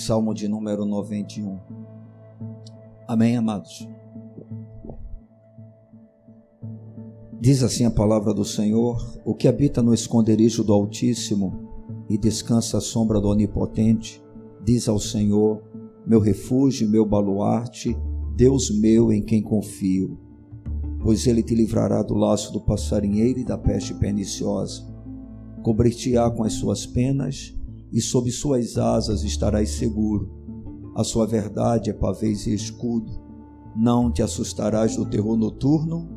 Salmo 0.00 0.32
de 0.32 0.48
número 0.48 0.86
91. 0.86 1.58
Amém, 3.06 3.36
amados? 3.36 3.86
Diz 7.38 7.62
assim 7.62 7.84
a 7.84 7.90
palavra 7.90 8.32
do 8.32 8.42
Senhor: 8.42 9.20
O 9.26 9.34
que 9.34 9.46
habita 9.46 9.82
no 9.82 9.92
esconderijo 9.92 10.64
do 10.64 10.72
Altíssimo 10.72 11.68
e 12.08 12.16
descansa 12.16 12.78
à 12.78 12.80
sombra 12.80 13.20
do 13.20 13.28
Onipotente, 13.28 14.22
diz 14.64 14.88
ao 14.88 14.98
Senhor: 14.98 15.62
Meu 16.06 16.18
refúgio, 16.18 16.88
meu 16.88 17.04
baluarte, 17.04 17.94
Deus 18.34 18.70
meu 18.80 19.12
em 19.12 19.22
quem 19.22 19.42
confio. 19.42 20.18
Pois 21.02 21.26
ele 21.26 21.42
te 21.42 21.54
livrará 21.54 22.02
do 22.02 22.14
laço 22.14 22.54
do 22.54 22.60
passarinheiro 22.60 23.40
e 23.40 23.44
da 23.44 23.58
peste 23.58 23.92
perniciosa. 23.92 24.82
Cobrir-te-á 25.62 26.30
com 26.30 26.42
as 26.42 26.54
suas 26.54 26.86
penas 26.86 27.54
e 27.92 28.00
sob 28.00 28.30
suas 28.30 28.78
asas 28.78 29.22
estarás 29.22 29.70
seguro. 29.70 30.30
A 30.94 31.04
sua 31.04 31.26
verdade 31.26 31.90
é 31.90 31.92
pavês 31.92 32.46
e 32.46 32.54
escudo. 32.54 33.10
Não 33.76 34.10
te 34.10 34.22
assustarás 34.22 34.96
do 34.96 35.06
terror 35.06 35.36
noturno, 35.36 36.08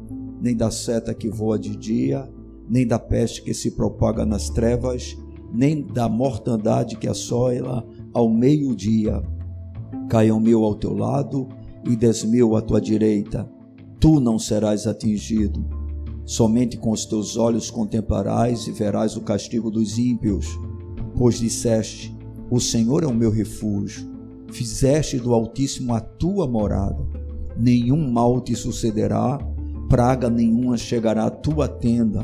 nem 0.42 0.56
da 0.56 0.70
seta 0.72 1.14
que 1.14 1.30
voa 1.30 1.58
de 1.58 1.76
dia, 1.76 2.30
nem 2.68 2.86
da 2.86 3.00
peste 3.00 3.42
que 3.42 3.54
se 3.54 3.72
propaga 3.72 4.26
nas 4.26 4.50
trevas, 4.50 5.18
nem 5.54 5.86
da 5.86 6.10
mortandade 6.10 6.98
que 6.98 7.08
assola 7.08 7.86
ao 8.14 8.30
meio-dia. 8.30 9.22
Caiam 10.10 10.40
mil 10.40 10.64
ao 10.64 10.76
teu 10.76 10.94
lado 10.94 11.48
e 11.86 11.96
dez 11.96 12.24
mil 12.24 12.56
à 12.56 12.62
tua 12.62 12.82
direita, 12.82 13.50
tu 14.00 14.20
não 14.20 14.40
serás 14.40 14.88
atingido. 14.88 15.66
Somente 16.26 16.78
com 16.78 16.92
os 16.92 17.06
teus 17.06 17.36
olhos 17.36 17.70
contemplarás 17.70 18.68
e 18.68 18.72
verás 18.72 19.18
o 19.18 19.22
castigo 19.22 19.70
dos 19.70 19.98
ímpios 19.98 20.48
pois 21.18 21.40
disseste: 21.40 22.16
O 22.50 22.60
Senhor 22.60 23.04
é 23.04 23.08
o 23.08 23.14
meu 23.14 23.32
refúgio, 23.32 24.08
fizeste 24.52 25.18
do 25.18 25.34
Altíssimo 25.34 25.94
a 25.94 26.00
tua 26.00 26.48
morada. 26.48 27.04
Nenhum 27.58 28.12
mal 28.12 28.42
te 28.42 28.56
sucederá, 28.56 29.40
praga 29.90 30.30
nenhuma 30.30 30.78
chegará 30.78 31.26
à 31.26 31.30
tua 31.30 31.68
tenda, 31.68 32.24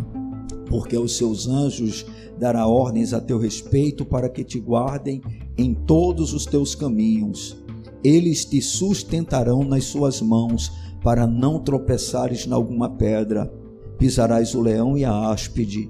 porque 0.68 0.96
aos 0.96 1.18
seus 1.18 1.48
anjos 1.48 2.06
dará 2.38 2.66
ordens 2.66 3.14
a 3.14 3.20
teu 3.20 3.38
respeito 3.38 4.06
para 4.06 4.30
que 4.30 4.44
te 4.44 4.60
guardem 4.60 5.22
em 5.58 5.74
todos 5.74 6.34
os 6.34 6.46
teus 6.46 6.74
caminhos. 6.74 7.62
Eles 8.04 8.46
te 8.46 8.62
sustentarão 8.62 9.64
nas 9.64 9.86
suas 9.86 10.22
mãos, 10.22 10.72
para 11.04 11.26
não 11.26 11.60
tropeçares 11.60 12.46
em 12.46 12.52
alguma 12.52 12.90
pedra. 12.90 13.52
Pisarás 13.98 14.56
o 14.56 14.62
leão 14.62 14.98
e 14.98 15.04
a 15.04 15.30
áspide 15.30 15.90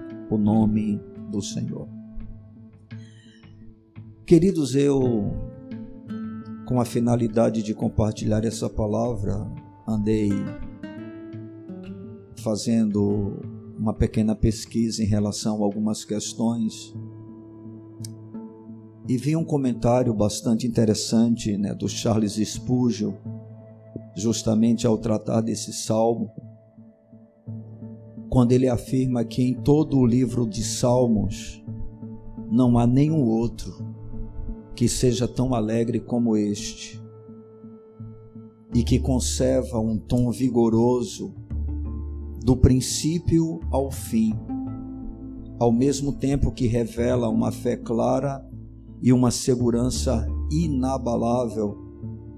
o 0.31 0.37
nome 0.37 0.99
do 1.29 1.41
Senhor. 1.41 1.87
Queridos, 4.25 4.75
eu, 4.75 5.33
com 6.65 6.79
a 6.79 6.85
finalidade 6.85 7.61
de 7.61 7.73
compartilhar 7.73 8.45
essa 8.45 8.69
palavra, 8.69 9.45
andei 9.87 10.31
fazendo 12.37 13.41
uma 13.77 13.93
pequena 13.93 14.35
pesquisa 14.35 15.03
em 15.03 15.07
relação 15.07 15.61
a 15.61 15.65
algumas 15.65 16.05
questões 16.05 16.93
e 19.07 19.17
vi 19.17 19.35
um 19.35 19.43
comentário 19.43 20.13
bastante 20.13 20.65
interessante 20.65 21.57
né, 21.57 21.73
do 21.73 21.89
Charles 21.89 22.35
Spurgeon, 22.35 23.13
justamente 24.15 24.87
ao 24.87 24.97
tratar 24.97 25.41
desse 25.41 25.73
salmo 25.73 26.31
quando 28.31 28.53
ele 28.53 28.69
afirma 28.69 29.25
que 29.25 29.43
em 29.43 29.53
todo 29.53 29.97
o 29.99 30.05
livro 30.05 30.47
de 30.47 30.63
Salmos 30.63 31.61
não 32.49 32.79
há 32.79 32.87
nenhum 32.87 33.25
outro 33.25 33.85
que 34.73 34.87
seja 34.87 35.27
tão 35.27 35.53
alegre 35.53 35.99
como 35.99 36.37
este 36.37 37.03
e 38.73 38.85
que 38.85 38.99
conserva 38.99 39.81
um 39.81 39.97
tom 39.97 40.31
vigoroso 40.31 41.35
do 42.41 42.55
princípio 42.55 43.59
ao 43.69 43.91
fim, 43.91 44.33
ao 45.59 45.69
mesmo 45.69 46.13
tempo 46.13 46.53
que 46.53 46.67
revela 46.67 47.27
uma 47.27 47.51
fé 47.51 47.75
clara 47.75 48.49
e 49.01 49.11
uma 49.11 49.29
segurança 49.29 50.25
inabalável 50.49 51.77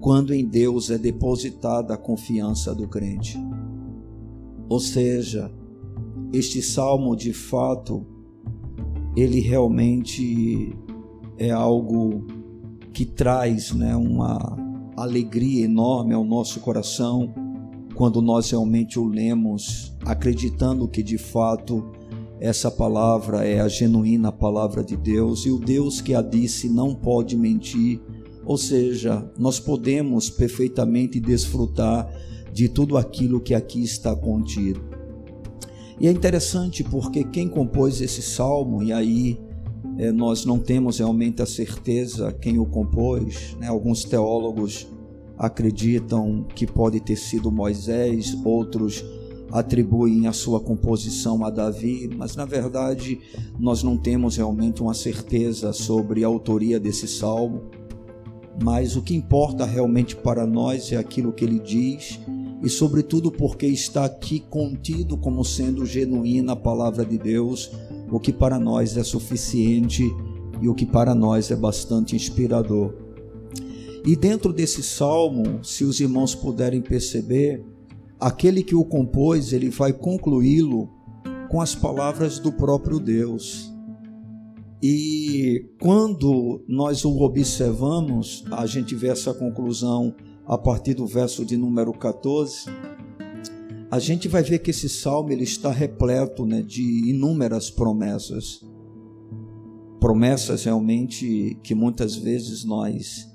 quando 0.00 0.34
em 0.34 0.44
Deus 0.44 0.90
é 0.90 0.98
depositada 0.98 1.94
a 1.94 1.96
confiança 1.96 2.74
do 2.74 2.88
crente. 2.88 3.38
Ou 4.68 4.80
seja, 4.80 5.52
este 6.36 6.60
salmo 6.60 7.14
de 7.14 7.32
fato 7.32 8.04
ele 9.16 9.38
realmente 9.40 10.76
é 11.38 11.50
algo 11.50 12.26
que 12.92 13.04
traz 13.04 13.72
né, 13.72 13.94
uma 13.94 14.56
alegria 14.96 15.64
enorme 15.64 16.12
ao 16.12 16.24
nosso 16.24 16.60
coração 16.60 17.32
quando 17.94 18.20
nós 18.20 18.50
realmente 18.50 18.98
o 18.98 19.04
lemos, 19.04 19.96
acreditando 20.04 20.88
que 20.88 21.02
de 21.02 21.16
fato 21.16 21.92
essa 22.40 22.68
palavra 22.68 23.46
é 23.46 23.60
a 23.60 23.68
genuína 23.68 24.32
palavra 24.32 24.82
de 24.82 24.96
Deus 24.96 25.46
e 25.46 25.50
o 25.50 25.58
Deus 25.58 26.00
que 26.00 26.14
a 26.14 26.20
disse 26.20 26.68
não 26.68 26.92
pode 26.92 27.36
mentir, 27.36 28.00
ou 28.44 28.58
seja, 28.58 29.30
nós 29.38 29.60
podemos 29.60 30.28
perfeitamente 30.28 31.20
desfrutar 31.20 32.10
de 32.52 32.68
tudo 32.68 32.96
aquilo 32.96 33.40
que 33.40 33.54
aqui 33.54 33.82
está 33.82 34.14
contido. 34.14 34.93
E 35.98 36.08
é 36.08 36.10
interessante 36.10 36.82
porque 36.82 37.24
quem 37.24 37.48
compôs 37.48 38.00
esse 38.00 38.20
salmo, 38.20 38.82
e 38.82 38.92
aí 38.92 39.40
é, 39.98 40.10
nós 40.10 40.44
não 40.44 40.58
temos 40.58 40.98
realmente 40.98 41.40
a 41.40 41.46
certeza 41.46 42.32
quem 42.32 42.58
o 42.58 42.66
compôs, 42.66 43.56
né? 43.60 43.68
alguns 43.68 44.04
teólogos 44.04 44.88
acreditam 45.38 46.46
que 46.54 46.66
pode 46.66 47.00
ter 47.00 47.16
sido 47.16 47.50
Moisés, 47.50 48.36
outros 48.44 49.04
atribuem 49.52 50.26
a 50.26 50.32
sua 50.32 50.58
composição 50.58 51.44
a 51.44 51.50
Davi, 51.50 52.10
mas 52.16 52.34
na 52.34 52.44
verdade 52.44 53.20
nós 53.58 53.84
não 53.84 53.96
temos 53.96 54.36
realmente 54.36 54.82
uma 54.82 54.94
certeza 54.94 55.72
sobre 55.72 56.24
a 56.24 56.26
autoria 56.26 56.80
desse 56.80 57.06
salmo. 57.06 57.62
Mas 58.62 58.96
o 58.96 59.02
que 59.02 59.14
importa 59.14 59.64
realmente 59.64 60.14
para 60.16 60.46
nós 60.46 60.92
é 60.92 60.96
aquilo 60.96 61.32
que 61.32 61.44
ele 61.44 61.58
diz 61.58 62.20
e, 62.64 62.70
sobretudo, 62.70 63.30
porque 63.30 63.66
está 63.66 64.06
aqui 64.06 64.40
contido 64.40 65.18
como 65.18 65.44
sendo 65.44 65.84
genuína 65.84 66.54
a 66.54 66.56
palavra 66.56 67.04
de 67.04 67.18
Deus, 67.18 67.70
o 68.10 68.18
que 68.18 68.32
para 68.32 68.58
nós 68.58 68.96
é 68.96 69.04
suficiente 69.04 70.02
e 70.62 70.66
o 70.66 70.74
que 70.74 70.86
para 70.86 71.14
nós 71.14 71.50
é 71.50 71.56
bastante 71.56 72.16
inspirador. 72.16 72.94
E 74.06 74.16
dentro 74.16 74.50
desse 74.50 74.82
salmo, 74.82 75.62
se 75.62 75.84
os 75.84 76.00
irmãos 76.00 76.34
puderem 76.34 76.80
perceber, 76.80 77.62
aquele 78.18 78.62
que 78.62 78.74
o 78.74 78.82
compôs, 78.82 79.52
ele 79.52 79.68
vai 79.68 79.92
concluí-lo 79.92 80.88
com 81.50 81.60
as 81.60 81.74
palavras 81.74 82.38
do 82.38 82.50
próprio 82.50 82.98
Deus. 82.98 83.70
E 84.82 85.66
quando 85.78 86.64
nós 86.66 87.04
o 87.04 87.18
observamos, 87.20 88.42
a 88.50 88.64
gente 88.64 88.94
vê 88.94 89.08
essa 89.08 89.34
conclusão 89.34 90.14
a 90.46 90.58
partir 90.58 90.94
do 90.94 91.06
verso 91.06 91.44
de 91.44 91.56
número 91.56 91.92
14, 91.92 92.66
a 93.90 93.98
gente 93.98 94.28
vai 94.28 94.42
ver 94.42 94.58
que 94.58 94.70
esse 94.70 94.88
salmo 94.88 95.30
ele 95.30 95.44
está 95.44 95.70
repleto 95.70 96.44
né, 96.44 96.62
de 96.62 97.08
inúmeras 97.08 97.70
promessas. 97.70 98.60
Promessas 100.00 100.64
realmente 100.64 101.58
que 101.62 101.74
muitas 101.74 102.14
vezes 102.14 102.64
nós, 102.64 103.26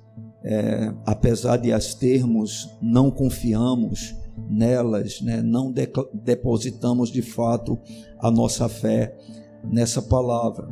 é, 0.44 0.94
apesar 1.06 1.58
de 1.58 1.72
as 1.72 1.96
termos, 1.96 2.70
não 2.82 3.10
confiamos 3.10 4.14
nelas, 4.50 5.22
né, 5.22 5.42
não 5.42 5.72
de 5.72 5.88
depositamos 6.14 7.12
de 7.12 7.22
fato 7.22 7.80
a 8.20 8.30
nossa 8.30 8.70
fé 8.70 9.18
nessa 9.64 10.02
palavra. 10.02 10.70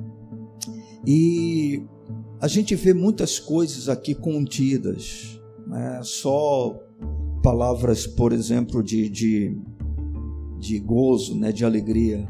E 1.06 1.82
a 2.40 2.48
gente 2.48 2.76
vê 2.76 2.94
muitas 2.94 3.40
coisas 3.40 3.90
aqui 3.90 4.14
contidas 4.14 5.37
né? 5.68 6.00
só 6.04 6.78
palavras, 7.44 8.08
por 8.08 8.34
exemplo, 8.34 8.82
de, 8.82 9.10
de, 9.10 9.58
de 10.60 10.80
gozo, 10.80 11.36
né? 11.36 11.52
de 11.52 11.66
alegria. 11.66 12.28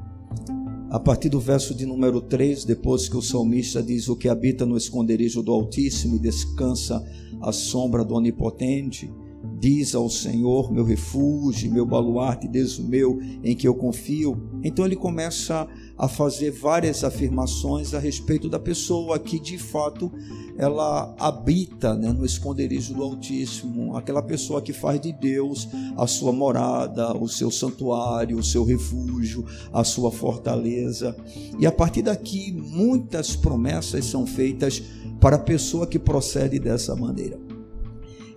A 0.90 1.00
partir 1.00 1.28
do 1.28 1.40
verso 1.40 1.76
de 1.76 1.86
número 1.86 2.22
3, 2.22 2.64
depois 2.64 3.10
que 3.10 3.18
o 3.18 3.22
salmista 3.22 3.84
diz: 3.84 4.08
O 4.08 4.16
que 4.16 4.30
habita 4.30 4.66
no 4.66 4.78
esconderijo 4.78 5.44
do 5.44 5.52
Altíssimo 5.52 6.16
e 6.16 6.20
descansa 6.20 7.04
à 7.42 7.52
sombra 7.52 8.06
do 8.06 8.16
Onipotente. 8.16 9.14
Diz 9.60 9.96
ao 9.96 10.10
Senhor, 10.10 10.72
meu 10.72 10.84
refúgio, 10.84 11.72
meu 11.72 11.86
baluarte, 11.86 12.48
Deus 12.48 12.80
meu, 12.80 13.20
em 13.44 13.56
que 13.56 13.68
eu 13.68 13.76
confio. 13.76 14.42
Então 14.64 14.86
ele 14.86 14.96
começa 14.96 15.68
a 15.98 16.08
fazer 16.08 16.52
várias 16.52 17.04
afirmações 17.04 17.94
a 17.94 18.00
respeito 18.00 18.50
da 18.50 18.60
pessoa 18.60 19.20
que 19.20 19.40
de 19.40 19.58
fato 19.58 20.12
ela 20.58 21.14
habita 21.20 21.94
né, 21.94 22.12
no 22.12 22.26
esconderijo 22.26 22.94
do 22.94 23.04
Altíssimo, 23.04 23.96
aquela 23.96 24.22
pessoa 24.22 24.62
que 24.62 24.74
faz 24.74 25.00
de 25.00 25.14
Deus 25.14 25.68
a 25.96 26.08
sua 26.08 26.32
morada, 26.32 27.16
o 27.16 27.28
seu 27.28 27.52
santuário, 27.52 28.38
o 28.38 28.44
seu 28.44 28.64
refúgio, 28.64 29.46
a 29.72 29.84
sua 29.84 30.12
fortaleza. 30.12 31.16
E 31.60 31.68
a 31.68 31.72
partir 31.72 32.02
daqui, 32.02 32.52
muitas 32.52 33.36
promessas 33.36 34.06
são 34.06 34.26
feitas 34.26 34.82
para 35.20 35.36
a 35.36 35.40
pessoa 35.40 35.86
que 35.86 36.00
procede 36.00 36.58
dessa 36.60 36.96
maneira. 36.96 37.40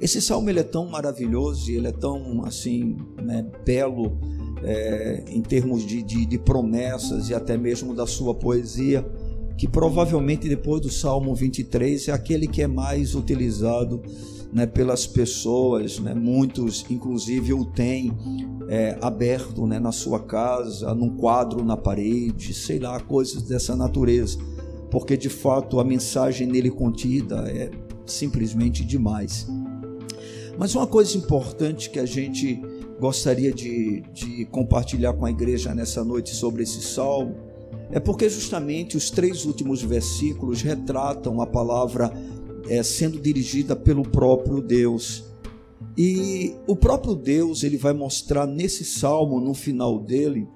Esse 0.00 0.20
salmo 0.20 0.49
ele 0.49 0.61
é 0.61 0.64
tão 0.64 0.87
maravilhoso, 0.87 1.70
ele 1.70 1.87
é 1.87 1.93
tão 1.93 2.44
assim 2.44 2.96
né, 3.23 3.46
belo 3.64 4.19
é, 4.62 5.25
em 5.28 5.43
termos 5.43 5.87
de, 5.87 6.02
de, 6.02 6.25
de 6.25 6.38
promessas 6.38 7.28
e 7.28 7.34
até 7.34 7.56
mesmo 7.56 7.94
da 7.94 8.06
sua 8.06 8.34
poesia, 8.34 9.06
que 9.60 9.68
provavelmente 9.68 10.48
depois 10.48 10.80
do 10.80 10.90
Salmo 10.90 11.34
23 11.34 12.08
é 12.08 12.12
aquele 12.12 12.46
que 12.46 12.62
é 12.62 12.66
mais 12.66 13.14
utilizado 13.14 14.00
né, 14.50 14.64
pelas 14.64 15.06
pessoas, 15.06 15.98
né, 15.98 16.14
muitos 16.14 16.86
inclusive 16.88 17.52
o 17.52 17.66
têm 17.66 18.10
é, 18.70 18.96
aberto 19.02 19.66
né, 19.66 19.78
na 19.78 19.92
sua 19.92 20.18
casa, 20.18 20.94
num 20.94 21.14
quadro 21.14 21.62
na 21.62 21.76
parede, 21.76 22.54
sei 22.54 22.78
lá, 22.78 22.98
coisas 23.00 23.42
dessa 23.42 23.76
natureza, 23.76 24.38
porque 24.90 25.14
de 25.14 25.28
fato 25.28 25.78
a 25.78 25.84
mensagem 25.84 26.46
nele 26.46 26.70
contida 26.70 27.44
é 27.46 27.70
simplesmente 28.06 28.82
demais. 28.82 29.46
Mas 30.58 30.74
uma 30.74 30.86
coisa 30.86 31.18
importante 31.18 31.90
que 31.90 31.98
a 31.98 32.06
gente 32.06 32.62
gostaria 32.98 33.52
de, 33.52 34.04
de 34.14 34.46
compartilhar 34.46 35.12
com 35.12 35.26
a 35.26 35.30
igreja 35.30 35.74
nessa 35.74 36.02
noite 36.02 36.34
sobre 36.34 36.62
esse 36.62 36.80
salmo 36.80 37.50
é 37.92 37.98
porque 37.98 38.28
justamente 38.28 38.96
os 38.96 39.10
três 39.10 39.44
últimos 39.44 39.82
versículos 39.82 40.62
retratam 40.62 41.40
a 41.40 41.46
palavra 41.46 42.12
é, 42.69 42.82
sendo 42.82 43.19
dirigida 43.19 43.75
pelo 43.75 44.02
próprio 44.02 44.60
Deus. 44.60 45.25
E 45.96 46.54
o 46.66 46.76
próprio 46.76 47.14
Deus 47.14 47.64
ele 47.64 47.76
vai 47.76 47.92
mostrar 47.92 48.46
nesse 48.46 48.84
salmo, 48.84 49.40
no 49.40 49.54
final 49.54 49.98
dele, 49.98 50.46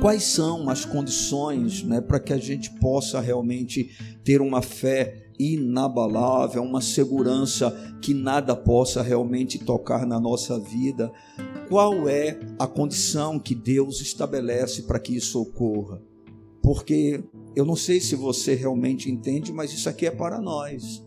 quais 0.00 0.22
são 0.22 0.70
as 0.70 0.84
condições 0.84 1.82
né, 1.82 2.00
para 2.00 2.20
que 2.20 2.32
a 2.32 2.38
gente 2.38 2.70
possa 2.78 3.20
realmente 3.20 3.90
ter 4.22 4.40
uma 4.40 4.62
fé 4.62 5.26
inabalável, 5.38 6.62
uma 6.62 6.80
segurança 6.80 7.70
que 8.00 8.14
nada 8.14 8.54
possa 8.54 9.02
realmente 9.02 9.58
tocar 9.58 10.06
na 10.06 10.20
nossa 10.20 10.60
vida. 10.60 11.10
Qual 11.68 12.08
é 12.08 12.38
a 12.58 12.66
condição 12.66 13.38
que 13.38 13.54
Deus 13.54 14.00
estabelece 14.00 14.82
para 14.82 15.00
que 15.00 15.16
isso 15.16 15.40
ocorra? 15.40 16.00
Porque 16.72 17.22
eu 17.54 17.66
não 17.66 17.76
sei 17.76 18.00
se 18.00 18.16
você 18.16 18.54
realmente 18.54 19.10
entende, 19.10 19.52
mas 19.52 19.74
isso 19.74 19.90
aqui 19.90 20.06
é 20.06 20.10
para 20.10 20.40
nós. 20.40 21.04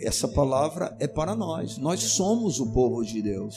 Essa 0.00 0.26
palavra 0.26 0.96
é 0.98 1.06
para 1.06 1.36
nós. 1.36 1.76
Nós 1.76 2.00
somos 2.00 2.58
o 2.58 2.72
povo 2.72 3.04
de 3.04 3.20
Deus. 3.20 3.54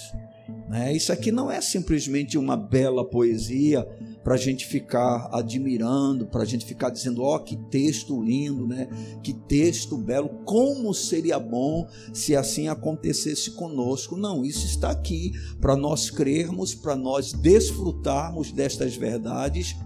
Né? 0.67 0.93
Isso 0.93 1.09
aqui 1.09 1.31
não 1.31 1.49
é 1.49 1.61
simplesmente 1.61 2.37
uma 2.37 2.57
bela 2.57 3.09
poesia 3.09 3.87
para 4.25 4.33
a 4.33 4.37
gente 4.37 4.65
ficar 4.65 5.29
admirando, 5.31 6.27
para 6.27 6.41
a 6.41 6.45
gente 6.45 6.65
ficar 6.65 6.89
dizendo: 6.89 7.23
ó, 7.23 7.37
oh, 7.37 7.39
que 7.39 7.55
texto 7.55 8.21
lindo, 8.21 8.67
né? 8.67 8.89
Que 9.23 9.31
texto 9.31 9.97
belo, 9.97 10.27
como 10.43 10.93
seria 10.93 11.39
bom 11.39 11.87
se 12.11 12.35
assim 12.35 12.67
acontecesse 12.67 13.51
conosco. 13.51 14.17
Não, 14.17 14.43
isso 14.43 14.65
está 14.65 14.91
aqui 14.91 15.31
para 15.61 15.77
nós 15.77 16.09
crermos, 16.09 16.75
para 16.75 16.97
nós 16.97 17.31
desfrutarmos 17.31 18.51
destas 18.51 18.97
verdades, 18.97 19.77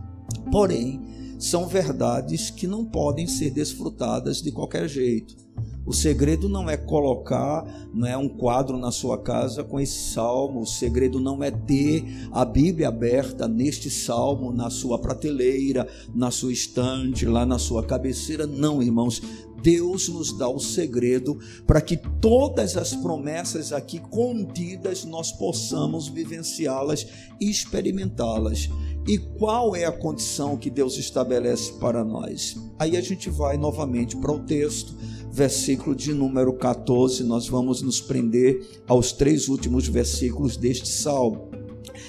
porém, 0.51 1.20
são 1.41 1.67
verdades 1.67 2.51
que 2.51 2.67
não 2.67 2.85
podem 2.85 3.25
ser 3.25 3.49
desfrutadas 3.49 4.41
de 4.41 4.51
qualquer 4.51 4.87
jeito. 4.87 5.35
O 5.83 5.91
segredo 5.91 6.47
não 6.47 6.69
é 6.69 6.77
colocar 6.77 7.65
não 7.93 8.07
é 8.07 8.15
um 8.15 8.29
quadro 8.29 8.77
na 8.77 8.91
sua 8.91 9.17
casa 9.17 9.63
com 9.63 9.79
esse 9.79 10.13
salmo. 10.13 10.61
O 10.61 10.65
segredo 10.65 11.19
não 11.19 11.43
é 11.43 11.49
ter 11.49 12.05
a 12.31 12.45
Bíblia 12.45 12.87
aberta 12.87 13.47
neste 13.47 13.89
salmo 13.89 14.51
na 14.51 14.69
sua 14.69 14.99
prateleira, 14.99 15.87
na 16.13 16.29
sua 16.29 16.53
estante, 16.53 17.25
lá 17.25 17.45
na 17.45 17.57
sua 17.57 17.83
cabeceira. 17.83 18.45
Não, 18.45 18.81
irmãos. 18.81 19.21
Deus 19.61 20.09
nos 20.09 20.35
dá 20.35 20.49
o 20.49 20.59
segredo 20.59 21.37
para 21.67 21.81
que 21.81 21.95
todas 21.95 22.75
as 22.75 22.95
promessas 22.95 23.71
aqui 23.71 23.99
contidas 23.99 25.05
nós 25.05 25.31
possamos 25.31 26.07
vivenciá-las 26.07 27.05
e 27.39 27.47
experimentá-las. 27.47 28.69
E 29.07 29.17
qual 29.17 29.75
é 29.75 29.85
a 29.85 29.91
condição 29.91 30.57
que 30.57 30.69
Deus 30.69 30.97
estabelece 30.97 31.73
para 31.73 32.03
nós? 32.03 32.55
Aí 32.77 32.95
a 32.95 33.01
gente 33.01 33.29
vai 33.29 33.57
novamente 33.57 34.15
para 34.15 34.31
o 34.31 34.39
texto 34.39 34.95
versículo 35.31 35.95
de 35.95 36.13
número 36.13 36.53
14, 36.53 37.23
nós 37.23 37.47
vamos 37.47 37.81
nos 37.81 38.01
prender 38.01 38.67
aos 38.85 39.13
três 39.13 39.47
últimos 39.47 39.87
versículos 39.87 40.57
deste 40.57 40.89
salmo. 40.89 41.49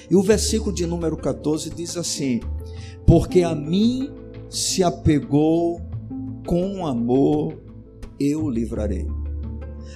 E 0.09 0.15
o 0.15 0.21
versículo 0.21 0.75
de 0.75 0.85
número 0.85 1.15
14 1.15 1.69
diz 1.69 1.95
assim: 1.95 2.41
Porque 3.07 3.41
a 3.41 3.55
mim 3.55 4.11
se 4.49 4.83
apegou 4.83 5.81
com 6.45 6.85
amor, 6.85 7.57
eu 8.19 8.49
livrarei. 8.49 9.07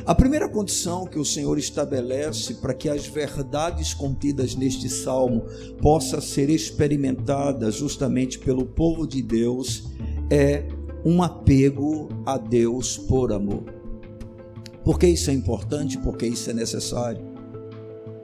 A 0.08 0.16
primeira 0.16 0.48
condição 0.48 1.06
que 1.06 1.20
o 1.20 1.26
Senhor 1.26 1.60
estabelece 1.60 2.54
para 2.54 2.74
que 2.74 2.88
as 2.88 3.06
verdades 3.06 3.94
contidas 3.94 4.56
neste 4.56 4.88
salmo 4.88 5.44
possam 5.82 6.22
ser 6.22 6.50
experimentadas 6.50 7.76
justamente 7.76 8.40
pelo 8.40 8.66
povo 8.66 9.06
de 9.06 9.22
Deus 9.22 9.84
é 10.32 10.66
um 11.04 11.22
apego 11.22 12.08
a 12.26 12.38
Deus 12.38 12.98
por 12.98 13.34
amor. 13.34 13.66
Por 14.82 14.98
que 14.98 15.08
isso 15.08 15.30
é 15.30 15.34
importante? 15.34 15.98
Porque 15.98 16.26
isso 16.26 16.50
é 16.50 16.54
necessário. 16.54 17.26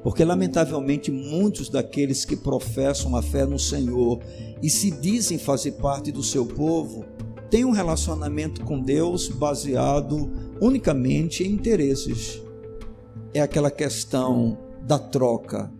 Porque, 0.01 0.23
lamentavelmente, 0.23 1.11
muitos 1.11 1.67
daqueles 1.67 2.23
que 2.23 2.37
professam 2.37 3.13
a 3.13 3.21
fé 3.21 3.45
no 3.45 3.59
Senhor 3.59 4.21
e 4.61 4.69
se 4.69 4.89
dizem 4.89 5.37
fazer 5.37 5.73
parte 5.73 6.13
do 6.13 6.23
seu 6.23 6.45
povo 6.45 7.03
têm 7.49 7.65
um 7.65 7.71
relacionamento 7.71 8.63
com 8.63 8.79
Deus 8.79 9.27
baseado 9.27 10.31
unicamente 10.63 11.43
em 11.43 11.51
interesses. 11.51 12.41
É 13.33 13.41
aquela 13.41 13.69
questão 13.69 14.57
da 14.85 14.97
troca. 14.97 15.71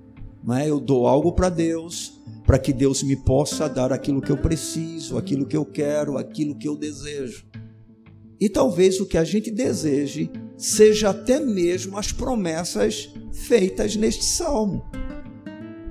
Não 0.44 0.56
é? 0.56 0.70
Eu 0.70 0.80
dou 0.80 1.08
algo 1.08 1.32
para 1.32 1.48
Deus, 1.48 2.22
para 2.46 2.60
que 2.60 2.74
Deus 2.74 3.02
me 3.02 3.16
possa 3.16 3.70
dar 3.70 3.94
aquilo 3.94 4.22
que 4.22 4.32
eu 4.32 4.38
preciso, 4.38 5.18
aquilo 5.18 5.46
que 5.46 5.56
eu 5.56 5.66
quero, 5.66 6.18
aquilo 6.18 6.56
que 6.56 6.68
eu 6.68 6.76
desejo. 6.76 7.46
E 8.40 8.50
talvez 8.50 9.00
o 9.00 9.06
que 9.06 9.18
a 9.18 9.24
gente 9.24 9.50
deseje 9.50 10.30
seja 10.58 11.12
até 11.12 11.40
mesmo 11.40 11.98
as 11.98 12.12
promessas 12.12 13.14
feitas 13.32 13.96
neste 13.96 14.26
salmo, 14.26 14.84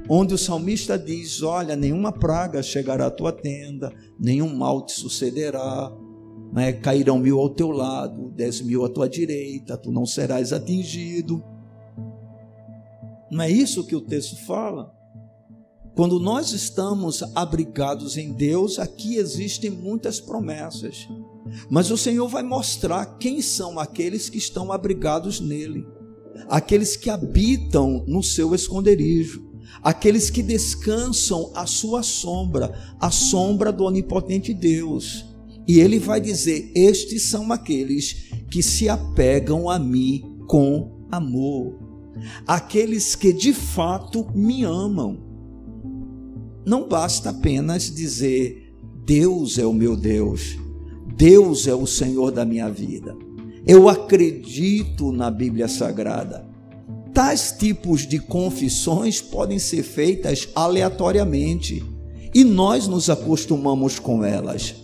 onde 0.06 0.34
o 0.34 0.38
salmista 0.38 0.99
diz: 0.99 1.42
Olha, 1.42 1.75
nenhuma 1.75 2.12
praga 2.12 2.62
chegará 2.62 3.06
à 3.06 3.11
tua 3.11 3.32
tenda, 3.32 3.90
nenhum 4.20 4.54
mal 4.54 4.84
te 4.84 4.92
sucederá, 4.92 5.90
né? 6.52 6.73
cairão 6.73 7.18
mil 7.18 7.40
ao 7.40 7.49
teu 7.49 7.71
lado, 7.71 8.30
dez 8.30 8.61
mil 8.61 8.85
à 8.85 8.88
tua 8.88 9.09
direita, 9.09 9.76
tu 9.76 9.90
não 9.90 10.04
serás 10.04 10.52
atingido. 10.52 11.42
Não 13.30 13.42
é 13.42 13.50
isso 13.50 13.87
que 13.87 13.97
o 13.97 14.00
texto 14.00 14.37
fala? 14.44 14.92
Quando 15.94 16.18
nós 16.18 16.52
estamos 16.52 17.23
abrigados 17.35 18.16
em 18.16 18.32
Deus, 18.32 18.78
aqui 18.78 19.16
existem 19.16 19.71
muitas 19.71 20.21
promessas. 20.21 21.09
Mas 21.71 21.90
o 21.90 21.99
Senhor 21.99 22.28
vai 22.28 22.42
mostrar 22.42 23.04
quem 23.18 23.42
são 23.42 23.78
aqueles 23.78 24.28
que 24.28 24.38
estão 24.38 24.73
abrigados 24.73 25.40
nele, 25.40 25.87
aqueles 26.49 26.97
que 26.97 27.11
habitam 27.11 28.04
no 28.06 28.23
seu 28.23 28.54
esconderijo, 28.54 29.50
aqueles 29.82 30.30
que 30.30 30.42
descansam 30.42 31.50
à 31.54 31.66
sua 31.66 32.02
sombra, 32.02 32.73
a 32.99 33.11
sombra 33.11 33.71
do 33.71 33.85
onipotente 33.85 34.54
Deus. 34.54 35.31
E 35.66 35.81
ele 35.81 35.99
vai 35.99 36.21
dizer: 36.21 36.71
Estes 36.75 37.23
são 37.23 37.52
aqueles 37.52 38.31
que 38.50 38.62
se 38.62 38.88
apegam 38.88 39.69
a 39.69 39.78
mim 39.78 40.38
com 40.47 41.07
amor, 41.11 41.78
aqueles 42.47 43.14
que 43.14 43.33
de 43.33 43.52
fato 43.52 44.26
me 44.35 44.64
amam 44.64 45.33
não 46.64 46.87
basta 46.87 47.31
apenas 47.31 47.92
dizer 47.92 48.73
Deus 49.04 49.59
é 49.59 49.66
o 49.66 49.73
meu 49.73 49.97
Deus, 49.97 50.57
Deus 51.16 51.66
é 51.66 51.75
o 51.75 51.87
Senhor 51.87 52.31
da 52.31 52.45
minha 52.45 52.71
vida. 52.71 53.16
Eu 53.66 53.88
acredito 53.88 55.11
na 55.11 55.31
Bíblia 55.31 55.66
Sagrada. 55.66 56.49
Tais 57.12 57.52
tipos 57.59 58.07
de 58.07 58.19
confissões 58.19 59.21
podem 59.21 59.59
ser 59.59 59.83
feitas 59.83 60.49
aleatoriamente 60.54 61.85
e 62.33 62.45
nós 62.45 62.87
nos 62.87 63.11
acostumamos 63.11 63.99
com 63.99 64.25
elas. 64.25 64.76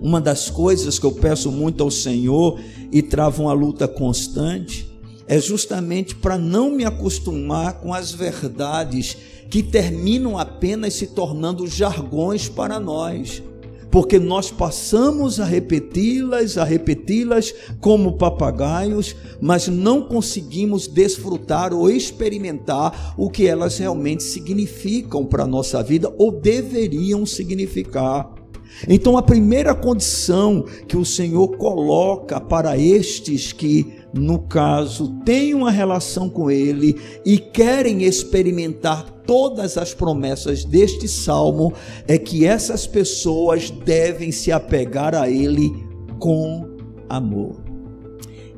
Uma 0.00 0.20
das 0.20 0.48
coisas 0.50 0.98
que 0.98 1.06
eu 1.06 1.12
peço 1.12 1.50
muito 1.50 1.82
ao 1.82 1.90
Senhor 1.90 2.60
e 2.92 3.02
travo 3.02 3.44
uma 3.44 3.52
luta 3.52 3.86
constante 3.88 4.88
é 5.26 5.38
justamente 5.38 6.14
para 6.14 6.38
não 6.38 6.70
me 6.70 6.84
acostumar 6.84 7.80
com 7.80 7.92
as 7.92 8.12
verdades 8.12 9.16
que 9.50 9.62
terminam 9.62 10.38
apenas 10.38 10.94
se 10.94 11.08
tornando 11.08 11.66
jargões 11.66 12.48
para 12.48 12.78
nós 12.80 13.42
porque 13.90 14.18
nós 14.18 14.50
passamos 14.50 15.40
a 15.40 15.44
repeti-las, 15.44 16.58
a 16.58 16.64
repeti-las 16.64 17.54
como 17.80 18.18
papagaios, 18.18 19.16
mas 19.40 19.68
não 19.68 20.02
conseguimos 20.02 20.86
desfrutar 20.86 21.72
ou 21.72 21.90
experimentar 21.90 23.14
o 23.16 23.30
que 23.30 23.46
elas 23.46 23.78
realmente 23.78 24.22
significam 24.22 25.24
para 25.24 25.44
a 25.44 25.46
nossa 25.46 25.82
vida 25.82 26.12
ou 26.18 26.30
deveriam 26.32 27.24
significar. 27.24 28.37
Então, 28.86 29.16
a 29.16 29.22
primeira 29.22 29.74
condição 29.74 30.64
que 30.86 30.96
o 30.96 31.04
Senhor 31.04 31.56
coloca 31.56 32.40
para 32.40 32.78
estes 32.78 33.52
que, 33.52 33.94
no 34.12 34.40
caso, 34.40 35.20
têm 35.24 35.54
uma 35.54 35.70
relação 35.70 36.28
com 36.28 36.50
Ele 36.50 36.96
e 37.24 37.38
querem 37.38 38.04
experimentar 38.04 39.10
todas 39.26 39.76
as 39.76 39.92
promessas 39.92 40.64
deste 40.64 41.08
salmo 41.08 41.72
é 42.06 42.16
que 42.16 42.46
essas 42.46 42.86
pessoas 42.86 43.70
devem 43.70 44.30
se 44.30 44.52
apegar 44.52 45.14
a 45.14 45.28
Ele 45.28 45.72
com 46.18 46.76
amor. 47.08 47.68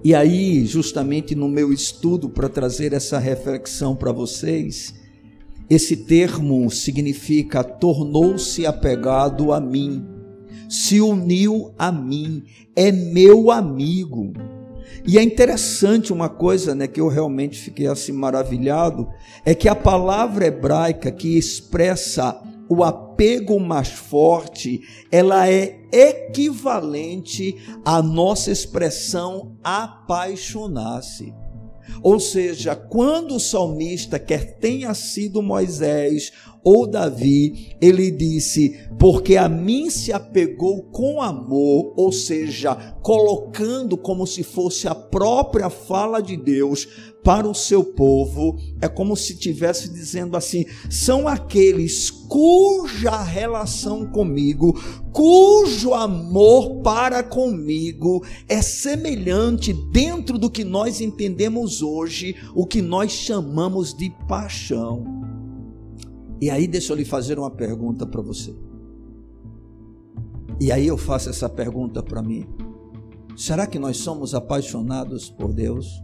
E 0.02 0.14
aí, 0.14 0.64
justamente 0.64 1.34
no 1.34 1.48
meu 1.48 1.72
estudo 1.72 2.28
para 2.28 2.48
trazer 2.48 2.92
essa 2.92 3.18
reflexão 3.18 3.94
para 3.94 4.12
vocês, 4.12 4.94
esse 5.68 5.96
termo 5.96 6.68
significa 6.70 7.62
tornou-se 7.62 8.64
apegado 8.64 9.52
a 9.52 9.60
mim, 9.60 10.04
se 10.70 11.00
uniu 11.00 11.74
a 11.76 11.90
mim, 11.90 12.44
é 12.76 12.92
meu 12.92 13.50
amigo. 13.50 14.32
E 15.04 15.18
é 15.18 15.22
interessante 15.22 16.12
uma 16.12 16.28
coisa, 16.28 16.76
né, 16.76 16.86
que 16.86 17.00
eu 17.00 17.08
realmente 17.08 17.58
fiquei 17.58 17.88
assim 17.88 18.12
maravilhado, 18.12 19.08
é 19.44 19.52
que 19.52 19.68
a 19.68 19.74
palavra 19.74 20.46
hebraica 20.46 21.10
que 21.10 21.36
expressa 21.36 22.40
o 22.68 22.84
apego 22.84 23.58
mais 23.58 23.88
forte, 23.88 24.80
ela 25.10 25.50
é 25.50 25.80
equivalente 25.90 27.56
à 27.84 28.00
nossa 28.00 28.52
expressão 28.52 29.56
apaixonar-se. 29.64 31.34
Ou 32.00 32.20
seja, 32.20 32.76
quando 32.76 33.34
o 33.34 33.40
salmista, 33.40 34.20
quer 34.20 34.58
tenha 34.58 34.94
sido 34.94 35.42
Moisés 35.42 36.32
ou 36.62 36.86
Davi, 36.86 37.76
ele 37.80 38.10
disse: 38.10 38.78
Porque 38.98 39.36
a 39.36 39.48
mim 39.48 39.88
se 39.88 40.12
apegou 40.12 40.82
com 40.84 41.22
amor, 41.22 41.94
ou 41.96 42.12
seja, 42.12 42.74
colocando 43.02 43.96
como 43.96 44.26
se 44.26 44.42
fosse 44.42 44.86
a 44.86 44.94
própria 44.94 45.70
fala 45.70 46.20
de 46.20 46.36
Deus 46.36 46.86
para 47.22 47.46
o 47.48 47.54
seu 47.54 47.84
povo, 47.84 48.56
é 48.80 48.88
como 48.88 49.16
se 49.16 49.32
estivesse 49.32 49.90
dizendo 49.90 50.36
assim: 50.36 50.64
são 50.90 51.26
aqueles 51.26 52.10
cuja 52.10 53.22
relação 53.22 54.06
comigo, 54.06 54.78
cujo 55.12 55.94
amor 55.94 56.80
para 56.82 57.22
comigo 57.22 58.24
é 58.48 58.62
semelhante 58.62 59.72
dentro 59.92 60.38
do 60.38 60.50
que 60.50 60.62
nós 60.62 61.00
entendemos 61.00 61.82
hoje, 61.82 62.36
o 62.54 62.66
que 62.66 62.82
nós 62.82 63.12
chamamos 63.12 63.94
de 63.94 64.10
paixão. 64.28 65.29
E 66.40 66.48
aí 66.48 66.66
deixa 66.66 66.92
eu 66.92 66.96
lhe 66.96 67.04
fazer 67.04 67.38
uma 67.38 67.50
pergunta 67.50 68.06
para 68.06 68.22
você. 68.22 68.54
E 70.60 70.72
aí 70.72 70.86
eu 70.86 70.96
faço 70.96 71.28
essa 71.28 71.48
pergunta 71.48 72.02
para 72.02 72.22
mim. 72.22 72.46
Será 73.36 73.66
que 73.66 73.78
nós 73.78 73.98
somos 73.98 74.34
apaixonados 74.34 75.30
por 75.30 75.52
Deus? 75.52 76.02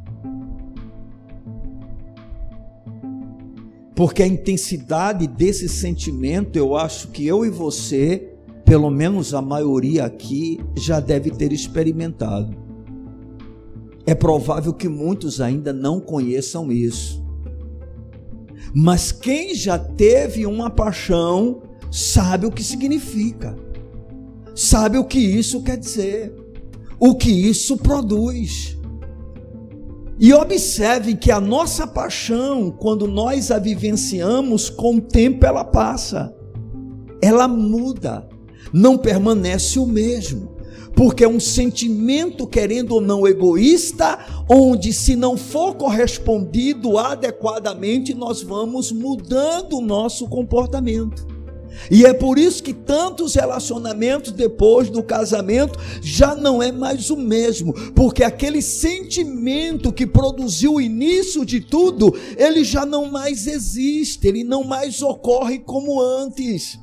Porque 3.94 4.22
a 4.22 4.26
intensidade 4.26 5.26
desse 5.26 5.68
sentimento, 5.68 6.56
eu 6.56 6.76
acho 6.76 7.08
que 7.08 7.26
eu 7.26 7.46
e 7.46 7.50
você, 7.50 8.34
pelo 8.64 8.90
menos 8.90 9.32
a 9.32 9.40
maioria 9.40 10.04
aqui, 10.04 10.60
já 10.76 11.00
deve 11.00 11.30
ter 11.30 11.50
experimentado. 11.50 12.54
É 14.04 14.14
provável 14.14 14.72
que 14.74 14.88
muitos 14.88 15.40
ainda 15.40 15.72
não 15.72 15.98
conheçam 15.98 16.70
isso. 16.70 17.25
Mas 18.78 19.10
quem 19.10 19.54
já 19.54 19.78
teve 19.78 20.44
uma 20.44 20.68
paixão 20.68 21.62
sabe 21.90 22.44
o 22.44 22.52
que 22.52 22.62
significa, 22.62 23.56
sabe 24.54 24.98
o 24.98 25.04
que 25.04 25.18
isso 25.18 25.62
quer 25.62 25.78
dizer, 25.78 26.36
o 27.00 27.14
que 27.14 27.30
isso 27.30 27.78
produz. 27.78 28.76
E 30.20 30.30
observe 30.34 31.16
que 31.16 31.32
a 31.32 31.40
nossa 31.40 31.86
paixão, 31.86 32.70
quando 32.70 33.06
nós 33.06 33.50
a 33.50 33.58
vivenciamos, 33.58 34.68
com 34.68 34.96
o 34.96 35.00
tempo 35.00 35.46
ela 35.46 35.64
passa, 35.64 36.36
ela 37.22 37.48
muda, 37.48 38.28
não 38.74 38.98
permanece 38.98 39.78
o 39.78 39.86
mesmo 39.86 40.55
porque 40.96 41.22
é 41.22 41.28
um 41.28 41.38
sentimento, 41.38 42.46
querendo 42.46 42.92
ou 42.92 43.02
não, 43.02 43.28
egoísta, 43.28 44.18
onde, 44.48 44.94
se 44.94 45.14
não 45.14 45.36
for 45.36 45.74
correspondido 45.74 46.96
adequadamente, 46.96 48.14
nós 48.14 48.42
vamos 48.42 48.90
mudando 48.90 49.76
o 49.76 49.82
nosso 49.82 50.26
comportamento. 50.26 51.26
E 51.90 52.06
é 52.06 52.14
por 52.14 52.38
isso 52.38 52.62
que 52.62 52.72
tantos 52.72 53.34
relacionamentos 53.34 54.32
depois 54.32 54.88
do 54.88 55.02
casamento 55.02 55.78
já 56.00 56.34
não 56.34 56.62
é 56.62 56.72
mais 56.72 57.10
o 57.10 57.16
mesmo, 57.16 57.74
porque 57.92 58.24
aquele 58.24 58.62
sentimento 58.62 59.92
que 59.92 60.06
produziu 60.06 60.76
o 60.76 60.80
início 60.80 61.44
de 61.44 61.60
tudo, 61.60 62.14
ele 62.38 62.64
já 62.64 62.86
não 62.86 63.10
mais 63.10 63.46
existe, 63.46 64.26
ele 64.26 64.42
não 64.42 64.64
mais 64.64 65.02
ocorre 65.02 65.58
como 65.58 66.00
antes 66.00 66.78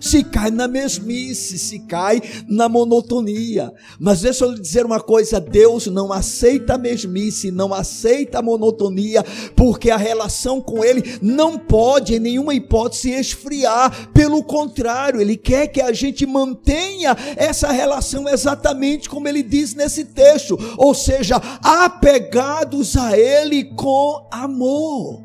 se 0.00 0.22
cai 0.24 0.50
na 0.50 0.68
mesmice, 0.68 1.58
se 1.58 1.80
cai 1.80 2.20
na 2.46 2.68
monotonia. 2.68 3.72
Mas 3.98 4.20
deixa 4.20 4.44
eu 4.44 4.52
lhe 4.52 4.60
dizer 4.60 4.84
uma 4.84 5.00
coisa: 5.00 5.40
Deus 5.40 5.86
não 5.86 6.12
aceita 6.12 6.74
a 6.74 6.78
mesmice, 6.78 7.50
não 7.50 7.72
aceita 7.72 8.38
a 8.38 8.42
monotonia, 8.42 9.24
porque 9.56 9.90
a 9.90 9.96
relação 9.96 10.60
com 10.60 10.84
Ele 10.84 11.18
não 11.20 11.58
pode, 11.58 12.14
em 12.14 12.18
nenhuma 12.18 12.54
hipótese, 12.54 13.10
esfriar. 13.10 14.10
Pelo 14.12 14.42
contrário, 14.42 15.20
Ele 15.20 15.36
quer 15.36 15.68
que 15.68 15.80
a 15.80 15.92
gente 15.92 16.26
mantenha 16.26 17.16
essa 17.36 17.70
relação 17.70 18.28
exatamente 18.28 19.08
como 19.08 19.28
Ele 19.28 19.42
diz 19.42 19.74
nesse 19.74 20.04
texto, 20.04 20.58
ou 20.76 20.94
seja, 20.94 21.36
apegados 21.62 22.96
a 22.96 23.18
Ele 23.18 23.64
com 23.74 24.26
amor. 24.30 25.22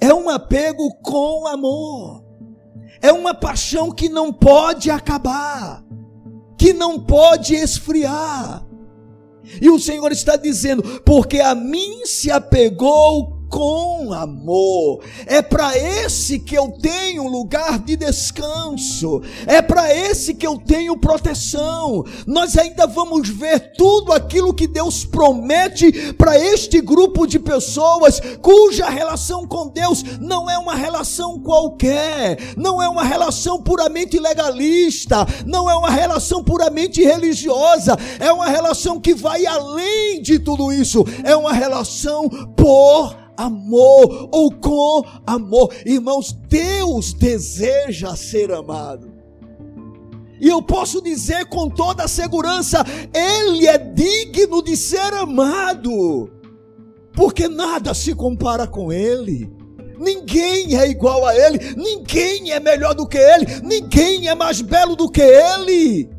É 0.00 0.12
um 0.12 0.28
apego 0.28 0.94
com 1.02 1.46
amor. 1.46 2.25
É 3.00 3.12
uma 3.12 3.34
paixão 3.34 3.90
que 3.90 4.08
não 4.08 4.32
pode 4.32 4.90
acabar, 4.90 5.84
que 6.58 6.72
não 6.72 6.98
pode 6.98 7.54
esfriar. 7.54 8.66
E 9.60 9.68
o 9.70 9.78
Senhor 9.78 10.10
está 10.12 10.36
dizendo: 10.36 10.82
porque 11.04 11.40
a 11.40 11.54
mim 11.54 12.04
se 12.04 12.30
apegou 12.30 13.35
com 13.56 14.12
amor. 14.12 15.00
É 15.24 15.40
para 15.40 15.78
esse 15.78 16.38
que 16.38 16.54
eu 16.54 16.72
tenho 16.72 17.26
lugar 17.26 17.78
de 17.78 17.96
descanso. 17.96 19.22
É 19.46 19.62
para 19.62 19.94
esse 19.94 20.34
que 20.34 20.46
eu 20.46 20.58
tenho 20.58 20.94
proteção. 20.98 22.04
Nós 22.26 22.58
ainda 22.58 22.86
vamos 22.86 23.26
ver 23.30 23.72
tudo 23.72 24.12
aquilo 24.12 24.52
que 24.52 24.66
Deus 24.66 25.06
promete 25.06 26.12
para 26.12 26.38
este 26.38 26.82
grupo 26.82 27.26
de 27.26 27.38
pessoas 27.38 28.20
cuja 28.42 28.90
relação 28.90 29.46
com 29.46 29.68
Deus 29.68 30.04
não 30.20 30.50
é 30.50 30.58
uma 30.58 30.74
relação 30.74 31.40
qualquer, 31.40 32.36
não 32.58 32.82
é 32.82 32.88
uma 32.90 33.04
relação 33.04 33.62
puramente 33.62 34.18
legalista, 34.18 35.26
não 35.46 35.70
é 35.70 35.74
uma 35.74 35.88
relação 35.88 36.44
puramente 36.44 37.02
religiosa, 37.02 37.96
é 38.20 38.30
uma 38.30 38.48
relação 38.48 39.00
que 39.00 39.14
vai 39.14 39.46
além 39.46 40.20
de 40.20 40.38
tudo 40.38 40.70
isso. 40.70 41.02
É 41.24 41.34
uma 41.34 41.54
relação 41.54 42.28
por 42.54 43.25
amor 43.36 44.28
ou 44.32 44.50
com 44.50 45.04
amor. 45.26 45.74
Irmãos, 45.84 46.32
Deus 46.32 47.12
deseja 47.12 48.16
ser 48.16 48.52
amado. 48.52 49.16
E 50.40 50.48
eu 50.48 50.62
posso 50.62 51.02
dizer 51.02 51.46
com 51.46 51.68
toda 51.68 52.04
a 52.04 52.08
segurança: 52.08 52.84
Ele 53.12 53.66
é 53.66 53.76
digno 53.78 54.62
de 54.62 54.76
ser 54.76 55.12
amado, 55.14 56.30
porque 57.12 57.48
nada 57.48 57.92
se 57.94 58.14
compara 58.14 58.64
com 58.66 58.92
Ele. 58.92 59.50
Ninguém 59.98 60.78
é 60.78 60.86
igual 60.88 61.24
a 61.24 61.34
Ele, 61.34 61.74
ninguém 61.74 62.52
é 62.52 62.60
melhor 62.60 62.94
do 62.94 63.06
que 63.06 63.16
Ele, 63.16 63.46
ninguém 63.64 64.28
é 64.28 64.34
mais 64.34 64.60
belo 64.60 64.94
do 64.94 65.10
que 65.10 65.22
Ele. 65.22 66.10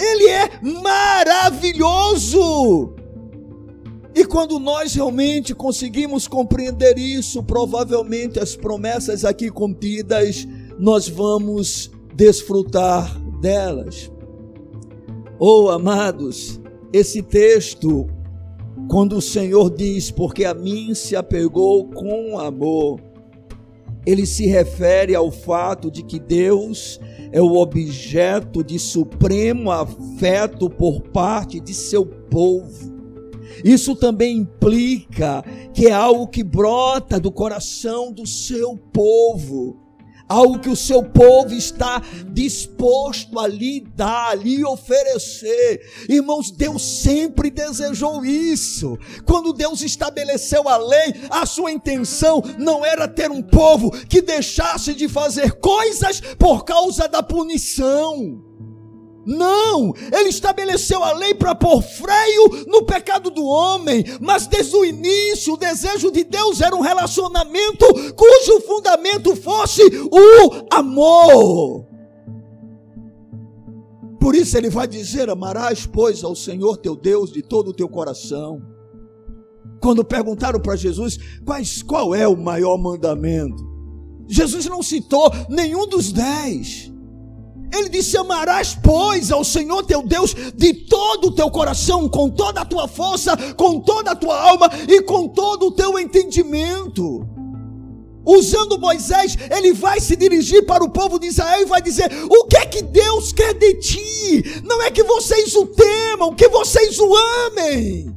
Ele 0.00 0.28
é 0.28 0.48
maravilhoso. 0.82 2.94
E 4.14 4.24
quando 4.24 4.58
nós 4.60 4.94
realmente 4.94 5.54
conseguimos 5.54 6.28
compreender 6.28 6.96
isso, 6.98 7.42
provavelmente 7.42 8.38
as 8.38 8.54
promessas 8.54 9.24
aqui 9.24 9.50
contidas, 9.50 10.46
nós 10.78 11.08
vamos 11.08 11.90
desfrutar 12.14 13.20
delas. 13.40 14.10
Oh, 15.38 15.68
amados, 15.68 16.60
esse 16.92 17.22
texto 17.22 18.06
Quando 18.88 19.16
o 19.16 19.22
Senhor 19.22 19.70
diz, 19.74 20.10
porque 20.10 20.44
a 20.44 20.52
mim 20.52 20.94
se 20.94 21.16
apegou 21.16 21.86
com 21.86 22.38
amor, 22.38 23.00
ele 24.04 24.26
se 24.26 24.46
refere 24.46 25.14
ao 25.14 25.30
fato 25.30 25.90
de 25.90 26.02
que 26.02 26.20
Deus 26.20 27.00
é 27.32 27.40
o 27.40 27.54
objeto 27.54 28.62
de 28.62 28.78
supremo 28.78 29.70
afeto 29.70 30.68
por 30.68 31.00
parte 31.00 31.58
de 31.58 31.72
seu 31.72 32.04
povo. 32.04 32.93
Isso 33.64 33.96
também 33.96 34.36
implica 34.36 35.42
que 35.72 35.86
é 35.86 35.92
algo 35.92 36.28
que 36.28 36.44
brota 36.44 37.18
do 37.18 37.32
coração 37.32 38.12
do 38.12 38.26
seu 38.26 38.76
povo 38.76 39.82
algo 40.28 40.58
que 40.58 40.68
o 40.68 40.76
seu 40.76 41.02
povo 41.02 41.54
está 41.54 42.02
disposto 42.32 43.38
a 43.38 43.46
lhe 43.46 43.80
dar, 43.94 44.30
a 44.30 44.34
lhe 44.34 44.64
oferecer. 44.64 45.80
Irmãos, 46.08 46.50
Deus 46.50 46.82
sempre 46.82 47.50
desejou 47.50 48.24
isso. 48.24 48.98
Quando 49.24 49.52
Deus 49.52 49.82
estabeleceu 49.82 50.68
a 50.68 50.76
lei, 50.76 51.14
a 51.30 51.44
sua 51.46 51.70
intenção 51.70 52.42
não 52.58 52.84
era 52.84 53.06
ter 53.06 53.30
um 53.30 53.42
povo 53.42 53.90
que 53.90 54.22
deixasse 54.22 54.94
de 54.94 55.08
fazer 55.08 55.52
coisas 55.52 56.20
por 56.38 56.64
causa 56.64 57.06
da 57.06 57.22
punição. 57.22 58.43
Não, 59.26 59.94
ele 60.12 60.28
estabeleceu 60.28 61.02
a 61.02 61.12
lei 61.12 61.34
para 61.34 61.54
pôr 61.54 61.82
freio 61.82 62.66
no 62.66 62.84
pecado 62.84 63.30
do 63.30 63.44
homem, 63.44 64.04
mas 64.20 64.46
desde 64.46 64.76
o 64.76 64.84
início 64.84 65.54
o 65.54 65.58
desejo 65.58 66.10
de 66.10 66.24
Deus 66.24 66.60
era 66.60 66.76
um 66.76 66.80
relacionamento 66.80 67.86
cujo 68.14 68.60
fundamento 68.66 69.34
fosse 69.36 69.82
o 70.10 70.66
amor. 70.70 71.86
Por 74.24 74.34
isso 74.34 74.56
ele 74.56 74.70
vai 74.70 74.88
dizer: 74.88 75.28
Amarás, 75.28 75.84
pois, 75.84 76.24
ao 76.24 76.34
Senhor 76.34 76.78
teu 76.78 76.96
Deus 76.96 77.30
de 77.30 77.42
todo 77.42 77.68
o 77.68 77.74
teu 77.74 77.88
coração. 77.88 78.62
Quando 79.82 80.02
perguntaram 80.02 80.58
para 80.58 80.76
Jesus 80.76 81.18
quais, 81.44 81.82
qual 81.82 82.14
é 82.14 82.26
o 82.26 82.34
maior 82.34 82.78
mandamento, 82.78 83.62
Jesus 84.26 84.64
não 84.64 84.82
citou 84.82 85.30
nenhum 85.50 85.86
dos 85.86 86.10
dez. 86.10 86.90
Ele 87.74 87.88
disse: 87.88 88.16
Amarás, 88.16 88.76
pois, 88.80 89.32
ao 89.32 89.42
Senhor 89.42 89.82
teu 89.84 90.02
Deus 90.02 90.34
de 90.54 90.72
todo 90.72 91.28
o 91.28 91.32
teu 91.32 91.50
coração, 91.50 92.08
com 92.08 92.30
toda 92.30 92.60
a 92.60 92.64
tua 92.64 92.86
força, 92.86 93.36
com 93.54 93.80
toda 93.80 94.12
a 94.12 94.16
tua 94.16 94.40
alma 94.40 94.70
e 94.88 95.02
com 95.02 95.28
todo 95.28 95.66
o 95.66 95.72
teu 95.72 95.98
entendimento. 95.98 97.26
Usando 98.24 98.78
Moisés, 98.78 99.36
ele 99.54 99.72
vai 99.72 100.00
se 100.00 100.16
dirigir 100.16 100.64
para 100.64 100.82
o 100.82 100.88
povo 100.88 101.18
de 101.18 101.26
Israel 101.26 101.62
e 101.62 101.66
vai 101.66 101.82
dizer: 101.82 102.10
O 102.30 102.44
que 102.44 102.56
é 102.56 102.66
que 102.66 102.82
Deus 102.82 103.32
quer 103.32 103.52
de 103.54 103.74
ti? 103.74 104.62
Não 104.64 104.80
é 104.80 104.90
que 104.90 105.02
vocês 105.02 105.54
o 105.56 105.66
temam, 105.66 106.34
que 106.34 106.48
vocês 106.48 106.98
o 106.98 107.14
amem. 107.46 108.14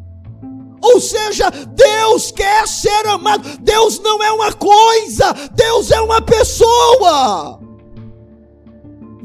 Ou 0.81 1.01
seja, 1.01 1.49
Deus 1.49 2.31
quer 2.31 2.67
ser 2.67 3.07
amado. 3.07 3.57
Deus 3.59 3.99
não 3.99 4.23
é 4.23 4.31
uma 4.31 4.53
coisa, 4.53 5.33
Deus 5.53 5.91
é 5.91 5.99
uma 5.99 6.21
pessoa. 6.21 7.66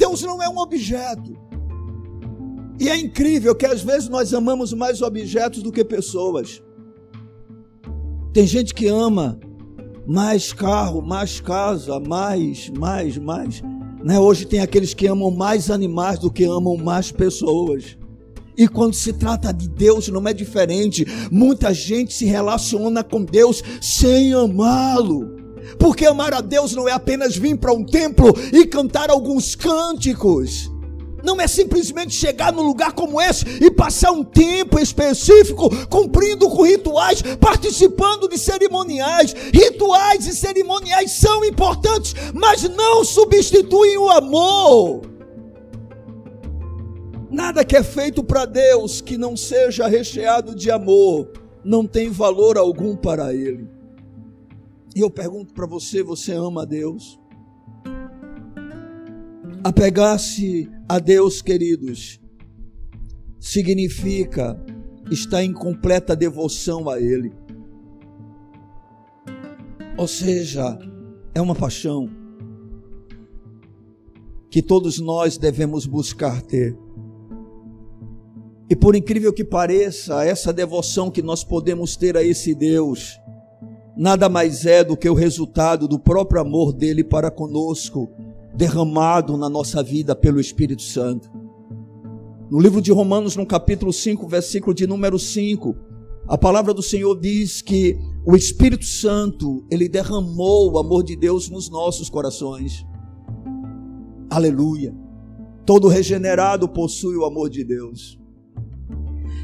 Deus 0.02 0.20
não 0.22 0.42
é 0.42 0.48
um 0.48 0.58
objeto. 0.58 1.38
E 2.80 2.88
é 2.88 2.96
incrível 2.96 3.54
que 3.54 3.64
às 3.64 3.82
vezes 3.82 4.08
nós 4.08 4.34
amamos 4.34 4.72
mais 4.72 5.00
objetos 5.00 5.62
do 5.62 5.70
que 5.70 5.84
pessoas. 5.84 6.60
Tem 8.32 8.44
gente 8.44 8.74
que 8.74 8.88
ama 8.88 9.38
mais 10.04 10.52
carro, 10.52 11.00
mais 11.00 11.38
casa, 11.40 12.00
mais, 12.00 12.68
mais, 12.70 13.16
mais. 13.16 13.62
Né? 14.02 14.18
Hoje 14.18 14.44
tem 14.44 14.58
aqueles 14.58 14.92
que 14.92 15.06
amam 15.06 15.30
mais 15.30 15.70
animais 15.70 16.18
do 16.18 16.32
que 16.32 16.42
amam 16.42 16.76
mais 16.76 17.12
pessoas. 17.12 17.96
E 18.58 18.66
quando 18.66 18.94
se 18.94 19.12
trata 19.12 19.52
de 19.54 19.68
Deus, 19.68 20.08
não 20.08 20.26
é 20.26 20.34
diferente. 20.34 21.06
Muita 21.30 21.72
gente 21.72 22.12
se 22.12 22.24
relaciona 22.24 23.04
com 23.04 23.22
Deus 23.22 23.62
sem 23.80 24.34
amá-lo. 24.34 25.41
Porque 25.78 26.06
amar 26.06 26.34
a 26.34 26.40
Deus 26.40 26.72
não 26.72 26.88
é 26.88 26.92
apenas 26.92 27.36
vir 27.36 27.56
para 27.56 27.72
um 27.72 27.84
templo 27.84 28.32
e 28.52 28.66
cantar 28.66 29.10
alguns 29.10 29.54
cânticos. 29.54 30.70
Não 31.22 31.40
é 31.40 31.46
simplesmente 31.46 32.14
chegar 32.14 32.52
num 32.52 32.62
lugar 32.62 32.92
como 32.92 33.20
esse 33.20 33.44
e 33.60 33.70
passar 33.70 34.10
um 34.10 34.24
tempo 34.24 34.78
específico 34.78 35.70
cumprindo 35.86 36.48
com 36.50 36.62
rituais, 36.62 37.22
participando 37.40 38.28
de 38.28 38.36
cerimoniais. 38.36 39.32
Rituais 39.52 40.26
e 40.26 40.34
cerimoniais 40.34 41.12
são 41.12 41.44
importantes, 41.44 42.14
mas 42.34 42.68
não 42.68 43.04
substituem 43.04 43.96
o 43.98 44.10
amor. 44.10 45.02
Nada 47.30 47.64
que 47.64 47.76
é 47.76 47.82
feito 47.82 48.22
para 48.22 48.44
Deus 48.44 49.00
que 49.00 49.16
não 49.16 49.36
seja 49.36 49.86
recheado 49.86 50.54
de 50.54 50.70
amor 50.70 51.30
não 51.64 51.86
tem 51.86 52.10
valor 52.10 52.58
algum 52.58 52.96
para 52.96 53.32
Ele. 53.32 53.71
E 54.94 55.00
eu 55.00 55.10
pergunto 55.10 55.54
para 55.54 55.66
você: 55.66 56.02
você 56.02 56.32
ama 56.32 56.62
a 56.62 56.64
Deus? 56.64 57.20
Apegar-se 59.64 60.68
a 60.88 60.98
Deus, 60.98 61.40
queridos, 61.40 62.20
significa 63.38 64.60
estar 65.10 65.42
em 65.42 65.52
completa 65.52 66.16
devoção 66.16 66.88
a 66.88 67.00
Ele. 67.00 67.32
Ou 69.96 70.08
seja, 70.08 70.78
é 71.34 71.40
uma 71.40 71.54
paixão 71.54 72.08
que 74.50 74.60
todos 74.60 74.98
nós 74.98 75.38
devemos 75.38 75.86
buscar 75.86 76.42
ter. 76.42 76.76
E 78.68 78.76
por 78.76 78.96
incrível 78.96 79.32
que 79.32 79.44
pareça, 79.44 80.24
essa 80.24 80.52
devoção 80.52 81.10
que 81.10 81.22
nós 81.22 81.44
podemos 81.44 81.96
ter 81.96 82.16
a 82.16 82.22
esse 82.22 82.54
Deus 82.54 83.18
nada 83.96 84.28
mais 84.28 84.64
é 84.66 84.82
do 84.82 84.96
que 84.96 85.08
o 85.08 85.14
resultado 85.14 85.86
do 85.86 85.98
próprio 85.98 86.40
amor 86.40 86.72
dele 86.72 87.04
para 87.04 87.30
conosco, 87.30 88.10
derramado 88.54 89.36
na 89.36 89.48
nossa 89.48 89.82
vida 89.82 90.14
pelo 90.14 90.40
Espírito 90.40 90.82
Santo. 90.82 91.30
No 92.50 92.60
livro 92.60 92.82
de 92.82 92.92
Romanos, 92.92 93.36
no 93.36 93.46
capítulo 93.46 93.92
5, 93.92 94.28
versículo 94.28 94.74
de 94.74 94.86
número 94.86 95.18
5, 95.18 95.74
a 96.28 96.36
palavra 96.38 96.72
do 96.72 96.82
Senhor 96.82 97.18
diz 97.18 97.62
que 97.62 97.98
o 98.24 98.36
Espírito 98.36 98.84
Santo, 98.84 99.64
ele 99.70 99.88
derramou 99.88 100.70
o 100.70 100.78
amor 100.78 101.02
de 101.02 101.16
Deus 101.16 101.48
nos 101.48 101.68
nossos 101.68 102.08
corações. 102.08 102.86
Aleluia. 104.30 104.94
Todo 105.66 105.88
regenerado 105.88 106.68
possui 106.68 107.16
o 107.16 107.24
amor 107.24 107.50
de 107.50 107.64
Deus. 107.64 108.18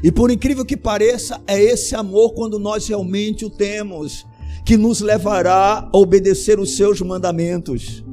E 0.03 0.11
por 0.11 0.31
incrível 0.31 0.65
que 0.65 0.77
pareça, 0.77 1.41
é 1.45 1.61
esse 1.61 1.95
amor 1.95 2.33
quando 2.33 2.57
nós 2.57 2.87
realmente 2.87 3.43
o 3.43 3.49
temos, 3.49 4.25
que 4.65 4.77
nos 4.77 5.01
levará 5.01 5.89
a 5.91 5.97
obedecer 5.97 6.59
os 6.59 6.75
seus 6.75 7.01
mandamentos. 7.01 8.03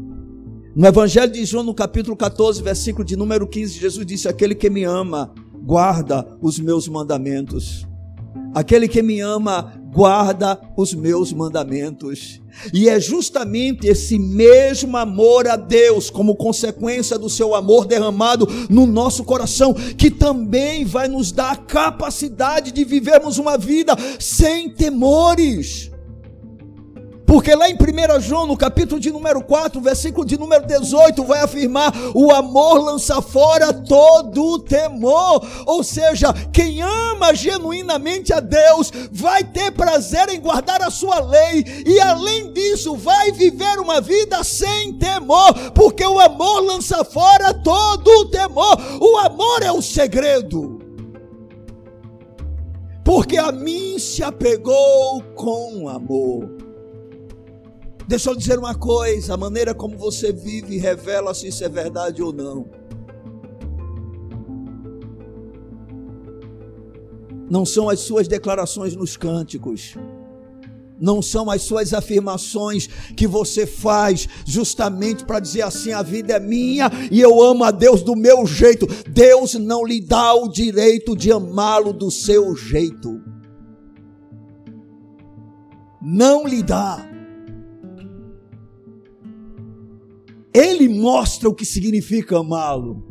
No 0.75 0.87
Evangelho 0.87 1.33
de 1.33 1.45
João, 1.45 1.65
no 1.65 1.75
capítulo 1.75 2.15
14, 2.17 2.63
versículo 2.63 3.05
de 3.05 3.17
número 3.17 3.47
15, 3.47 3.79
Jesus 3.79 4.07
disse: 4.07 4.29
Aquele 4.29 4.55
que 4.55 4.69
me 4.69 4.85
ama, 4.85 5.33
guarda 5.65 6.37
os 6.43 6.59
meus 6.59 6.87
mandamentos. 6.87 7.87
Aquele 8.55 8.87
que 8.87 9.03
me 9.03 9.21
ama, 9.21 9.73
guarda 9.93 10.61
os 10.77 10.93
meus 10.93 11.33
mandamentos. 11.33 12.43
E 12.73 12.89
é 12.89 13.01
justamente 13.01 13.87
esse 13.87 14.19
mesmo 14.19 14.97
amor 14.97 15.49
a 15.49 15.57
Deus, 15.57 16.11
como 16.11 16.37
consequência 16.37 17.19
do 17.19 17.31
seu 17.31 17.55
amor 17.55 17.87
derramado 17.87 18.47
no 18.69 18.87
nosso 18.87 19.25
coração, 19.25 19.73
que 19.73 20.11
também 20.11 20.85
vai 20.85 21.09
nos 21.09 21.33
dar 21.33 21.53
a 21.53 21.57
capacidade 21.57 22.73
de 22.73 22.85
vivermos 22.85 23.39
uma 23.39 23.57
vida 23.57 23.97
sem 24.19 24.69
temores. 24.69 25.91
Porque 27.27 27.53
lá 27.57 27.69
em 27.69 27.75
1 27.75 28.21
João, 28.21 28.47
no 28.47 28.57
capítulo 28.57 29.01
de 29.01 29.11
número 29.11 29.43
4, 29.43 29.81
versículo 29.81 30.25
de 30.25 30.39
número 30.39 30.65
18, 30.65 31.25
vai 31.25 31.41
afirmar: 31.41 31.93
o 32.15 32.33
amor 32.33 32.79
lança 32.79 33.21
fora 33.21 33.73
todo 33.73 34.61
temor. 34.61 35.45
Ou 35.67 35.83
seja, 35.83 36.33
quem 36.53 36.81
ama 36.81 37.35
genuinamente 37.35 38.33
a 38.33 38.39
Deus 38.39 38.93
vai 39.11 39.43
ter 39.43 39.73
prazer 39.73 40.29
em 40.29 40.41
guardar 40.41 40.81
a 40.83 40.91
sua 40.91 41.19
lei, 41.19 41.65
e 41.85 41.99
além 42.01 42.53
disso, 42.53 42.95
vai 42.95 43.33
viver 43.33 43.81
uma 43.81 44.01
vida 44.01 44.45
sem 44.45 44.97
temor, 44.97 45.53
porque 45.75 46.07
o 46.07 46.21
amor 46.21 46.61
lança 46.61 47.05
fora 47.05 47.53
todo 47.53 48.09
o 48.09 48.27
temor. 48.27 48.77
O 49.01 49.19
amor 49.19 49.63
é 49.63 49.73
o 49.73 49.83
segredo. 49.83 50.79
Porque 53.05 53.37
a 53.37 53.53
mim 53.53 53.99
se 53.99 54.23
apegou 54.23 55.23
com 55.35 55.89
amor. 55.89 56.56
Deixa 58.07 58.31
eu 58.31 58.37
dizer 58.37 58.59
uma 58.59 58.75
coisa: 58.75 59.35
a 59.35 59.37
maneira 59.37 59.75
como 59.75 59.97
você 59.97 60.33
vive 60.33 60.77
revela 60.79 61.35
se 61.35 61.49
isso 61.49 61.65
é 61.65 61.69
verdade 61.69 62.23
ou 62.23 62.33
não. 62.33 62.69
Não 67.49 67.65
são 67.65 67.89
as 67.89 68.01
suas 68.01 68.27
declarações 68.27 68.97
nos 68.97 69.17
cânticos, 69.17 69.95
não 70.99 71.23
são 71.23 71.49
as 71.49 71.63
suas 71.63 71.95
afirmações 71.95 72.89
que 73.17 73.27
você 73.27 73.65
faz 73.67 74.29
justamente 74.45 75.25
para 75.25 75.41
dizer 75.41 75.63
assim: 75.63 75.93
a 75.93 76.03
vida 76.03 76.35
é 76.35 76.41
minha 76.41 76.91
e 77.11 77.21
eu 77.21 77.41
amo 77.43 77.65
a 77.65 77.71
Deus 77.71 78.03
do 78.03 78.17
meu 78.17 78.47
jeito. 78.47 78.87
Deus 79.09 79.55
não 79.55 79.85
lhe 79.85 80.01
dá 80.01 80.35
o 80.35 80.49
direito 80.49 81.17
de 81.17 81.33
amá-lo 81.33 81.93
do 81.93 82.11
seu 82.11 82.57
jeito. 82.57 83.21
não 86.07 86.47
lhe 86.47 86.63
dá. 86.63 87.16
Ele 90.57 90.89
mostra 90.89 91.51
o 91.51 91.55
que 91.55 91.67
significa 91.67 92.39
amá-lo. 92.39 93.05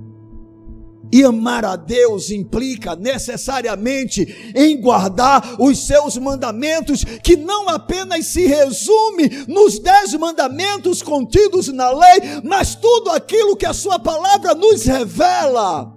E 1.14 1.24
amar 1.24 1.64
a 1.64 1.76
Deus 1.76 2.32
implica 2.32 2.96
necessariamente 2.96 4.54
em 4.56 4.82
guardar 4.82 5.56
os 5.62 5.86
seus 5.86 6.18
mandamentos, 6.18 7.06
que 7.24 7.36
não 7.36 7.70
apenas 7.70 8.26
se 8.26 8.48
resume 8.48 9.30
nos 9.48 9.78
dez 9.78 10.14
mandamentos 10.16 11.04
contidos 11.04 11.68
na 11.68 11.92
lei, 11.92 12.42
mas 12.44 12.74
tudo 12.74 13.12
aquilo 13.12 13.56
que 13.56 13.68
a 13.68 13.74
Sua 13.74 14.00
palavra 14.00 14.56
nos 14.56 14.84
revela. 14.84 15.95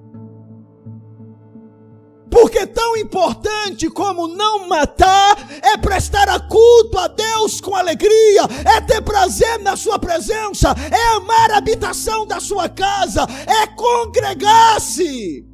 Porque 2.41 2.65
tão 2.69 2.97
importante 2.97 3.91
como 3.91 4.29
não 4.29 4.69
matar 4.69 5.37
é 5.61 5.77
prestar 5.77 6.29
a 6.29 6.39
culto 6.39 6.97
a 6.97 7.09
Deus 7.09 7.61
com 7.61 7.75
alegria, 7.75 8.43
é 8.77 8.81
ter 8.81 9.03
prazer 9.03 9.59
na 9.59 9.77
sua 9.77 9.99
presença, 9.99 10.69
é 10.69 11.17
amar 11.17 11.51
a 11.51 11.59
habitação 11.59 12.25
da 12.25 12.39
sua 12.39 12.69
casa, 12.69 13.27
é 13.45 13.67
congregar-se. 13.67 15.45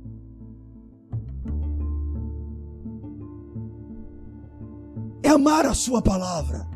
É 5.23 5.31
amar 5.31 5.65
a 5.65 5.73
sua 5.73 6.03
palavra. 6.03 6.69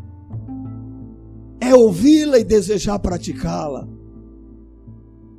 É 1.61 1.75
ouvi-la 1.75 2.39
e 2.39 2.45
desejar 2.45 2.99
praticá-la. 2.99 3.87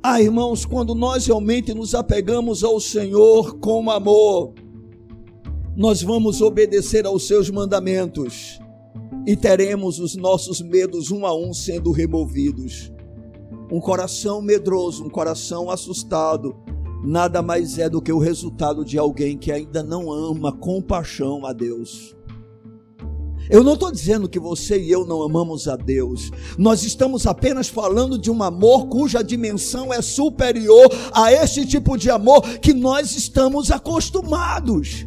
Ah, 0.02 0.18
irmãos, 0.18 0.64
quando 0.64 0.94
nós 0.94 1.26
realmente 1.26 1.74
nos 1.74 1.94
apegamos 1.94 2.64
ao 2.64 2.80
Senhor 2.80 3.58
com 3.58 3.90
amor, 3.90 4.54
nós 5.76 6.00
vamos 6.00 6.40
obedecer 6.40 7.04
aos 7.04 7.26
seus 7.26 7.50
mandamentos 7.50 8.58
e 9.26 9.36
teremos 9.36 9.98
os 9.98 10.16
nossos 10.16 10.62
medos 10.62 11.10
um 11.10 11.26
a 11.26 11.36
um 11.36 11.52
sendo 11.52 11.92
removidos. 11.92 12.90
Um 13.70 13.78
coração 13.78 14.40
medroso, 14.40 15.04
um 15.04 15.10
coração 15.10 15.70
assustado, 15.70 16.56
nada 17.04 17.42
mais 17.42 17.78
é 17.78 17.86
do 17.86 18.00
que 18.00 18.10
o 18.10 18.18
resultado 18.18 18.86
de 18.86 18.96
alguém 18.96 19.36
que 19.36 19.52
ainda 19.52 19.82
não 19.82 20.10
ama 20.10 20.50
com 20.50 20.80
paixão 20.80 21.44
a 21.44 21.52
Deus. 21.52 22.16
Eu 23.50 23.64
não 23.64 23.74
estou 23.74 23.90
dizendo 23.90 24.28
que 24.28 24.38
você 24.38 24.80
e 24.80 24.92
eu 24.92 25.04
não 25.04 25.22
amamos 25.22 25.66
a 25.66 25.74
Deus. 25.74 26.30
Nós 26.56 26.84
estamos 26.84 27.26
apenas 27.26 27.68
falando 27.68 28.16
de 28.16 28.30
um 28.30 28.42
amor 28.44 28.86
cuja 28.86 29.24
dimensão 29.24 29.92
é 29.92 30.00
superior 30.00 30.88
a 31.12 31.32
este 31.32 31.66
tipo 31.66 31.98
de 31.98 32.10
amor 32.10 32.42
que 32.60 32.72
nós 32.72 33.16
estamos 33.16 33.72
acostumados. 33.72 35.04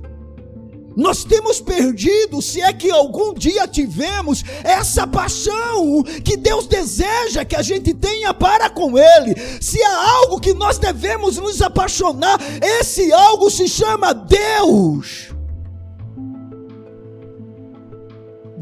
Nós 0.95 1.23
temos 1.23 1.59
perdido, 1.59 2.41
se 2.41 2.61
é 2.61 2.71
que 2.71 2.91
algum 2.91 3.33
dia 3.33 3.67
tivemos, 3.67 4.43
essa 4.63 5.07
paixão 5.07 6.03
que 6.23 6.37
Deus 6.37 6.67
deseja 6.67 7.43
que 7.45 7.55
a 7.55 7.61
gente 7.61 7.93
tenha 7.93 8.33
para 8.33 8.69
com 8.69 8.97
Ele. 8.97 9.35
Se 9.59 9.81
há 9.81 10.11
algo 10.17 10.39
que 10.39 10.53
nós 10.53 10.77
devemos 10.77 11.37
nos 11.37 11.61
apaixonar, 11.61 12.39
esse 12.61 13.11
algo 13.11 13.49
se 13.49 13.67
chama 13.67 14.13
Deus. 14.13 15.33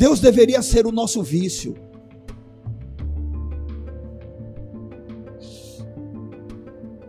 Deus 0.02 0.20
deveria 0.20 0.64
ser 0.64 0.88
o 0.88 0.92
nosso 0.92 1.22
vício. 1.22 1.76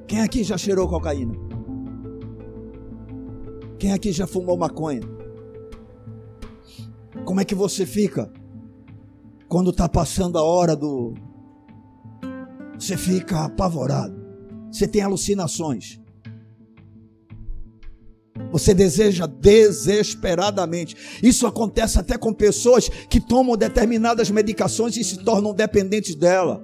Quem 0.07 0.21
aqui 0.21 0.45
já 0.45 0.59
cheirou 0.59 0.87
cocaína? 0.87 1.33
Quem 3.79 3.95
aqui 3.95 4.13
já 4.13 4.27
fumou 4.27 4.59
maconha? 4.59 5.01
Como 7.25 7.41
é 7.41 7.47
que 7.47 7.55
você 7.55 7.87
fica 7.87 8.31
quando 9.49 9.71
está 9.71 9.89
passando 9.89 10.37
a 10.37 10.43
hora 10.43 10.77
do. 10.77 11.15
Você 12.79 12.99
fica 12.99 13.47
apavorado. 13.47 14.23
Você 14.71 14.87
tem 14.87 15.01
alucinações. 15.01 15.99
Você 18.51 18.73
deseja 18.75 19.27
desesperadamente. 19.27 20.97
Isso 21.23 21.47
acontece 21.47 21.99
até 21.99 22.17
com 22.17 22.33
pessoas 22.33 22.89
que 22.89 23.21
tomam 23.21 23.57
determinadas 23.57 24.31
medicações 24.31 24.97
e 24.97 25.05
se 25.05 25.19
tornam 25.19 25.55
dependentes 25.55 26.15
dela. 26.15 26.63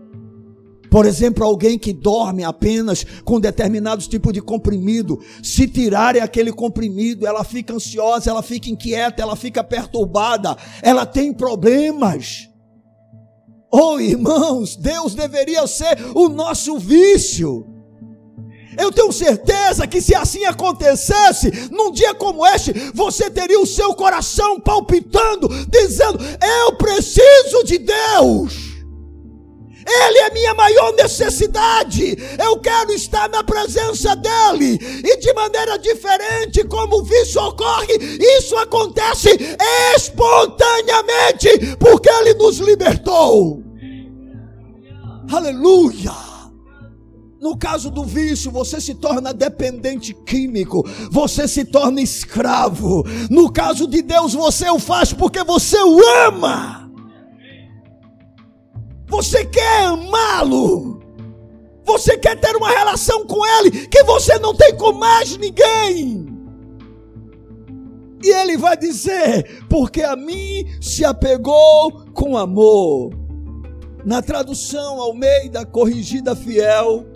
Por 0.91 1.05
exemplo, 1.05 1.45
alguém 1.45 1.79
que 1.79 1.93
dorme 1.93 2.45
apenas 2.45 3.05
com 3.25 3.39
determinados 3.39 4.09
tipos 4.09 4.33
de 4.33 4.41
comprimido, 4.41 5.21
se 5.43 5.69
tirarem 5.69 6.23
aquele 6.23 6.51
comprimido, 6.51 7.27
ela 7.27 7.45
fica 7.45 7.75
ansiosa, 7.75 8.31
ela 8.31 8.43
fica 8.43 8.71
inquieta, 8.71 9.23
ela 9.23 9.37
fica 9.37 9.63
perturbada, 9.63 10.57
ela 10.83 11.05
tem 11.05 11.33
problemas. 11.33 12.49
Oh, 13.71 14.01
irmãos, 14.01 14.77
Deus 14.77 15.15
deveria 15.15 15.67
ser 15.67 15.99
o 16.15 16.31
nosso 16.31 16.79
vício. 16.79 17.78
Eu 18.79 18.93
tenho 18.93 19.13
certeza 19.13 19.87
que 19.87 20.01
se 20.01 20.15
assim 20.15 20.45
acontecesse, 20.45 21.69
num 21.71 21.91
dia 21.91 22.15
como 22.15 22.47
este, 22.47 22.73
você 22.95 23.29
teria 23.29 23.61
o 23.61 23.67
seu 23.67 23.93
coração 23.95 24.61
palpitando, 24.61 25.49
dizendo: 25.69 26.19
Eu 26.63 26.77
preciso 26.77 27.65
de 27.65 27.79
Deus. 27.79 28.69
Ele 29.91 30.19
é 30.19 30.31
minha 30.31 30.55
maior 30.55 30.93
necessidade. 30.93 32.17
Eu 32.39 32.61
quero 32.61 32.93
estar 32.93 33.29
na 33.31 33.43
presença 33.43 34.15
dele. 34.15 34.79
E 35.03 35.17
de 35.17 35.33
maneira 35.33 35.79
diferente, 35.79 36.63
como 36.65 37.03
isso 37.11 37.41
ocorre, 37.41 37.97
isso 38.39 38.55
acontece 38.59 39.31
espontaneamente, 39.97 41.75
porque 41.81 42.11
ele 42.11 42.35
nos 42.35 42.59
libertou. 42.59 43.63
Aleluia. 45.33 46.28
No 47.41 47.57
caso 47.57 47.89
do 47.91 48.03
vício, 48.03 48.51
você 48.51 48.81
se 48.81 48.95
torna 48.95 49.33
dependente 49.33 50.13
químico, 50.13 50.85
você 51.11 51.47
se 51.47 51.65
torna 51.65 52.01
escravo. 52.01 53.05
No 53.31 53.53
caso 53.53 53.87
de 53.87 54.03
Deus, 54.03 54.35
você 54.35 54.69
o 54.69 54.79
faz 54.79 55.13
porque 55.13 55.45
você 55.45 55.79
o 55.81 56.01
ama. 56.27 56.91
Você 59.07 59.45
quer 59.45 59.85
amá-lo. 59.85 60.99
Você 61.85 62.19
quer 62.19 62.39
ter 62.39 62.55
uma 62.57 62.71
relação 62.71 63.25
com 63.25 63.47
Ele 63.47 63.87
que 63.87 64.03
você 64.03 64.39
não 64.39 64.55
tem 64.55 64.77
com 64.77 64.93
mais 64.93 65.37
ninguém. 65.37 66.27
E 68.23 68.29
Ele 68.31 68.57
vai 68.57 68.77
dizer: 68.77 69.65
porque 69.69 70.03
a 70.03 70.17
mim 70.17 70.67
se 70.81 71.05
apegou 71.05 72.05
com 72.13 72.37
amor. 72.37 73.11
Na 74.05 74.21
tradução 74.23 75.01
Almeida 75.01 75.65
Corrigida 75.65 76.35
Fiel, 76.35 77.07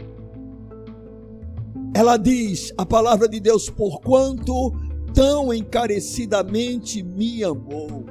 ela 1.94 2.16
diz, 2.16 2.72
a 2.78 2.86
palavra 2.86 3.28
de 3.28 3.38
Deus, 3.38 3.68
porquanto 3.68 4.72
tão 5.12 5.52
encarecidamente 5.52 7.02
me 7.02 7.44
amou. 7.44 8.04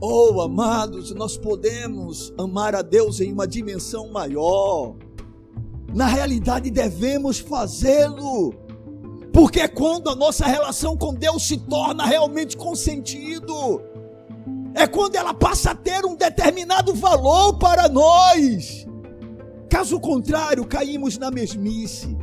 Oh, 0.00 0.40
amados, 0.40 1.14
nós 1.14 1.36
podemos 1.36 2.32
amar 2.38 2.74
a 2.74 2.82
Deus 2.82 3.20
em 3.20 3.32
uma 3.32 3.46
dimensão 3.46 4.10
maior. 4.10 4.94
Na 5.94 6.06
realidade, 6.06 6.70
devemos 6.70 7.38
fazê-lo. 7.38 8.54
Porque 9.32 9.60
é 9.60 9.68
quando 9.68 10.08
a 10.08 10.14
nossa 10.14 10.46
relação 10.46 10.96
com 10.96 11.14
Deus 11.14 11.46
se 11.46 11.56
torna 11.56 12.04
realmente 12.04 12.56
com 12.56 12.74
sentido. 12.74 13.82
É 14.74 14.86
quando 14.86 15.16
ela 15.16 15.34
passa 15.34 15.72
a 15.72 15.74
ter 15.74 16.04
um 16.04 16.16
determinado 16.16 16.94
valor 16.94 17.58
para 17.58 17.88
nós. 17.88 18.86
Caso 19.70 20.00
contrário, 20.00 20.66
caímos 20.66 21.16
na 21.16 21.30
mesmice. 21.30 22.16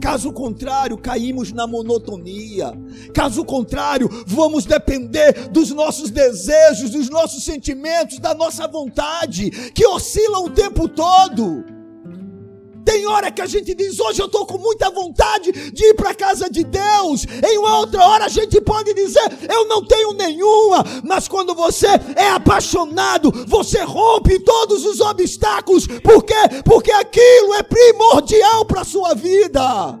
Caso 0.00 0.32
contrário, 0.32 0.98
caímos 0.98 1.52
na 1.52 1.64
monotonia. 1.64 2.72
Caso 3.14 3.44
contrário, 3.44 4.08
vamos 4.26 4.64
depender 4.64 5.48
dos 5.50 5.70
nossos 5.70 6.10
desejos, 6.10 6.90
dos 6.90 7.08
nossos 7.08 7.44
sentimentos, 7.44 8.18
da 8.18 8.34
nossa 8.34 8.66
vontade, 8.66 9.50
que 9.72 9.86
oscilam 9.86 10.44
o 10.44 10.50
tempo 10.50 10.88
todo. 10.88 11.71
Tem 12.92 13.06
hora 13.06 13.30
que 13.30 13.40
a 13.40 13.46
gente 13.46 13.74
diz, 13.74 13.98
hoje 13.98 14.20
eu 14.20 14.26
estou 14.26 14.44
com 14.44 14.58
muita 14.58 14.90
vontade 14.90 15.50
de 15.70 15.82
ir 15.82 15.94
para 15.94 16.10
a 16.10 16.14
casa 16.14 16.50
de 16.50 16.62
Deus. 16.62 17.24
Em 17.42 17.56
outra 17.56 18.06
hora 18.06 18.26
a 18.26 18.28
gente 18.28 18.60
pode 18.60 18.92
dizer, 18.92 19.22
eu 19.50 19.66
não 19.66 19.82
tenho 19.82 20.12
nenhuma. 20.12 20.84
Mas 21.02 21.26
quando 21.26 21.54
você 21.54 21.86
é 22.14 22.28
apaixonado, 22.28 23.32
você 23.48 23.82
rompe 23.82 24.38
todos 24.40 24.84
os 24.84 25.00
obstáculos. 25.00 25.86
Por 25.86 26.22
quê? 26.22 26.34
Porque 26.66 26.92
aquilo 26.92 27.54
é 27.54 27.62
primordial 27.62 28.66
para 28.66 28.82
a 28.82 28.84
sua 28.84 29.14
vida. 29.14 29.98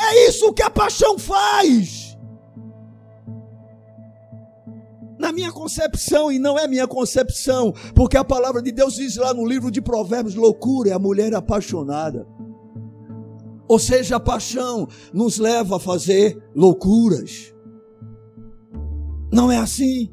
É 0.00 0.28
isso 0.28 0.54
que 0.54 0.62
a 0.62 0.70
paixão 0.70 1.18
faz. 1.18 1.95
na 5.26 5.32
minha 5.32 5.50
concepção, 5.50 6.30
e 6.30 6.38
não 6.38 6.56
é 6.56 6.68
minha 6.68 6.86
concepção, 6.86 7.72
porque 7.94 8.16
a 8.16 8.24
palavra 8.24 8.62
de 8.62 8.70
Deus 8.70 8.94
diz 8.94 9.16
lá 9.16 9.34
no 9.34 9.44
livro 9.44 9.72
de 9.72 9.80
Provérbios: 9.80 10.36
loucura 10.36 10.90
é 10.90 10.92
a 10.92 10.98
mulher 10.98 11.34
apaixonada. 11.34 12.26
Ou 13.68 13.78
seja, 13.80 14.16
a 14.16 14.20
paixão 14.20 14.86
nos 15.12 15.38
leva 15.38 15.76
a 15.76 15.80
fazer 15.80 16.40
loucuras. 16.54 17.52
Não 19.32 19.50
é 19.50 19.58
assim? 19.58 20.08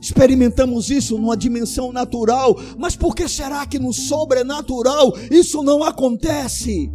Experimentamos 0.00 0.90
isso 0.90 1.18
numa 1.18 1.36
dimensão 1.36 1.92
natural, 1.92 2.56
mas 2.78 2.96
por 2.96 3.14
que 3.14 3.28
será 3.28 3.66
que 3.66 3.78
no 3.78 3.92
sobrenatural 3.92 5.12
isso 5.30 5.62
não 5.62 5.84
acontece? 5.84 6.90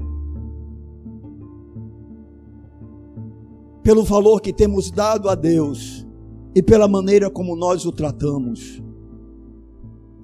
Pelo 3.87 4.03
valor 4.03 4.41
que 4.41 4.51
temos 4.51 4.91
dado 4.91 5.29
a 5.29 5.33
Deus 5.33 6.05
e 6.53 6.61
pela 6.61 6.89
maneira 6.89 7.29
como 7.29 7.55
nós 7.55 7.85
o 7.85 7.91
tratamos. 7.93 8.83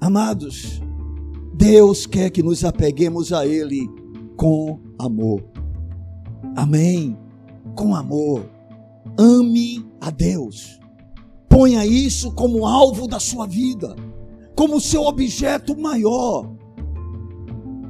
Amados, 0.01 0.81
Deus 1.53 2.05
quer 2.05 2.29
que 2.29 2.43
nos 2.43 2.65
apeguemos 2.65 3.31
a 3.31 3.47
Ele 3.47 3.89
com 4.35 4.81
amor. 4.99 5.41
Amém? 6.57 7.17
Com 7.73 7.95
amor. 7.95 8.43
Ame 9.17 9.85
a 10.01 10.09
Deus. 10.09 10.77
Ponha 11.47 11.85
isso 11.85 12.33
como 12.33 12.67
alvo 12.67 13.07
da 13.07 13.17
sua 13.17 13.47
vida, 13.47 13.95
como 14.57 14.81
seu 14.81 15.03
objeto 15.03 15.73
maior. 15.79 16.51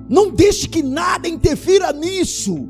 Não 0.08 0.30
deixe 0.30 0.70
que 0.70 0.84
nada 0.84 1.28
interfira 1.28 1.92
nisso. 1.92 2.70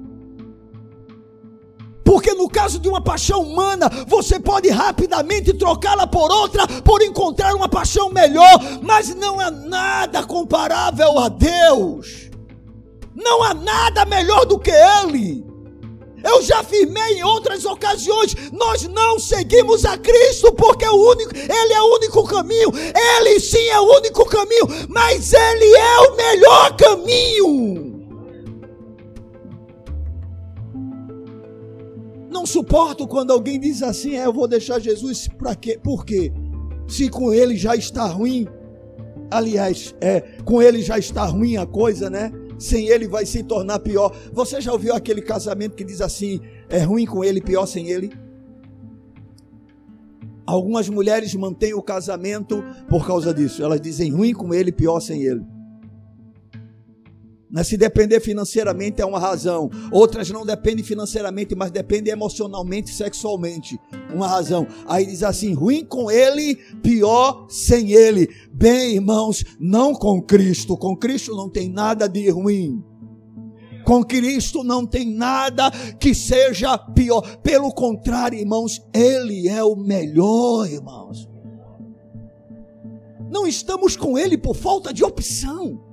Porque 2.13 2.35
no 2.35 2.47
caso 2.47 2.77
de 2.77 2.87
uma 2.87 3.01
paixão 3.01 3.41
humana, 3.41 3.89
você 4.07 4.39
pode 4.39 4.69
rapidamente 4.69 5.51
trocá-la 5.51 6.05
por 6.05 6.29
outra, 6.29 6.67
por 6.83 7.01
encontrar 7.01 7.55
uma 7.55 7.67
paixão 7.67 8.11
melhor, 8.11 8.59
mas 8.83 9.15
não 9.15 9.39
há 9.39 9.49
nada 9.49 10.23
comparável 10.23 11.17
a 11.17 11.27
Deus. 11.27 12.29
Não 13.15 13.41
há 13.41 13.55
nada 13.55 14.05
melhor 14.05 14.45
do 14.45 14.59
que 14.59 14.69
Ele. 14.69 15.43
Eu 16.23 16.43
já 16.43 16.59
afirmei 16.59 17.17
em 17.17 17.23
outras 17.23 17.65
ocasiões, 17.65 18.35
nós 18.51 18.83
não 18.83 19.17
seguimos 19.17 19.83
a 19.83 19.97
Cristo 19.97 20.53
porque 20.53 20.85
é 20.85 20.91
o 20.91 21.09
único, 21.09 21.35
ele 21.35 21.73
é 21.73 21.81
o 21.81 21.95
único 21.95 22.27
caminho. 22.27 22.71
Ele 23.17 23.39
sim 23.39 23.69
é 23.69 23.79
o 23.79 23.91
único 23.97 24.23
caminho, 24.25 24.67
mas 24.87 25.33
ele 25.33 25.75
é 25.75 25.99
o 26.01 26.15
melhor 26.15 26.77
caminho. 26.77 27.92
Não 32.43 32.47
suporto 32.47 33.07
quando 33.07 33.31
alguém 33.31 33.57
diz 33.57 33.81
assim: 33.81 34.17
é, 34.17 34.25
"Eu 34.25 34.33
vou 34.33 34.49
deixar 34.49 34.77
Jesus 34.77 35.29
para 35.29 35.55
quê?" 35.55 35.79
Por 35.81 36.05
quê? 36.05 36.29
Se 36.85 37.09
com 37.09 37.33
ele 37.33 37.55
já 37.55 37.73
está 37.73 38.05
ruim, 38.05 38.45
aliás, 39.31 39.95
é, 40.01 40.19
com 40.43 40.61
ele 40.61 40.81
já 40.81 40.99
está 40.99 41.23
ruim 41.23 41.55
a 41.55 41.65
coisa, 41.65 42.09
né? 42.09 42.33
sem 42.59 42.89
ele 42.89 43.07
vai 43.07 43.25
se 43.25 43.43
tornar 43.43 43.79
pior. 43.79 44.13
Você 44.33 44.59
já 44.59 44.73
ouviu 44.73 44.93
aquele 44.93 45.21
casamento 45.21 45.73
que 45.73 45.85
diz 45.85 46.01
assim: 46.01 46.41
é 46.67 46.79
ruim 46.79 47.05
com 47.05 47.23
ele, 47.23 47.39
pior 47.39 47.65
sem 47.65 47.87
ele? 47.89 48.11
Algumas 50.45 50.89
mulheres 50.89 51.33
mantêm 51.35 51.73
o 51.73 51.81
casamento 51.81 52.61
por 52.89 53.07
causa 53.07 53.33
disso. 53.33 53.63
Elas 53.63 53.79
dizem 53.79 54.11
ruim 54.11 54.33
com 54.33 54.53
ele, 54.53 54.69
pior 54.69 54.99
sem 54.99 55.23
ele. 55.23 55.45
Mas 57.53 57.67
se 57.67 57.77
depender 57.77 58.19
financeiramente 58.19 58.99
é 58.99 59.05
uma 59.05 59.19
razão. 59.19 59.69
Outras 59.91 60.27
não 60.31 60.43
dependem 60.43 60.83
financeiramente, 60.83 61.53
mas 61.55 61.69
dependem 61.69 62.11
emocionalmente, 62.11 62.89
sexualmente. 62.89 63.79
Uma 64.11 64.27
razão. 64.27 64.65
Aí 64.87 65.05
diz 65.05 65.21
assim: 65.21 65.53
ruim 65.53 65.85
com 65.85 66.09
ele, 66.09 66.55
pior 66.81 67.45
sem 67.47 67.91
ele. 67.91 68.27
Bem, 68.51 68.95
irmãos, 68.95 69.43
não 69.59 69.93
com 69.93 70.19
Cristo. 70.19 70.75
Com 70.75 70.97
Cristo 70.97 71.35
não 71.35 71.47
tem 71.47 71.69
nada 71.69 72.09
de 72.09 72.27
ruim. 72.31 72.83
Com 73.85 74.03
Cristo 74.03 74.63
não 74.63 74.83
tem 74.83 75.13
nada 75.13 75.69
que 75.99 76.15
seja 76.15 76.75
pior. 76.75 77.37
Pelo 77.43 77.71
contrário, 77.71 78.39
irmãos, 78.39 78.81
Ele 78.91 79.47
é 79.47 79.63
o 79.63 79.75
melhor, 79.75 80.67
irmãos. 80.67 81.29
Não 83.29 83.45
estamos 83.45 83.95
com 83.95 84.17
Ele 84.17 84.39
por 84.39 84.55
falta 84.55 84.91
de 84.91 85.03
opção. 85.03 85.92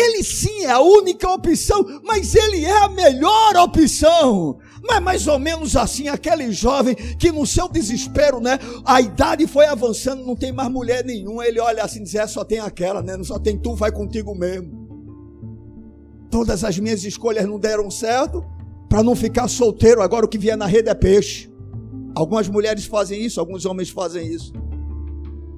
Ele 0.00 0.24
sim 0.24 0.64
é 0.64 0.70
a 0.70 0.80
única 0.80 1.28
opção, 1.28 1.84
mas 2.02 2.34
ele 2.34 2.64
é 2.64 2.84
a 2.84 2.88
melhor 2.88 3.54
opção. 3.56 4.58
Não 4.82 4.94
é 4.94 5.00
mais 5.00 5.26
ou 5.26 5.38
menos 5.38 5.76
assim 5.76 6.08
aquele 6.08 6.50
jovem 6.52 6.94
que 6.94 7.30
no 7.30 7.46
seu 7.46 7.68
desespero, 7.68 8.40
né? 8.40 8.58
A 8.84 9.00
idade 9.00 9.46
foi 9.46 9.66
avançando, 9.66 10.24
não 10.24 10.34
tem 10.34 10.52
mais 10.52 10.70
mulher 10.70 11.04
nenhuma. 11.04 11.46
Ele 11.46 11.60
olha 11.60 11.84
assim 11.84 12.00
e 12.00 12.04
diz: 12.04 12.14
é, 12.14 12.26
só 12.26 12.44
tem 12.44 12.60
aquela, 12.60 13.02
né? 13.02 13.14
Não 13.14 13.24
só 13.24 13.38
tem 13.38 13.58
tu, 13.58 13.74
vai 13.74 13.92
contigo 13.92 14.34
mesmo. 14.34 14.88
Todas 16.30 16.64
as 16.64 16.78
minhas 16.78 17.04
escolhas 17.04 17.46
não 17.46 17.58
deram 17.58 17.90
certo. 17.90 18.42
Para 18.88 19.02
não 19.02 19.14
ficar 19.14 19.48
solteiro, 19.48 20.00
agora 20.00 20.24
o 20.24 20.28
que 20.28 20.38
vier 20.38 20.56
na 20.56 20.66
rede 20.66 20.88
é 20.88 20.94
peixe. 20.94 21.52
Algumas 22.14 22.48
mulheres 22.48 22.86
fazem 22.86 23.22
isso, 23.22 23.38
alguns 23.38 23.66
homens 23.66 23.90
fazem 23.90 24.26
isso. 24.26 24.52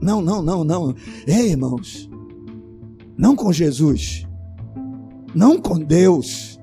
Não, 0.02 0.20
não, 0.20 0.42
não, 0.42 0.64
não. 0.64 0.94
Ei, 1.26 1.50
irmãos. 1.50 2.10
Não 3.16 3.36
com 3.36 3.52
Jesus. 3.52 4.26
Não 5.34 5.60
com 5.60 5.78
Deus. 5.78 6.58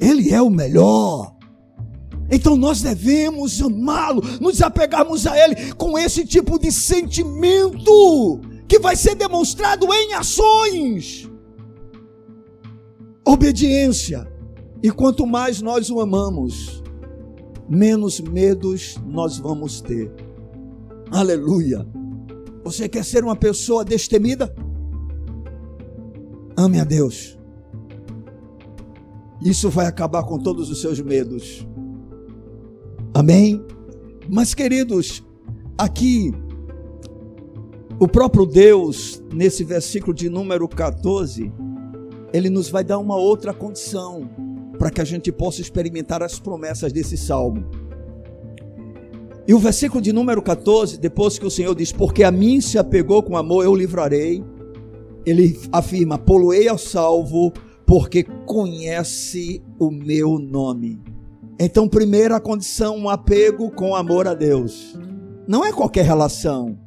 Ele 0.00 0.30
é 0.30 0.40
o 0.42 0.50
melhor. 0.50 1.34
Então 2.30 2.56
nós 2.56 2.82
devemos 2.82 3.60
amá-lo, 3.60 4.22
nos 4.40 4.60
apegarmos 4.62 5.26
a 5.26 5.36
Ele 5.38 5.74
com 5.74 5.98
esse 5.98 6.24
tipo 6.26 6.58
de 6.58 6.72
sentimento 6.72 8.40
que 8.66 8.78
vai 8.78 8.96
ser 8.96 9.14
demonstrado 9.14 9.86
em 9.92 10.14
ações. 10.14 11.30
Obediência. 13.26 14.30
E 14.82 14.90
quanto 14.90 15.26
mais 15.26 15.62
nós 15.62 15.88
o 15.90 16.00
amamos, 16.00 16.82
menos 17.68 18.20
medos 18.20 18.96
nós 19.06 19.38
vamos 19.38 19.80
ter. 19.80 20.12
Aleluia. 21.10 21.86
Você 22.64 22.88
quer 22.88 23.04
ser 23.04 23.24
uma 23.24 23.36
pessoa 23.36 23.84
destemida? 23.84 24.54
Ame 26.56 26.78
a 26.78 26.84
Deus. 26.84 27.38
Isso 29.42 29.68
vai 29.68 29.86
acabar 29.86 30.22
com 30.22 30.38
todos 30.38 30.70
os 30.70 30.80
seus 30.80 31.00
medos. 31.00 31.66
Amém? 33.12 33.64
Mas, 34.28 34.54
queridos, 34.54 35.22
aqui, 35.76 36.32
o 37.98 38.08
próprio 38.08 38.46
Deus, 38.46 39.22
nesse 39.32 39.64
versículo 39.64 40.14
de 40.14 40.30
número 40.30 40.68
14, 40.68 41.52
ele 42.32 42.48
nos 42.48 42.68
vai 42.68 42.82
dar 42.82 42.98
uma 42.98 43.16
outra 43.16 43.52
condição 43.52 44.28
para 44.78 44.90
que 44.90 45.00
a 45.00 45.04
gente 45.04 45.30
possa 45.30 45.60
experimentar 45.60 46.22
as 46.22 46.38
promessas 46.38 46.92
desse 46.92 47.16
salmo. 47.16 47.64
E 49.46 49.52
o 49.52 49.58
versículo 49.58 50.00
de 50.00 50.12
número 50.12 50.40
14, 50.40 50.98
depois 50.98 51.38
que 51.38 51.46
o 51.46 51.50
Senhor 51.50 51.74
diz: 51.74 51.92
Porque 51.92 52.24
a 52.24 52.30
mim 52.30 52.60
se 52.60 52.78
apegou 52.78 53.22
com 53.22 53.36
amor, 53.36 53.64
eu 53.64 53.74
livrarei 53.74 54.42
ele 55.24 55.58
afirma: 55.72 56.18
poluei 56.18 56.68
ao 56.68 56.78
salvo, 56.78 57.52
porque 57.86 58.24
conhece 58.46 59.62
o 59.78 59.90
meu 59.90 60.38
nome. 60.38 61.02
Então, 61.58 61.88
primeira 61.88 62.40
condição, 62.40 62.96
um 62.96 63.08
apego 63.08 63.70
com 63.70 63.94
amor 63.94 64.26
a 64.26 64.34
Deus. 64.34 64.98
Não 65.46 65.64
é 65.64 65.72
qualquer 65.72 66.04
relação, 66.04 66.78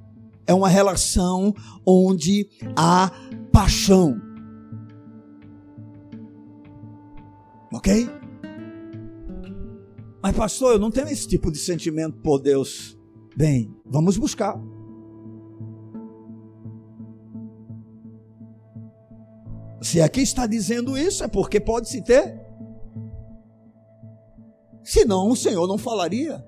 é 0.45 0.53
uma 0.53 0.67
relação 0.67 1.53
onde 1.85 2.49
há 2.75 3.11
paixão. 3.51 4.19
Ok? 7.73 8.09
Mas, 10.21 10.35
pastor, 10.35 10.73
eu 10.73 10.79
não 10.79 10.91
tenho 10.91 11.07
esse 11.07 11.27
tipo 11.27 11.51
de 11.51 11.57
sentimento 11.57 12.17
por 12.21 12.39
Deus. 12.39 12.97
Bem, 13.35 13.73
vamos 13.85 14.17
buscar. 14.17 14.59
Se 19.81 20.01
aqui 20.01 20.21
está 20.21 20.47
dizendo 20.47 20.97
isso, 20.97 21.23
é 21.23 21.27
porque 21.27 21.59
pode 21.59 21.89
se 21.89 22.01
ter. 22.01 22.39
Senão 24.83 25.29
o 25.29 25.35
Senhor 25.35 25.67
não 25.67 25.77
falaria. 25.77 26.43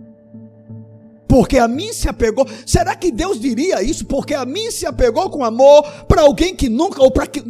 Porque 1.27 1.59
a 1.59 1.67
mim 1.67 1.93
se 1.93 2.09
apegou. 2.09 2.47
Será 2.65 2.95
que 2.95 3.11
Deus 3.11 3.39
diria 3.39 3.83
isso? 3.83 4.05
Porque 4.05 4.33
a 4.33 4.45
mim 4.45 4.71
se 4.71 4.85
apegou 4.85 5.29
com 5.29 5.43
amor 5.43 5.83
para 6.07 6.21
alguém 6.21 6.55
que 6.55 6.69
nunca, 6.69 7.03
ou 7.03 7.11
para 7.11 7.27
que, 7.27 7.41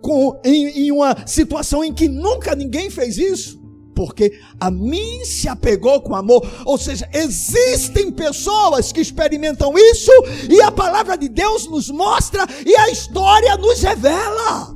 com, 0.00 0.40
em, 0.44 0.86
em 0.86 0.92
uma 0.92 1.26
situação 1.26 1.82
em 1.82 1.92
que 1.92 2.08
nunca 2.08 2.54
ninguém 2.54 2.90
fez 2.90 3.18
isso? 3.18 3.64
porque 3.94 4.36
a 4.58 4.72
mim 4.72 5.24
se 5.24 5.48
apegou 5.48 6.00
com 6.00 6.16
amor. 6.16 6.44
Ou 6.64 6.76
seja, 6.76 7.08
existem 7.12 8.10
pessoas 8.10 8.90
que 8.90 9.00
experimentam 9.00 9.72
isso 9.78 10.10
e 10.50 10.60
a 10.60 10.72
palavra 10.72 11.16
de 11.16 11.28
Deus 11.28 11.68
nos 11.68 11.88
mostra 11.90 12.44
e 12.66 12.74
a 12.74 12.90
história 12.90 13.56
nos 13.56 13.80
revela 13.80 14.73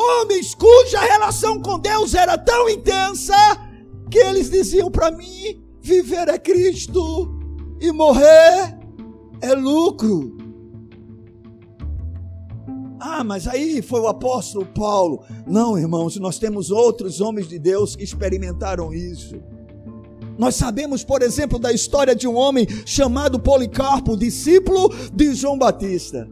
homens 0.00 0.54
cuja 0.54 1.00
relação 1.00 1.60
com 1.60 1.78
Deus 1.78 2.14
era 2.14 2.38
tão 2.38 2.68
intensa 2.68 3.34
que 4.10 4.18
eles 4.18 4.50
diziam 4.50 4.90
para 4.90 5.10
mim: 5.10 5.62
viver 5.80 6.28
é 6.28 6.38
Cristo 6.38 7.38
e 7.80 7.92
morrer 7.92 8.78
é 9.40 9.54
lucro. 9.54 10.36
Ah, 12.98 13.24
mas 13.24 13.48
aí 13.48 13.80
foi 13.80 14.00
o 14.00 14.08
apóstolo 14.08 14.66
Paulo. 14.66 15.24
Não, 15.46 15.78
irmãos, 15.78 16.16
nós 16.16 16.38
temos 16.38 16.70
outros 16.70 17.20
homens 17.20 17.48
de 17.48 17.58
Deus 17.58 17.96
que 17.96 18.04
experimentaram 18.04 18.92
isso. 18.92 19.36
Nós 20.38 20.54
sabemos, 20.54 21.02
por 21.02 21.22
exemplo, 21.22 21.58
da 21.58 21.72
história 21.72 22.14
de 22.14 22.28
um 22.28 22.34
homem 22.34 22.66
chamado 22.84 23.40
Policarpo, 23.40 24.16
discípulo 24.16 24.88
de 25.12 25.34
João 25.34 25.58
Batista. 25.58 26.28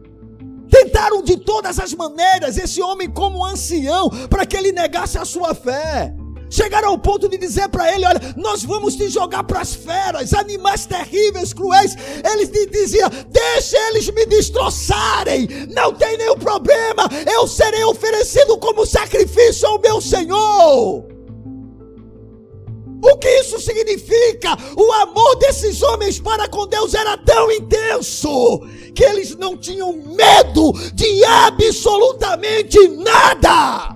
Tentaram 0.69 1.23
de 1.23 1.37
todas 1.37 1.79
as 1.79 1.93
maneiras 1.93 2.57
esse 2.57 2.81
homem 2.81 3.09
como 3.09 3.45
ancião 3.45 4.09
para 4.29 4.45
que 4.45 4.55
ele 4.55 4.71
negasse 4.71 5.17
a 5.17 5.25
sua 5.25 5.53
fé. 5.55 6.13
Chegaram 6.49 6.89
ao 6.89 6.97
ponto 6.97 7.29
de 7.29 7.37
dizer 7.37 7.69
para 7.69 7.93
ele: 7.93 8.05
Olha, 8.05 8.19
nós 8.35 8.63
vamos 8.63 8.95
te 8.95 9.07
jogar 9.07 9.43
para 9.43 9.61
as 9.61 9.75
feras, 9.75 10.33
animais 10.33 10.85
terríveis, 10.85 11.53
cruéis. 11.53 11.95
Eles 12.23 12.49
diziam: 12.71 13.09
Deixa 13.29 13.77
eles 13.89 14.09
me 14.09 14.25
destroçarem, 14.25 15.47
não 15.73 15.93
tem 15.93 16.17
nenhum 16.17 16.37
problema, 16.37 17.07
eu 17.31 17.47
serei 17.47 17.83
oferecido 17.83 18.57
como 18.57 18.85
sacrifício 18.85 19.67
ao 19.67 19.79
meu 19.79 20.01
Senhor. 20.01 21.18
O 23.01 23.17
que 23.17 23.29
isso 23.39 23.59
significa? 23.59 24.57
O 24.75 24.91
amor 24.91 25.35
desses 25.37 25.81
homens 25.81 26.19
para 26.19 26.47
com 26.47 26.67
Deus 26.67 26.93
era 26.93 27.17
tão 27.17 27.51
intenso 27.51 28.59
que 28.93 29.03
eles 29.03 29.35
não 29.35 29.55
tinham 29.57 29.93
medo 29.93 30.73
de 30.93 31.23
absolutamente 31.23 32.77
nada. 32.89 33.95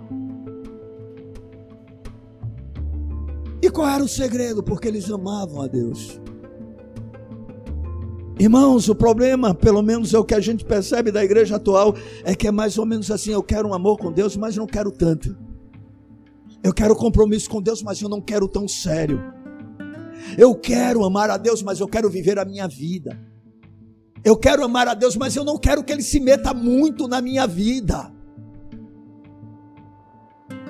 E 3.62 3.70
qual 3.70 3.88
era 3.88 4.04
o 4.04 4.08
segredo? 4.08 4.62
Porque 4.62 4.88
eles 4.88 5.10
amavam 5.10 5.62
a 5.62 5.68
Deus. 5.68 6.20
Irmãos, 8.40 8.90
o 8.90 8.96
problema, 8.96 9.54
pelo 9.54 9.82
menos 9.82 10.14
é 10.14 10.20
o 10.20 10.24
que 10.24 10.34
a 10.34 10.40
gente 10.40 10.66
percebe 10.66 11.12
da 11.12 11.24
igreja 11.24 11.56
atual, 11.56 11.96
é 12.24 12.36
que 12.36 12.48
é 12.48 12.52
mais 12.52 12.78
ou 12.78 12.86
menos 12.86 13.10
assim: 13.12 13.32
eu 13.32 13.44
quero 13.44 13.70
um 13.70 13.74
amor 13.74 13.98
com 13.98 14.12
Deus, 14.12 14.36
mas 14.36 14.58
não 14.58 14.66
quero 14.66 14.92
tanto. 14.92 15.43
Eu 16.64 16.74
quero 16.74 16.96
compromisso 16.96 17.50
com 17.50 17.62
Deus, 17.62 17.84
mas 17.84 18.02
eu 18.02 18.08
não 18.08 18.22
quero 18.22 18.48
tão 18.48 18.68
sério. 18.68 19.22
Eu 20.38 20.56
quero 20.56 21.04
amar 21.04 21.30
a 21.30 21.38
Deus, 21.38 21.62
mas 21.62 21.80
eu 21.80 21.88
quero 21.88 22.10
viver 22.10 22.40
a 22.40 22.46
minha 22.46 22.68
vida. 22.68 23.20
Eu 24.24 24.38
quero 24.38 24.64
amar 24.64 24.88
a 24.88 24.94
Deus, 24.94 25.18
mas 25.18 25.36
eu 25.36 25.44
não 25.44 25.58
quero 25.58 25.84
que 25.84 25.92
Ele 25.92 26.02
se 26.02 26.20
meta 26.20 26.54
muito 26.54 27.08
na 27.08 27.22
minha 27.22 27.46
vida. 27.46 28.12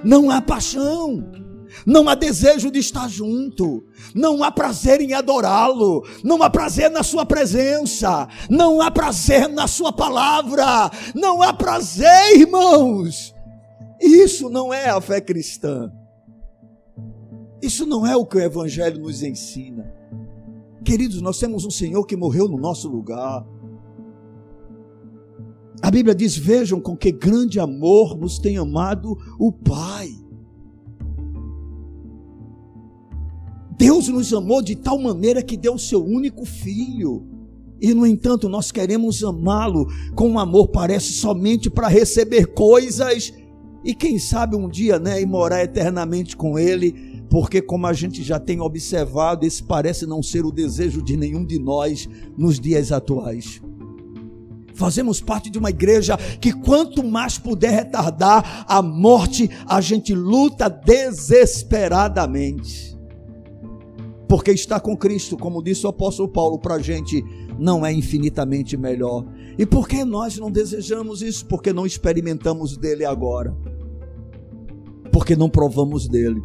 Não 0.03 0.32
há 0.32 0.41
paixão 0.41 1.43
não 1.86 2.08
há 2.08 2.15
desejo 2.15 2.69
de 2.71 2.79
estar 2.79 3.10
junto, 3.10 3.84
não 4.13 4.43
há 4.43 4.51
prazer 4.51 5.01
em 5.01 5.13
adorá-lo, 5.13 6.06
não 6.23 6.41
há 6.43 6.49
prazer 6.49 6.89
na 6.89 7.03
sua 7.03 7.25
presença, 7.25 8.27
não 8.49 8.82
há 8.82 8.91
prazer 8.91 9.47
na 9.49 9.67
sua 9.67 9.91
palavra, 9.91 10.91
não 11.15 11.41
há 11.41 11.53
prazer, 11.53 12.38
irmãos. 12.38 13.33
Isso 14.03 14.49
não 14.49 14.73
é 14.73 14.89
a 14.89 14.99
fé 14.99 15.21
cristã. 15.21 15.89
Isso 17.61 17.85
não 17.85 18.05
é 18.05 18.17
o 18.17 18.25
que 18.25 18.35
o 18.35 18.41
evangelho 18.41 18.99
nos 18.99 19.23
ensina. 19.23 19.89
Queridos, 20.83 21.21
nós 21.21 21.39
temos 21.39 21.63
um 21.63 21.71
Senhor 21.71 22.05
que 22.05 22.17
morreu 22.17 22.49
no 22.49 22.57
nosso 22.57 22.89
lugar. 22.89 23.47
A 25.81 25.89
Bíblia 25.89 26.13
diz: 26.13 26.35
Vejam 26.35 26.81
com 26.81 26.97
que 26.97 27.13
grande 27.13 27.61
amor 27.61 28.17
nos 28.17 28.37
tem 28.37 28.57
amado 28.57 29.17
o 29.39 29.53
Pai. 29.53 30.09
Deus 33.77 34.09
nos 34.09 34.33
amou 34.33 34.61
de 34.61 34.75
tal 34.75 34.99
maneira 34.99 35.41
que 35.41 35.55
deu 35.55 35.75
o 35.75 35.79
seu 35.79 36.03
único 36.03 36.43
filho. 36.45 37.25
E 37.81 37.93
no 37.93 38.05
entanto, 38.05 38.49
nós 38.49 38.69
queremos 38.69 39.23
amá-lo 39.23 39.87
com 40.13 40.29
um 40.29 40.39
amor 40.39 40.67
parece 40.67 41.13
somente 41.13 41.69
para 41.69 41.87
receber 41.87 42.47
coisas 42.47 43.33
e 43.84 43.93
quem 43.93 44.17
sabe 44.17 44.56
um 44.56 44.69
dia, 44.69 44.98
né, 44.98 45.22
e 45.22 45.26
morar 45.26 45.62
eternamente 45.63 46.38
com 46.38 46.58
ele, 46.58 47.22
porque 47.30 47.62
como 47.62 47.86
a 47.88 47.93
gente 47.93 48.24
já 48.24 48.39
tem 48.39 48.62
observado, 48.62 49.46
esse 49.46 49.62
parece 49.63 50.06
não 50.06 50.24
ser 50.24 50.46
o 50.46 50.52
desejo 50.52 51.02
de 51.02 51.17
nenhum 51.17 51.46
de 51.46 51.60
nós 51.60 52.08
nos 52.38 52.60
dias 52.60 52.91
atuais. 52.91 53.62
Fazemos 54.74 55.22
parte 55.22 55.50
de 55.50 55.60
uma 55.60 55.69
igreja 55.69 56.17
que 56.39 56.52
quanto 56.52 57.04
mais 57.04 57.38
puder 57.38 57.72
retardar 57.72 58.65
a 58.67 58.82
morte, 58.82 59.50
a 59.67 59.80
gente 59.82 60.15
luta 60.15 60.69
desesperadamente 60.69 62.93
porque 64.34 64.50
está 64.50 64.80
com 64.80 64.98
Cristo, 64.98 65.38
como 65.38 65.62
disse 65.62 65.86
o 65.86 65.89
apóstolo 65.89 66.28
Paulo, 66.28 66.58
para 66.58 66.74
a 66.74 66.80
gente 66.80 67.24
não 67.60 67.86
é 67.86 67.93
infinitamente 67.93 68.76
melhor. 68.76 69.24
E 69.60 69.63
por 69.63 69.88
que 69.88 70.04
nós 70.04 70.39
não 70.39 70.50
desejamos 70.50 71.22
isso? 71.22 71.46
Porque 71.46 71.72
não 71.72 71.86
experimentamos 71.86 72.76
dele 72.76 73.06
agora, 73.06 73.56
porque 75.13 75.36
não 75.36 75.49
provamos 75.49 76.10
dele. 76.10 76.41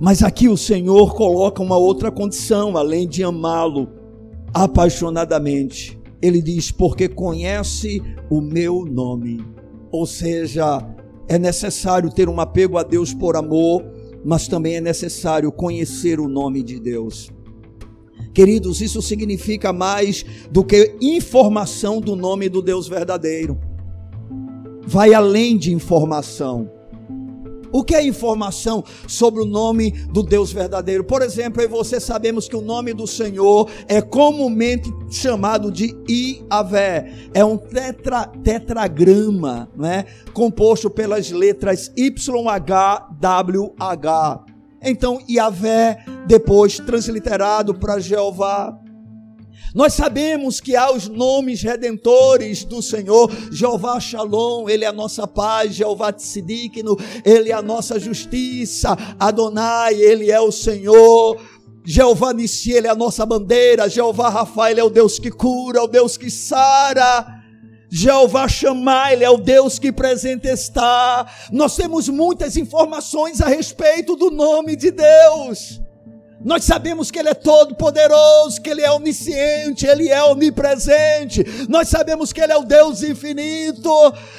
Mas 0.00 0.24
aqui 0.24 0.48
o 0.48 0.56
Senhor 0.56 1.14
coloca 1.14 1.62
uma 1.62 1.76
outra 1.76 2.10
condição, 2.10 2.76
além 2.76 3.06
de 3.06 3.22
amá-lo 3.22 3.88
apaixonadamente. 4.52 5.96
Ele 6.20 6.42
diz: 6.42 6.72
Porque 6.72 7.08
conhece 7.08 8.02
o 8.28 8.40
meu 8.40 8.84
nome. 8.84 9.44
Ou 9.92 10.04
seja, 10.04 10.84
é 11.28 11.38
necessário 11.38 12.10
ter 12.10 12.28
um 12.28 12.40
apego 12.40 12.76
a 12.76 12.82
Deus 12.82 13.14
por 13.14 13.36
amor 13.36 13.84
mas 14.24 14.48
também 14.48 14.76
é 14.76 14.80
necessário 14.80 15.50
conhecer 15.52 16.20
o 16.20 16.28
nome 16.28 16.62
de 16.62 16.78
Deus. 16.78 17.30
Queridos, 18.34 18.80
isso 18.80 19.00
significa 19.00 19.72
mais 19.72 20.24
do 20.50 20.64
que 20.64 20.96
informação 21.00 22.00
do 22.00 22.14
nome 22.14 22.48
do 22.48 22.62
Deus 22.62 22.86
verdadeiro. 22.88 23.58
Vai 24.86 25.14
além 25.14 25.56
de 25.56 25.72
informação. 25.72 26.70
O 27.72 27.84
que 27.84 27.94
é 27.94 28.04
informação 28.04 28.82
sobre 29.06 29.42
o 29.42 29.46
nome 29.46 29.90
do 29.90 30.22
Deus 30.22 30.52
verdadeiro? 30.52 31.04
Por 31.04 31.22
exemplo, 31.22 31.60
eu 31.62 31.66
e 31.66 31.68
você 31.68 32.00
sabemos 32.00 32.48
que 32.48 32.56
o 32.56 32.60
nome 32.60 32.92
do 32.92 33.06
Senhor 33.06 33.68
é 33.86 34.00
comumente 34.00 34.92
chamado 35.10 35.70
de 35.70 35.94
Iavé. 36.08 37.12
É 37.34 37.44
um 37.44 37.56
tetra, 37.56 38.26
tetragrama, 38.42 39.68
né? 39.76 40.06
composto 40.32 40.88
pelas 40.88 41.30
letras 41.30 41.92
YHWH. 41.96 42.48
Então, 44.80 45.20
Iavé, 45.28 46.04
depois 46.26 46.78
transliterado 46.78 47.74
para 47.74 47.98
Jeová, 47.98 48.78
nós 49.74 49.94
sabemos 49.94 50.60
que 50.60 50.74
há 50.74 50.90
os 50.90 51.08
nomes 51.08 51.62
redentores 51.62 52.64
do 52.64 52.80
Senhor, 52.80 53.30
Jeová 53.52 54.00
Shalom, 54.00 54.68
Ele 54.68 54.84
é 54.84 54.88
a 54.88 54.92
nossa 54.92 55.26
paz, 55.26 55.74
Jeová 55.74 56.12
Tsidikno, 56.12 56.96
Ele 57.24 57.50
é 57.50 57.54
a 57.54 57.62
nossa 57.62 57.98
justiça, 57.98 58.96
Adonai, 59.18 59.94
Ele 59.94 60.30
é 60.30 60.40
o 60.40 60.50
Senhor, 60.50 61.40
Jeová 61.84 62.32
Nissi, 62.32 62.72
Ele 62.72 62.86
é 62.86 62.90
a 62.90 62.94
nossa 62.94 63.26
bandeira, 63.26 63.88
Jeová 63.88 64.30
Rafael, 64.30 64.72
Ele 64.72 64.80
é 64.80 64.84
o 64.84 64.90
Deus 64.90 65.18
que 65.18 65.30
cura, 65.30 65.80
é 65.80 65.82
o 65.82 65.86
Deus 65.86 66.16
que 66.16 66.30
sara, 66.30 67.26
Jeová 67.90 68.48
Shammah, 68.48 69.12
Ele 69.12 69.24
é 69.24 69.30
o 69.30 69.38
Deus 69.38 69.78
que 69.78 69.92
presente 69.92 70.48
está. 70.48 71.26
Nós 71.52 71.76
temos 71.76 72.08
muitas 72.08 72.56
informações 72.56 73.40
a 73.40 73.48
respeito 73.48 74.16
do 74.16 74.30
nome 74.30 74.76
de 74.76 74.90
Deus. 74.90 75.80
Nós 76.40 76.62
sabemos 76.64 77.10
que 77.10 77.18
Ele 77.18 77.30
é 77.30 77.34
todo 77.34 77.74
poderoso, 77.74 78.60
que 78.62 78.70
Ele 78.70 78.82
é 78.82 78.90
onisciente, 78.92 79.86
Ele 79.86 80.08
é 80.08 80.22
onipresente. 80.22 81.44
Nós 81.68 81.88
sabemos 81.88 82.32
que 82.32 82.40
Ele 82.40 82.52
é 82.52 82.56
o 82.56 82.64
Deus 82.64 83.02
infinito. 83.02 83.90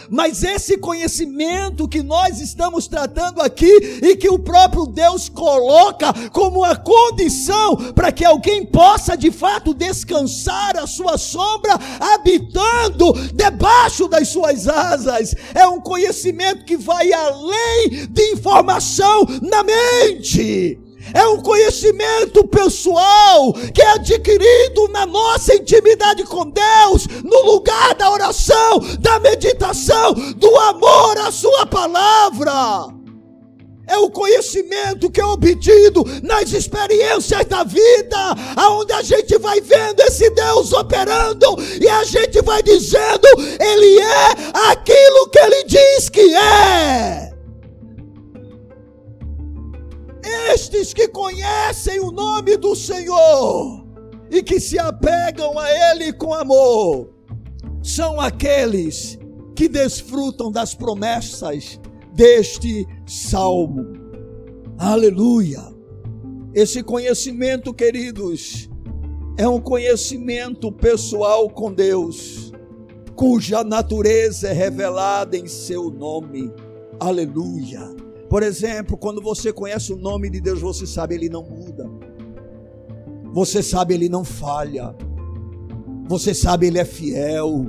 Mas 0.10 0.42
esse 0.42 0.78
conhecimento 0.78 1.90
que 1.90 2.02
nós 2.02 2.40
estamos 2.40 2.88
tratando 2.88 3.42
aqui 3.42 4.00
e 4.02 4.16
que 4.16 4.30
o 4.30 4.40
próprio 4.40 4.86
Deus 4.86 5.28
coloca 5.28 6.14
como 6.32 6.60
uma 6.60 6.76
condição 6.76 7.76
para 7.94 8.14
que 8.14 8.24
alguém 8.24 8.66
possa 8.66 9.18
de 9.18 9.30
fato 9.30 9.74
descansar 9.74 10.78
a 10.78 10.88
sua 10.88 11.18
sombra, 11.18 11.78
habitando 12.00 13.12
debaixo 13.34 14.08
das 14.08 14.30
suas 14.30 14.70
asas, 14.70 15.36
é 15.54 15.68
um 15.68 15.82
conhecimento 15.82 16.64
que 16.64 16.78
vai 16.78 17.12
além 17.12 18.08
de 18.10 18.32
informação 18.32 19.26
na 19.42 19.64
mente 19.64 20.89
é 21.14 21.28
um 21.28 21.42
conhecimento 21.42 22.48
pessoal 22.48 23.54
que 23.74 23.82
é 23.82 23.92
adquirido 23.92 24.88
na 24.90 25.06
nossa 25.06 25.56
intimidade 25.56 26.24
com 26.24 26.50
Deus, 26.50 27.08
no 27.24 27.52
lugar 27.52 27.96
da 27.96 28.12
oração, 28.12 28.80
da 29.00 29.20
meditação, 29.20 30.14
do 30.14 30.56
amor 30.58 31.18
à 31.20 31.32
Sua 31.32 31.66
palavra. 31.66 33.00
É 33.90 33.98
o 33.98 34.12
conhecimento 34.12 35.10
que 35.10 35.20
é 35.20 35.26
obtido 35.26 36.06
nas 36.22 36.52
experiências 36.52 37.44
da 37.46 37.64
vida, 37.64 38.36
aonde 38.56 38.94
a 38.94 39.02
gente 39.02 39.36
vai 39.40 39.60
vendo 39.62 40.02
esse 40.02 40.30
Deus 40.30 40.72
operando 40.74 41.58
e 41.82 41.90
a 41.90 42.04
gente 42.04 42.40
vai 42.44 42.62
dizendo: 42.62 43.28
Ele 43.60 44.00
é 44.00 44.28
aquilo 44.72 45.30
que 45.32 45.40
Ele 45.40 45.64
diz 45.64 46.08
que 46.08 46.36
é. 46.36 47.29
Estes 50.48 50.94
que 50.94 51.08
conhecem 51.08 52.00
o 52.00 52.12
nome 52.12 52.58
do 52.58 52.76
Senhor 52.76 53.86
e 54.32 54.42
que 54.42 54.60
se 54.60 54.78
apegam 54.80 55.58
a 55.58 55.70
Ele 55.70 56.14
com 56.14 56.34
amor, 56.34 57.10
são 57.82 58.20
aqueles 58.20 59.18
que 59.56 59.68
desfrutam 59.68 60.52
das 60.52 60.74
promessas 60.74 61.80
deste 62.14 62.88
salmo. 63.06 63.94
Aleluia! 64.78 65.62
Esse 66.54 66.82
conhecimento, 66.82 67.74
queridos, 67.74 68.70
é 69.38 69.48
um 69.48 69.62
conhecimento 69.62 70.72
pessoal 70.72 71.50
com 71.50 71.72
Deus, 71.72 72.52
cuja 73.16 73.64
natureza 73.64 74.50
é 74.50 74.54
revelada 74.54 75.38
em 75.38 75.48
seu 75.48 75.90
nome. 75.90 76.52
Aleluia! 77.00 78.09
Por 78.30 78.44
exemplo, 78.44 78.96
quando 78.96 79.22
você 79.22 79.52
conhece 79.52 79.92
o 79.92 79.98
nome 79.98 80.30
de 80.30 80.40
Deus, 80.40 80.62
você 80.62 80.86
sabe 80.86 81.16
ele 81.16 81.28
não 81.28 81.44
muda. 81.44 81.90
Você 83.34 83.64
sabe 83.64 83.96
ele 83.96 84.08
não 84.08 84.24
falha. 84.24 84.96
Você 86.08 86.34
sabe 86.34 86.68
ele 86.68 86.78
é 86.78 86.86
fiel. 86.86 87.66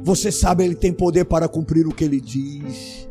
Você 0.00 0.30
sabe 0.30 0.64
ele 0.64 0.76
tem 0.76 0.92
poder 0.92 1.24
para 1.24 1.48
cumprir 1.48 1.88
o 1.88 1.94
que 1.94 2.04
ele 2.04 2.20
diz. 2.20 3.08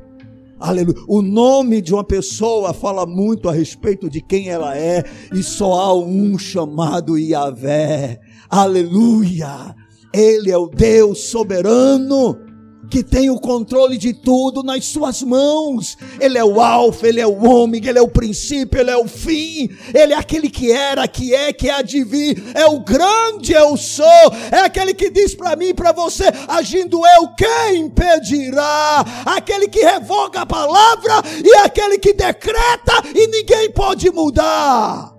Aleluia. 0.58 0.98
O 1.06 1.22
nome 1.22 1.82
de 1.82 1.94
uma 1.94 2.04
pessoa 2.04 2.74
fala 2.74 3.06
muito 3.06 3.50
a 3.50 3.54
respeito 3.54 4.10
de 4.10 4.22
quem 4.22 4.50
ela 4.50 4.76
é, 4.76 5.04
e 5.34 5.44
só 5.44 5.74
há 5.74 5.94
um 5.94 6.38
chamado 6.38 7.18
Yahvé. 7.18 8.20
Aleluia. 8.50 9.76
Ele 10.14 10.50
é 10.50 10.58
o 10.58 10.68
Deus 10.68 11.26
soberano 11.26 12.47
que 12.90 13.04
tem 13.04 13.30
o 13.30 13.40
controle 13.40 13.98
de 13.98 14.14
tudo 14.14 14.64
nas 14.64 14.86
suas 14.86 15.22
mãos. 15.22 15.98
Ele 16.20 16.38
é 16.38 16.44
o 16.44 16.62
alfa, 16.62 17.08
ele 17.08 17.20
é 17.20 17.28
o 17.28 17.44
ômega, 17.44 17.90
ele 17.90 18.00
é 18.00 18.02
o 18.02 18.08
princípio, 18.08 18.80
ele 18.80 18.92
é 18.92 18.98
o 18.98 19.08
fim. 19.08 19.70
Ele 19.94 20.14
é 20.14 20.18
aquele 20.18 20.50
que 20.50 20.72
era, 20.72 21.08
que 21.08 21.34
é, 21.34 21.52
que 21.52 21.70
há 21.70 21.82
de 21.82 22.04
vir. 22.04 22.42
É 22.56 22.66
o 22.66 22.80
grande 22.80 23.54
eu 23.54 23.76
sou. 23.78 24.06
É 24.52 24.60
aquele 24.60 24.94
que 24.94 25.10
diz 25.10 25.36
para 25.36 25.56
mim 25.56 25.68
e 25.68 25.74
para 25.74 25.92
você, 25.92 26.26
agindo 26.48 27.02
eu, 27.06 27.30
quem 27.38 27.82
impedirá? 27.82 29.04
Aquele 29.26 29.68
que 29.68 29.80
revoga 29.80 30.42
a 30.42 30.46
palavra 30.46 31.22
e 31.44 31.56
aquele 31.58 31.98
que 31.98 32.14
decreta 32.14 32.94
e 33.14 33.28
ninguém 33.28 33.72
pode 33.72 34.10
mudar. 34.12 35.14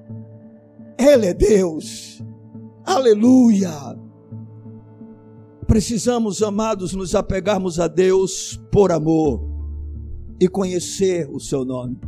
Ele 0.98 1.26
é 1.26 1.34
Deus. 1.34 2.22
Aleluia. 2.84 3.97
Precisamos, 5.68 6.42
amados, 6.42 6.94
nos 6.94 7.14
apegarmos 7.14 7.78
a 7.78 7.86
Deus 7.86 8.58
por 8.72 8.90
amor 8.90 9.46
e 10.40 10.48
conhecer 10.48 11.28
o 11.30 11.38
seu 11.38 11.62
nome. 11.62 11.98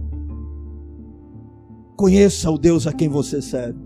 Conheça 1.95 2.51
o 2.51 2.57
Deus 2.57 2.87
a 2.87 2.93
quem 2.95 3.11
você 3.11 3.43
serve. 3.43 3.79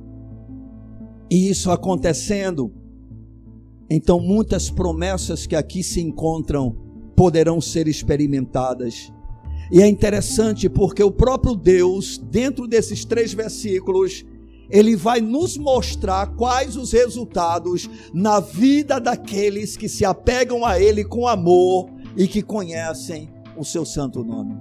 E 1.29 1.51
isso 1.51 1.73
acontecendo, 1.73 2.73
então 3.91 4.21
muitas 4.21 4.71
promessas 4.71 5.45
que 5.45 5.57
aqui 5.57 5.83
se 5.83 6.01
encontram 6.01 6.77
poderão 7.17 7.61
ser 7.61 7.89
experimentadas. 7.89 9.13
E 9.73 9.83
é 9.83 9.89
interessante 9.89 10.69
porque 10.69 11.03
o 11.03 11.11
próprio 11.11 11.57
Deus, 11.57 12.17
dentro 12.17 12.69
desses 12.69 13.05
três 13.05 13.35
versículos, 13.35 14.25
ele 14.75 14.97
vai 14.97 15.21
nos 15.21 15.57
mostrar 15.57 16.35
quais 16.35 16.77
os 16.77 16.91
resultados 16.91 17.89
na 18.13 18.41
vida 18.41 18.99
daqueles 18.99 19.77
que 19.77 19.89
se 19.89 20.05
apegam 20.05 20.67
a 20.67 20.81
Ele 20.81 21.05
com 21.05 21.29
amor 21.29 21.89
e 22.17 22.27
que 22.27 22.43
conhecem 22.43 23.33
o 23.57 23.65
seu 23.65 23.85
santo 23.85 24.25
nome. 24.25 24.57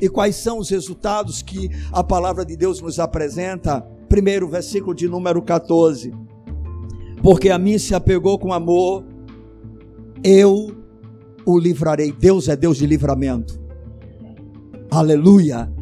E 0.00 0.08
quais 0.08 0.36
são 0.36 0.58
os 0.58 0.70
resultados 0.70 1.42
que 1.42 1.68
a 1.90 2.04
palavra 2.04 2.44
de 2.44 2.56
Deus 2.56 2.80
nos 2.80 3.00
apresenta? 3.00 3.80
Primeiro, 4.08 4.46
versículo 4.46 4.94
de 4.94 5.08
número 5.08 5.42
14. 5.42 6.14
Porque 7.20 7.50
a 7.50 7.58
mim 7.58 7.76
se 7.76 7.92
apegou 7.92 8.38
com 8.38 8.52
amor, 8.52 9.04
eu 10.22 10.76
o 11.44 11.58
livrarei. 11.58 12.12
Deus 12.12 12.48
é 12.48 12.54
Deus 12.54 12.76
de 12.76 12.86
livramento. 12.86 13.60
Aleluia. 14.92 15.73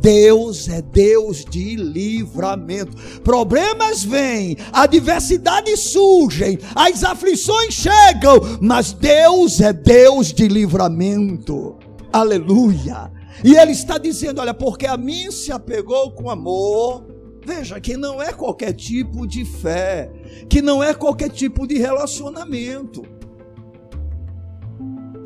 Deus 0.00 0.68
é 0.68 0.80
Deus 0.80 1.44
de 1.44 1.76
livramento. 1.76 2.96
Problemas 3.22 4.02
vêm, 4.02 4.56
adversidades 4.72 5.80
surgem, 5.80 6.58
as 6.74 7.04
aflições 7.04 7.74
chegam, 7.74 8.40
mas 8.60 8.92
Deus 8.92 9.60
é 9.60 9.72
Deus 9.72 10.32
de 10.32 10.48
livramento. 10.48 11.76
Aleluia. 12.12 13.12
E 13.44 13.54
ele 13.56 13.72
está 13.72 13.98
dizendo: 13.98 14.40
Olha, 14.40 14.54
porque 14.54 14.86
a 14.86 14.96
mim 14.96 15.30
se 15.30 15.52
apegou 15.52 16.10
com 16.12 16.30
amor. 16.30 17.06
Veja 17.44 17.80
que 17.80 17.96
não 17.96 18.22
é 18.22 18.32
qualquer 18.32 18.72
tipo 18.72 19.26
de 19.26 19.44
fé, 19.44 20.10
que 20.48 20.60
não 20.60 20.82
é 20.82 20.92
qualquer 20.92 21.30
tipo 21.30 21.66
de 21.66 21.78
relacionamento. 21.78 23.02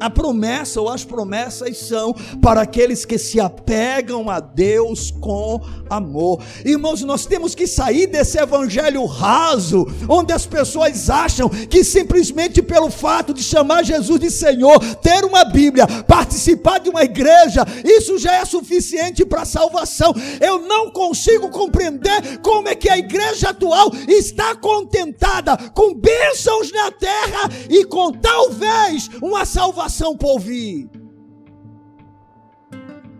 A 0.00 0.10
promessa 0.10 0.80
ou 0.80 0.88
as 0.88 1.04
promessas 1.04 1.78
são 1.78 2.12
para 2.42 2.62
aqueles 2.62 3.04
que 3.04 3.16
se 3.16 3.40
apegam 3.40 4.28
a 4.28 4.40
Deus 4.40 5.10
com 5.12 5.60
amor. 5.88 6.42
Irmãos, 6.64 7.02
nós 7.02 7.26
temos 7.26 7.54
que 7.54 7.66
sair 7.66 8.06
desse 8.06 8.38
evangelho 8.38 9.04
raso, 9.06 9.86
onde 10.08 10.32
as 10.32 10.46
pessoas 10.46 11.08
acham 11.08 11.48
que 11.48 11.84
simplesmente 11.84 12.60
pelo 12.60 12.90
fato 12.90 13.32
de 13.32 13.42
chamar 13.42 13.84
Jesus 13.84 14.20
de 14.20 14.30
Senhor, 14.30 14.78
ter 14.96 15.24
uma 15.24 15.44
Bíblia, 15.44 15.86
participar 16.06 16.80
de 16.80 16.90
uma 16.90 17.04
igreja, 17.04 17.64
isso 17.84 18.18
já 18.18 18.34
é 18.34 18.44
suficiente 18.44 19.24
para 19.24 19.44
salvação. 19.44 20.12
Eu 20.40 20.60
não 20.60 20.90
consigo 20.90 21.48
compreender 21.50 22.38
como 22.42 22.68
é 22.68 22.74
que 22.74 22.88
a 22.88 22.98
igreja 22.98 23.50
atual 23.50 23.90
está 24.08 24.56
contentada 24.56 25.56
com 25.70 25.94
bênçãos 25.94 26.72
na 26.72 26.90
terra 26.90 27.48
e 27.70 27.84
com 27.84 28.10
talvez 28.12 29.08
uma 29.22 29.44
salvação 29.44 29.83
salvação 29.84 30.16
por 30.16 30.38
vir. 30.38 30.88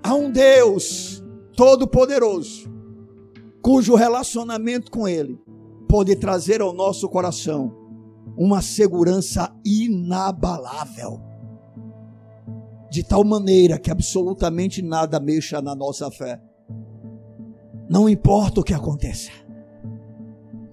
Há 0.02 0.14
um 0.14 0.30
Deus 0.30 1.22
todo-poderoso, 1.56 2.70
cujo 3.62 3.94
relacionamento 3.94 4.90
com 4.90 5.06
Ele 5.08 5.38
pode 5.88 6.16
trazer 6.16 6.60
ao 6.60 6.72
nosso 6.72 7.08
coração 7.08 7.74
uma 8.36 8.60
segurança 8.60 9.54
inabalável, 9.64 11.20
de 12.90 13.02
tal 13.02 13.24
maneira 13.24 13.78
que 13.78 13.90
absolutamente 13.90 14.82
nada 14.82 15.20
mexa 15.20 15.60
na 15.62 15.74
nossa 15.74 16.10
fé. 16.10 16.40
Não 17.88 18.08
importa 18.08 18.60
o 18.60 18.64
que 18.64 18.74
aconteça. 18.74 19.30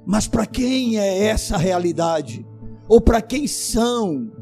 Mas 0.06 0.28
para 0.28 0.46
quem 0.46 0.98
é 0.98 1.26
essa 1.26 1.58
realidade? 1.58 2.46
Ou 2.88 3.00
para 3.00 3.22
quem 3.22 3.48
são 3.48 4.41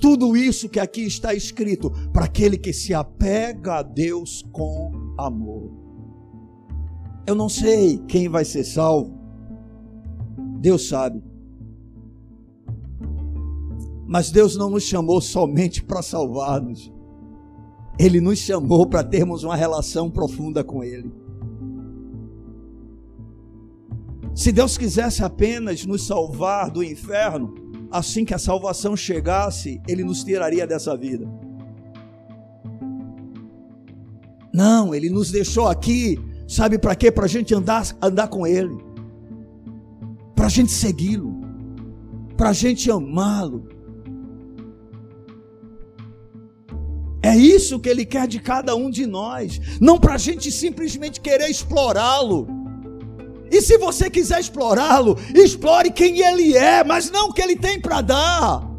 tudo 0.00 0.36
isso 0.36 0.68
que 0.68 0.80
aqui 0.80 1.02
está 1.02 1.34
escrito 1.34 1.90
para 2.12 2.24
aquele 2.24 2.56
que 2.56 2.72
se 2.72 2.94
apega 2.94 3.74
a 3.74 3.82
Deus 3.82 4.44
com 4.50 5.14
amor. 5.18 5.70
Eu 7.26 7.34
não 7.34 7.48
sei 7.48 7.98
quem 8.08 8.28
vai 8.28 8.44
ser 8.44 8.64
salvo. 8.64 9.18
Deus 10.58 10.88
sabe. 10.88 11.22
Mas 14.06 14.30
Deus 14.30 14.56
não 14.56 14.70
nos 14.70 14.82
chamou 14.82 15.20
somente 15.20 15.82
para 15.84 16.02
salvar-nos. 16.02 16.92
Ele 17.98 18.20
nos 18.20 18.38
chamou 18.38 18.86
para 18.86 19.04
termos 19.04 19.44
uma 19.44 19.54
relação 19.54 20.10
profunda 20.10 20.64
com 20.64 20.82
Ele. 20.82 21.12
Se 24.34 24.50
Deus 24.50 24.78
quisesse 24.78 25.22
apenas 25.22 25.84
nos 25.84 26.06
salvar 26.06 26.70
do 26.70 26.82
inferno, 26.82 27.54
assim 27.90 28.24
que 28.24 28.34
a 28.34 28.38
salvação 28.38 28.96
chegasse, 28.96 29.80
ele 29.88 30.04
nos 30.04 30.22
tiraria 30.22 30.66
dessa 30.66 30.96
vida. 30.96 31.26
Não, 34.52 34.94
ele 34.94 35.08
nos 35.08 35.30
deixou 35.30 35.68
aqui, 35.68 36.18
sabe 36.46 36.78
para 36.78 36.94
quê? 36.94 37.10
Para 37.10 37.24
a 37.24 37.28
gente 37.28 37.54
andar, 37.54 37.84
andar 38.02 38.28
com 38.28 38.46
ele, 38.46 38.76
para 40.34 40.46
a 40.46 40.50
gente 40.50 40.72
segui-lo, 40.72 41.40
para 42.36 42.50
a 42.50 42.52
gente 42.52 42.90
amá-lo. 42.90 43.68
É 47.22 47.36
isso 47.36 47.78
que 47.78 47.88
ele 47.88 48.04
quer 48.04 48.26
de 48.26 48.40
cada 48.40 48.74
um 48.74 48.90
de 48.90 49.06
nós, 49.06 49.60
não 49.80 49.98
para 49.98 50.14
a 50.14 50.18
gente 50.18 50.50
simplesmente 50.50 51.20
querer 51.20 51.48
explorá-lo 51.48 52.59
e 53.50 53.60
se 53.60 53.76
você 53.78 54.08
quiser 54.08 54.40
explorá-lo, 54.40 55.18
explore 55.34 55.90
quem 55.90 56.20
ele 56.20 56.56
é, 56.56 56.84
mas 56.84 57.10
não 57.10 57.28
o 57.28 57.32
que 57.32 57.42
ele 57.42 57.56
tem 57.56 57.80
para 57.80 58.00
dar. 58.00 58.70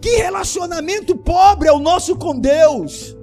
Que 0.00 0.16
relacionamento 0.16 1.16
pobre 1.16 1.68
é 1.68 1.72
o 1.72 1.78
nosso 1.78 2.16
com 2.16 2.38
Deus. 2.38 3.16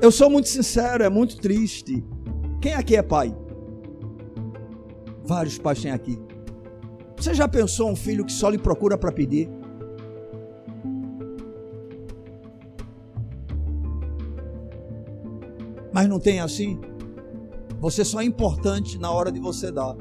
Eu 0.00 0.12
sou 0.12 0.28
muito 0.30 0.48
sincero, 0.48 1.02
é 1.02 1.08
muito 1.08 1.36
triste. 1.38 2.04
Quem 2.60 2.74
aqui 2.74 2.96
é 2.96 3.02
pai? 3.02 3.34
Vários 5.24 5.58
pais 5.58 5.80
têm 5.80 5.90
aqui. 5.90 6.18
Você 7.16 7.34
já 7.34 7.48
pensou 7.48 7.90
um 7.90 7.96
filho 7.96 8.24
que 8.24 8.32
só 8.32 8.48
lhe 8.48 8.58
procura 8.58 8.98
para 8.98 9.10
pedir? 9.10 9.48
Mas 15.92 16.08
não 16.08 16.18
tem 16.18 16.40
assim? 16.40 16.80
Você 17.80 18.04
só 18.04 18.20
é 18.20 18.24
importante 18.24 18.98
na 18.98 19.10
hora 19.10 19.30
de 19.30 19.40
você 19.40 19.70
dar. 19.70 19.96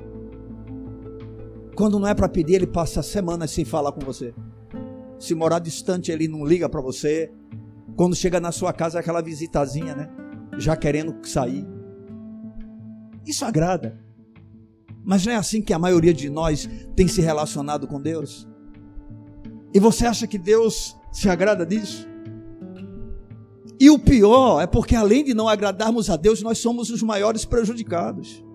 Quando 1.75 1.99
não 1.99 2.07
é 2.07 2.13
para 2.13 2.29
pedir, 2.29 2.55
ele 2.55 2.67
passa 2.67 3.01
semanas 3.01 3.51
sem 3.51 3.65
falar 3.65 3.91
com 3.91 4.01
você. 4.01 4.33
Se 5.17 5.33
morar 5.33 5.59
distante, 5.59 6.11
ele 6.11 6.27
não 6.27 6.45
liga 6.45 6.69
para 6.69 6.81
você. 6.81 7.31
Quando 7.95 8.15
chega 8.15 8.39
na 8.39 8.51
sua 8.51 8.71
casa, 8.71 8.97
é 8.97 9.01
aquela 9.01 9.21
visitazinha, 9.21 9.95
né? 9.95 10.09
Já 10.57 10.75
querendo 10.75 11.15
sair. 11.27 11.67
Isso 13.25 13.45
agrada. 13.45 13.99
Mas 15.03 15.25
não 15.25 15.33
é 15.33 15.35
assim 15.35 15.61
que 15.61 15.73
a 15.73 15.79
maioria 15.79 16.13
de 16.13 16.29
nós 16.29 16.69
tem 16.95 17.07
se 17.07 17.21
relacionado 17.21 17.87
com 17.87 17.99
Deus? 17.99 18.47
E 19.73 19.79
você 19.79 20.05
acha 20.05 20.27
que 20.27 20.37
Deus 20.37 20.95
se 21.11 21.29
agrada 21.29 21.65
disso? 21.65 22.07
E 23.81 23.89
o 23.89 23.97
pior 23.97 24.61
é 24.61 24.67
porque, 24.67 24.95
além 24.95 25.23
de 25.23 25.33
não 25.33 25.49
agradarmos 25.49 26.07
a 26.07 26.15
Deus, 26.15 26.39
nós 26.43 26.59
somos 26.59 26.91
os 26.91 27.01
maiores 27.01 27.45
prejudicados. 27.45 28.45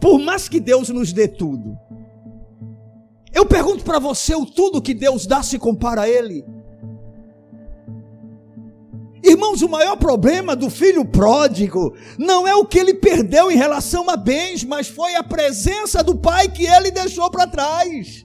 Por 0.00 0.20
mais 0.20 0.48
que 0.48 0.60
Deus 0.60 0.88
nos 0.88 1.12
dê 1.12 1.26
tudo, 1.26 1.76
eu 3.32 3.44
pergunto 3.44 3.82
para 3.82 3.98
você: 3.98 4.36
o 4.36 4.46
tudo 4.46 4.80
que 4.80 4.94
Deus 4.94 5.26
dá 5.26 5.42
se 5.42 5.58
compara 5.58 6.02
a 6.02 6.08
Ele? 6.08 6.44
Irmãos, 9.20 9.62
o 9.62 9.68
maior 9.68 9.96
problema 9.96 10.54
do 10.54 10.70
filho 10.70 11.04
pródigo 11.04 11.92
não 12.16 12.46
é 12.46 12.54
o 12.54 12.64
que 12.64 12.78
ele 12.78 12.94
perdeu 12.94 13.50
em 13.50 13.56
relação 13.56 14.08
a 14.08 14.16
bens, 14.16 14.62
mas 14.62 14.86
foi 14.86 15.16
a 15.16 15.24
presença 15.24 16.04
do 16.04 16.14
pai 16.14 16.46
que 16.48 16.66
ele 16.66 16.92
deixou 16.92 17.28
para 17.32 17.48
trás. 17.48 18.24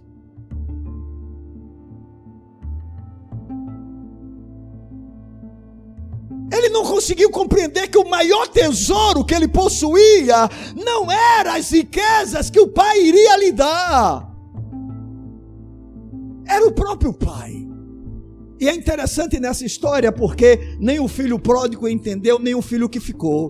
Ele 6.59 6.67
não 6.67 6.83
conseguiu 6.83 7.29
compreender 7.29 7.87
que 7.87 7.97
o 7.97 8.09
maior 8.09 8.45
tesouro 8.49 9.23
que 9.23 9.33
ele 9.33 9.47
possuía 9.47 10.49
não 10.75 11.09
era 11.09 11.55
as 11.55 11.71
riquezas 11.71 12.49
que 12.49 12.59
o 12.59 12.67
pai 12.67 13.01
iria 13.01 13.37
lhe 13.37 13.53
dar, 13.53 14.29
era 16.45 16.67
o 16.67 16.73
próprio 16.73 17.13
pai. 17.13 17.65
E 18.59 18.67
é 18.67 18.75
interessante 18.75 19.39
nessa 19.39 19.65
história 19.65 20.11
porque 20.11 20.75
nem 20.81 20.99
o 20.99 21.07
filho 21.07 21.39
pródigo 21.39 21.87
entendeu, 21.87 22.37
nem 22.37 22.53
o 22.53 22.61
filho 22.61 22.89
que 22.89 22.99
ficou. 22.99 23.49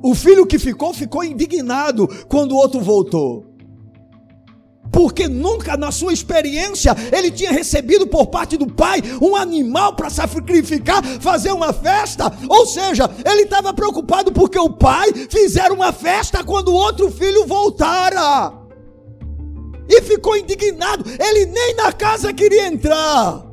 O 0.00 0.14
filho 0.14 0.46
que 0.46 0.56
ficou 0.56 0.94
ficou 0.94 1.24
indignado 1.24 2.06
quando 2.28 2.52
o 2.52 2.56
outro 2.56 2.80
voltou. 2.80 3.47
Porque 4.92 5.28
nunca 5.28 5.76
na 5.76 5.90
sua 5.92 6.12
experiência 6.12 6.94
ele 7.12 7.30
tinha 7.30 7.52
recebido 7.52 8.06
por 8.06 8.26
parte 8.26 8.56
do 8.56 8.66
pai 8.66 9.02
um 9.20 9.36
animal 9.36 9.94
para 9.94 10.10
sacrificar, 10.10 11.02
fazer 11.20 11.52
uma 11.52 11.72
festa. 11.72 12.32
Ou 12.48 12.66
seja, 12.66 13.10
ele 13.24 13.42
estava 13.42 13.72
preocupado 13.72 14.32
porque 14.32 14.58
o 14.58 14.70
pai 14.70 15.12
fizeram 15.30 15.76
uma 15.76 15.92
festa 15.92 16.42
quando 16.42 16.68
o 16.68 16.74
outro 16.74 17.10
filho 17.10 17.46
voltara 17.46 18.52
e 19.88 20.02
ficou 20.02 20.36
indignado. 20.36 21.04
Ele 21.18 21.46
nem 21.46 21.74
na 21.74 21.92
casa 21.92 22.32
queria 22.32 22.66
entrar. 22.66 23.46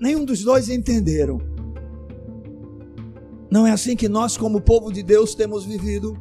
Nenhum 0.00 0.24
dos 0.24 0.42
dois 0.42 0.68
entenderam. 0.68 1.40
Não 3.50 3.66
é 3.66 3.70
assim 3.70 3.94
que 3.94 4.08
nós, 4.08 4.36
como 4.36 4.62
povo 4.62 4.90
de 4.90 5.02
Deus, 5.02 5.34
temos 5.34 5.64
vivido, 5.64 6.18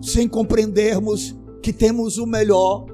sem 0.00 0.28
compreendermos 0.28 1.36
que 1.62 1.72
temos 1.72 2.18
o 2.18 2.26
melhor, 2.26 2.86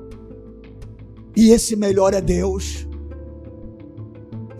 e 1.37 1.51
esse 1.51 1.77
melhor 1.77 2.15
é 2.15 2.21
Deus. 2.21 2.87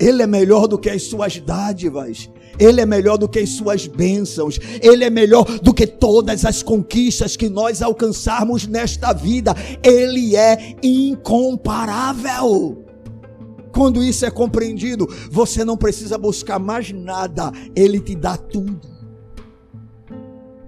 Ele 0.01 0.23
é 0.23 0.27
melhor 0.27 0.67
do 0.67 0.79
que 0.79 0.91
as 0.91 1.05
suas 1.05 1.39
dádivas, 1.39 2.29
ele 2.59 2.81
é 2.81 2.87
melhor 2.87 3.17
do 3.17 3.29
que 3.29 3.41
as 3.41 3.51
suas 3.51 3.87
bênçãos, 3.87 4.59
Ele 4.81 5.05
é 5.05 5.11
melhor 5.11 5.45
do 5.61 5.75
que 5.75 5.87
todas 5.87 6.45
as 6.45 6.63
conquistas 6.63 7.37
que 7.37 7.49
nós 7.49 7.83
alcançarmos 7.83 8.67
nesta 8.67 9.13
vida, 9.13 9.55
Ele 9.83 10.37
é 10.37 10.77
incomparável. 10.83 12.85
Quando 13.73 14.03
isso 14.03 14.25
é 14.25 14.31
compreendido, 14.31 15.09
você 15.31 15.65
não 15.65 15.77
precisa 15.77 16.17
buscar 16.17 16.61
mais 16.61 16.93
nada, 16.93 17.51
Ele 17.75 17.99
te 17.99 18.15
dá 18.15 18.37
tudo, 18.37 18.89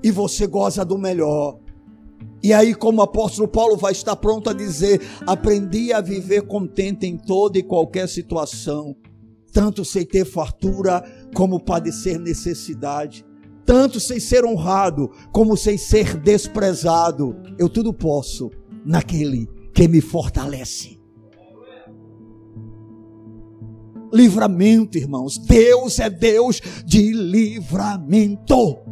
e 0.02 0.10
você 0.10 0.46
goza 0.46 0.84
do 0.84 0.98
melhor. 0.98 1.58
E 2.42 2.52
aí, 2.52 2.74
como 2.74 3.00
o 3.00 3.02
apóstolo 3.02 3.48
Paulo 3.48 3.76
vai 3.76 3.92
estar 3.92 4.16
pronto 4.16 4.50
a 4.50 4.52
dizer: 4.52 5.00
aprendi 5.26 5.92
a 5.92 6.00
viver 6.00 6.42
contente 6.42 7.06
em 7.06 7.16
toda 7.16 7.58
e 7.58 7.62
qualquer 7.62 8.08
situação 8.08 8.96
tanto 9.56 9.86
sem 9.86 10.04
ter 10.04 10.26
fartura 10.26 11.02
como 11.34 11.58
padecer 11.58 12.20
necessidade, 12.20 13.24
tanto 13.64 13.98
sem 13.98 14.20
ser 14.20 14.44
honrado 14.44 15.10
como 15.32 15.56
sem 15.56 15.78
ser 15.78 16.14
desprezado. 16.14 17.34
Eu 17.58 17.66
tudo 17.66 17.90
posso 17.90 18.50
naquele 18.84 19.48
que 19.72 19.88
me 19.88 20.02
fortalece. 20.02 21.00
Livramento, 24.12 24.98
irmãos. 24.98 25.38
Deus 25.38 25.98
é 26.00 26.10
Deus 26.10 26.60
de 26.84 27.12
livramento. 27.14 28.85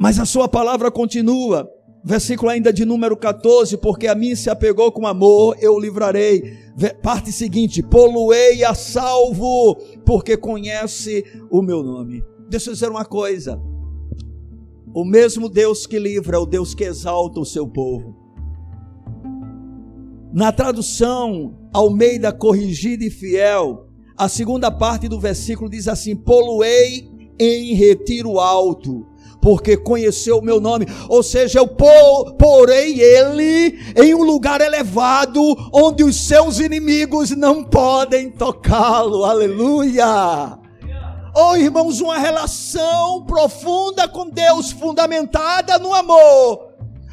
Mas 0.00 0.18
a 0.18 0.24
sua 0.24 0.48
palavra 0.48 0.90
continua. 0.90 1.70
Versículo 2.02 2.50
ainda 2.50 2.72
de 2.72 2.86
número 2.86 3.14
14, 3.14 3.76
porque 3.76 4.06
a 4.06 4.14
mim 4.14 4.34
se 4.34 4.48
apegou 4.48 4.90
com 4.90 5.06
amor, 5.06 5.54
eu 5.60 5.74
o 5.74 5.78
livrarei. 5.78 6.56
Parte 7.02 7.30
seguinte: 7.30 7.82
poluei 7.82 8.64
a 8.64 8.72
salvo, 8.72 9.74
porque 10.06 10.38
conhece 10.38 11.22
o 11.50 11.60
meu 11.60 11.82
nome. 11.82 12.24
Deixa 12.48 12.70
eu 12.70 12.74
dizer 12.74 12.88
uma 12.88 13.04
coisa: 13.04 13.60
o 14.94 15.04
mesmo 15.04 15.50
Deus 15.50 15.86
que 15.86 15.98
livra 15.98 16.38
é 16.38 16.40
o 16.40 16.46
Deus 16.46 16.74
que 16.74 16.84
exalta 16.84 17.38
o 17.38 17.44
seu 17.44 17.68
povo. 17.68 18.16
Na 20.32 20.50
tradução 20.50 21.58
Almeida 21.74 22.32
corrigida 22.32 23.04
e 23.04 23.10
fiel, 23.10 23.86
a 24.16 24.30
segunda 24.30 24.70
parte 24.70 25.06
do 25.08 25.20
versículo 25.20 25.68
diz 25.68 25.86
assim: 25.86 26.16
poluei 26.16 27.06
em 27.38 27.74
retiro 27.74 28.40
alto 28.40 29.09
porque 29.40 29.76
conheceu 29.76 30.38
o 30.38 30.44
meu 30.44 30.60
nome. 30.60 30.86
Ou 31.08 31.22
seja, 31.22 31.58
eu 31.58 31.66
porei 31.66 33.00
ele 33.00 33.78
em 33.96 34.14
um 34.14 34.22
lugar 34.22 34.60
elevado, 34.60 35.40
onde 35.72 36.04
os 36.04 36.16
seus 36.26 36.58
inimigos 36.58 37.30
não 37.30 37.64
podem 37.64 38.30
tocá-lo. 38.30 39.24
Aleluia! 39.24 40.58
Oh, 41.34 41.56
irmãos, 41.56 42.00
uma 42.00 42.18
relação 42.18 43.24
profunda 43.24 44.08
com 44.08 44.28
Deus, 44.28 44.72
fundamentada 44.72 45.78
no 45.78 45.94
amor 45.94 46.70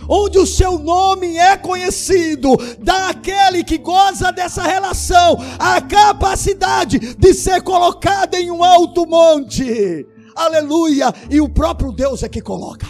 onde 0.09 0.39
o 0.39 0.45
seu 0.45 0.79
nome 0.79 1.37
é 1.37 1.57
conhecido, 1.57 2.55
dá 2.79 3.09
àquele 3.09 3.63
que 3.63 3.77
goza 3.77 4.31
dessa 4.31 4.63
relação 4.63 5.37
a 5.59 5.81
capacidade 5.81 6.97
de 7.15 7.33
ser 7.33 7.61
colocado 7.61 8.35
em 8.35 8.49
um 8.49 8.63
alto 8.63 9.05
monte 9.05 10.07
aleluia, 10.45 11.13
e 11.29 11.41
o 11.41 11.49
próprio 11.49 11.91
Deus 11.91 12.23
é 12.23 12.29
que 12.29 12.41
coloca. 12.41 12.87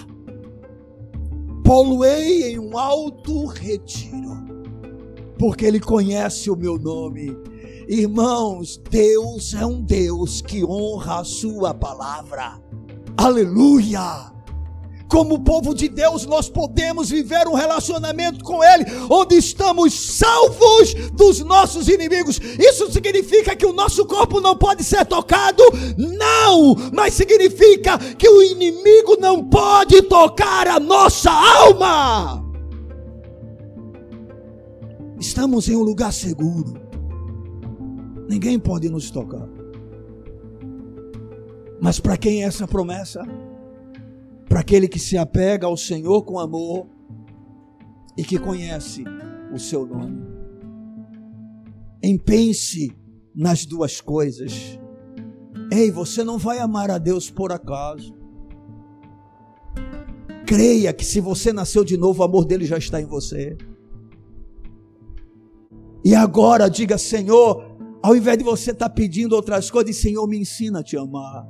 Poluei 1.63 2.51
em 2.51 2.59
um 2.59 2.77
alto 2.77 3.45
retiro, 3.45 4.37
porque 5.37 5.65
Ele 5.65 5.79
conhece 5.79 6.49
o 6.49 6.55
meu 6.55 6.77
nome. 6.77 7.35
Irmãos, 7.87 8.81
Deus 8.89 9.53
é 9.53 9.65
um 9.65 9.81
Deus 9.81 10.41
que 10.41 10.63
honra 10.63 11.21
a 11.21 11.23
Sua 11.23 11.73
palavra, 11.73 12.61
aleluia 13.17 14.36
como 15.07 15.39
povo 15.39 15.73
de 15.73 15.87
Deus, 15.87 16.25
nós 16.25 16.49
podemos 16.49 17.09
viver 17.09 17.47
um 17.47 17.53
relacionamento 17.53 18.43
com 18.43 18.63
Ele, 18.63 18.85
onde 19.09 19.35
estamos 19.35 19.93
salvos 19.93 20.93
dos 21.13 21.39
nossos 21.39 21.87
inimigos. 21.87 22.39
Isso 22.59 22.91
significa 22.91 23.55
que 23.55 23.65
o 23.65 23.73
nosso 23.73 24.05
corpo 24.05 24.41
não 24.41 24.55
pode 24.55 24.83
ser 24.83 25.05
tocado? 25.05 25.63
Não! 25.97 26.75
Mas 26.93 27.13
significa 27.13 27.97
que 27.97 28.27
o 28.27 28.41
inimigo 28.41 29.17
não 29.19 29.43
pode 29.43 30.01
tocar 30.03 30.67
a 30.67 30.79
nossa 30.79 31.31
alma. 31.31 32.45
Estamos 35.19 35.67
em 35.67 35.75
um 35.75 35.83
lugar 35.83 36.13
seguro. 36.13 36.73
Ninguém 38.29 38.59
pode 38.59 38.89
nos 38.89 39.09
tocar. 39.09 39.47
Mas 41.79 41.99
para 41.99 42.17
quem 42.17 42.43
é 42.43 42.47
essa 42.47 42.67
promessa? 42.67 43.25
Para 44.47 44.61
aquele 44.61 44.87
que 44.87 44.99
se 44.99 45.17
apega 45.17 45.67
ao 45.67 45.77
Senhor 45.77 46.23
com 46.23 46.39
amor 46.39 46.87
e 48.17 48.23
que 48.23 48.39
conhece 48.39 49.03
o 49.53 49.59
seu 49.59 49.85
nome. 49.85 50.25
Empense 52.03 52.95
nas 53.35 53.65
duas 53.65 54.01
coisas. 54.01 54.79
Ei, 55.71 55.91
você 55.91 56.23
não 56.23 56.37
vai 56.37 56.59
amar 56.59 56.89
a 56.89 56.97
Deus 56.97 57.29
por 57.29 57.51
acaso. 57.51 58.15
Creia 60.45 60.93
que 60.93 61.03
se 61.03 61.19
você 61.19 61.51
nasceu 61.51 61.83
de 61.83 61.97
novo, 61.97 62.21
o 62.21 62.25
amor 62.25 62.45
dele 62.45 62.65
já 62.65 62.77
está 62.77 63.01
em 63.01 63.05
você. 63.05 63.57
E 66.05 66.15
agora 66.15 66.69
diga, 66.69 66.97
Senhor, 66.97 67.77
Ao 68.01 68.15
invés 68.15 68.37
de 68.37 68.43
você 68.43 68.71
estar 68.71 68.89
tá 68.89 68.95
pedindo 68.95 69.35
outras 69.35 69.69
coisas, 69.69 69.97
Senhor, 69.97 70.25
me 70.27 70.37
ensina 70.37 70.79
a 70.79 70.83
te 70.83 70.95
amar. 70.95 71.45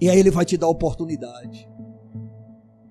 E 0.00 0.08
aí 0.08 0.18
Ele 0.18 0.30
vai 0.30 0.44
te 0.44 0.56
dar 0.56 0.68
oportunidade. 0.68 1.68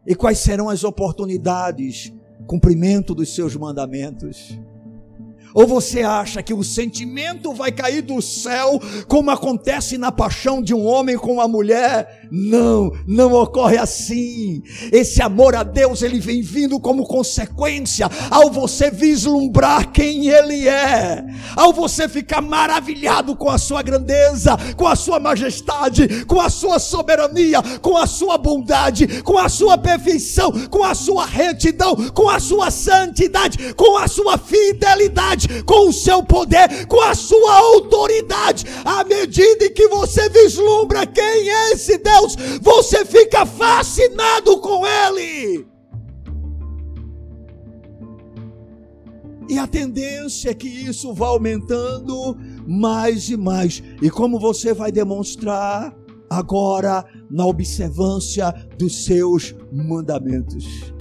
E 0.06 0.16
quais 0.16 0.40
serão 0.40 0.70
as 0.70 0.84
oportunidades? 0.84 2.14
Cumprimento 2.48 3.14
dos 3.14 3.34
seus 3.34 3.56
mandamentos 3.56 4.60
ou 5.54 5.66
você 5.66 6.02
acha 6.02 6.44
que 6.44 6.54
o 6.54 6.64
sentimento 6.64 7.54
vai 7.54 7.72
cair 7.72 8.02
do 8.02 8.22
céu, 8.22 8.80
como 9.08 9.32
acontece 9.32 9.98
na 9.98 10.12
paixão 10.12 10.62
de 10.62 10.74
um 10.74 10.86
homem 10.86 11.18
com 11.18 11.34
uma 11.34 11.48
mulher? 11.48 12.28
Não, 12.32 12.92
não 13.08 13.34
ocorre 13.34 13.78
assim. 13.78 14.62
Esse 14.92 15.22
amor 15.22 15.56
a 15.56 15.64
Deus, 15.64 16.02
ele 16.02 16.20
vem 16.20 16.42
vindo 16.42 16.80
como 16.80 17.06
consequência 17.06 18.10
ao 18.30 18.52
você 18.52 18.92
vislumbrar 18.92 19.92
quem 19.92 20.28
ele 20.28 20.68
é, 20.68 21.26
ao 21.56 21.74
você 21.74 22.08
ficar 22.08 22.42
maravilhado 22.42 23.36
com 23.36 23.50
a 23.50 23.58
sua 23.58 23.82
grandeza, 23.82 24.56
com 24.76 24.88
a 24.88 24.96
sua 24.96 25.20
majestade, 25.20 26.26
com 26.26 26.40
a 26.40 26.50
sua 26.50 26.78
soberania, 26.78 27.62
com 27.82 27.98
a 27.98 28.06
sua 28.06 28.38
bondade, 28.38 29.22
com 29.24 29.38
a 29.38 29.50
sua 29.50 29.78
perfeição, 29.78 30.52
com 30.70 30.84
a 30.84 30.94
sua 30.94 31.26
retidão, 31.26 31.96
com 32.12 32.30
a 32.30 32.40
sua 32.40 32.70
santidade, 32.70 33.74
com 33.74 33.98
a 33.98 34.08
sua 34.08 34.38
fidelidade 34.38 35.39
com 35.64 35.90
o 35.90 35.94
seu 35.94 36.24
poder, 36.24 36.86
com 36.88 37.02
a 37.02 37.16
sua 37.16 37.54
autoridade. 37.56 38.66
À 38.84 39.04
medida 39.04 39.66
em 39.66 39.74
que 39.74 39.88
você 39.88 40.30
vislumbra 40.30 41.06
quem 41.06 41.50
é 41.50 41.72
esse 41.72 41.98
Deus, 41.98 42.36
você 42.62 43.06
fica 43.06 43.46
fascinado 43.46 44.58
com 44.60 44.86
Ele. 44.86 45.68
E 49.50 49.58
a 49.58 49.66
tendência 49.66 50.52
é 50.52 50.54
que 50.54 50.68
isso 50.68 51.12
vá 51.12 51.28
aumentando 51.28 52.38
mais 52.68 53.30
e 53.30 53.38
mais. 53.38 53.82
E 54.00 54.10
como 54.10 54.40
você 54.40 54.76
vai 54.76 54.92
demonstrar 54.92 55.96
agora 56.30 57.04
na 57.32 57.48
observância 57.48 58.52
dos 58.78 59.06
seus 59.06 59.56
mandamentos 59.72 60.94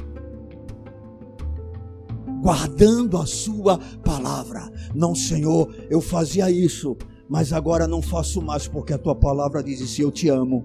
guardando 2.41 3.17
a 3.19 3.27
sua 3.27 3.79
palavra. 4.05 4.71
Não, 4.95 5.15
Senhor, 5.15 5.75
eu 5.91 6.01
fazia 6.01 6.51
isso, 6.51 6.97
mas 7.29 7.53
agora 7.53 7.87
não 7.87 8.01
faço 8.01 8.41
mais 8.41 8.67
porque 8.67 8.93
a 8.93 8.99
tua 8.99 9.15
palavra 9.15 9.63
diz 9.63 9.83
assim: 9.83 10.03
eu 10.03 10.11
te 10.11 10.29
amo. 10.29 10.65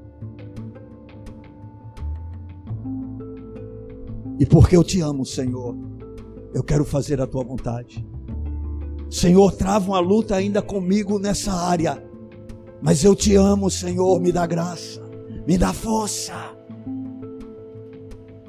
E 4.40 4.46
porque 4.46 4.76
eu 4.76 4.84
te 4.84 5.00
amo, 5.00 5.26
Senhor, 5.26 5.76
eu 6.54 6.64
quero 6.64 6.84
fazer 6.84 7.22
a 7.22 7.28
tua 7.28 7.44
vontade. 7.44 8.06
Senhor, 9.10 9.52
trava 9.52 9.92
uma 9.92 10.00
luta 10.00 10.36
ainda 10.36 10.62
comigo 10.62 11.20
nessa 11.20 11.54
área. 11.54 12.04
Mas 12.82 13.04
eu 13.04 13.16
te 13.16 13.36
amo, 13.36 13.70
Senhor, 13.70 14.20
me 14.20 14.32
dá 14.32 14.46
graça, 14.46 15.02
me 15.48 15.58
dá 15.58 15.72
força. 15.72 16.34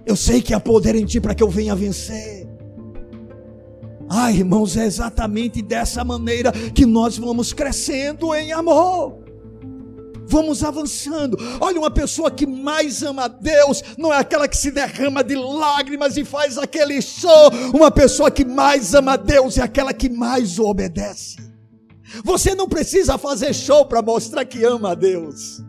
Eu 0.07 0.17
sei 0.17 0.43
que 0.43 0.53
há 0.53 0.59
poder 0.59 0.95
em 0.97 1.05
ti 1.05 1.21
para 1.21 1.35
que 1.35 1.43
eu 1.43 1.49
venha 1.49 1.75
vencer. 1.75 2.44
Ah, 4.09 4.31
irmãos, 4.31 4.77
é 4.77 4.85
exatamente 4.85 5.63
dessa 5.63 6.05
maneira 6.05 6.53
que 6.53 6.85
nós 6.85 7.17
vamos 7.17 7.53
crescendo 7.53 8.35
em 8.35 8.53
amor. 8.53 9.25
Vamos 10.27 10.65
avançando. 10.65 11.37
Olha, 11.61 11.79
uma 11.79 11.91
pessoa 11.91 12.31
que 12.31 12.47
mais 12.47 13.03
ama 13.03 13.25
a 13.25 13.29
Deus 13.29 13.83
não 13.99 14.13
é 14.13 14.19
aquela 14.19 14.49
que 14.49 14.57
se 14.57 14.71
derrama 14.71 15.23
de 15.23 15.35
lágrimas 15.35 16.17
e 16.17 16.25
faz 16.25 16.57
aquele 16.59 17.01
show. 17.03 17.51
Uma 17.75 17.91
pessoa 17.91 18.31
que 18.31 18.45
mais 18.45 18.95
ama 18.95 19.13
a 19.13 19.17
Deus 19.17 19.59
é 19.59 19.63
aquela 19.63 19.93
que 19.93 20.09
mais 20.09 20.59
obedece. 20.59 21.37
Você 22.23 22.55
não 22.55 22.69
precisa 22.69 23.19
fazer 23.19 23.55
show 23.55 23.87
para 23.87 24.03
mostrar 24.03 24.45
que 24.45 24.65
ama 24.65 24.93
a 24.93 24.95
Deus. 24.95 25.63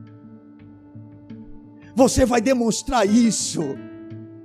Você 1.96 2.26
vai 2.26 2.42
demonstrar 2.42 3.08
isso 3.08 3.62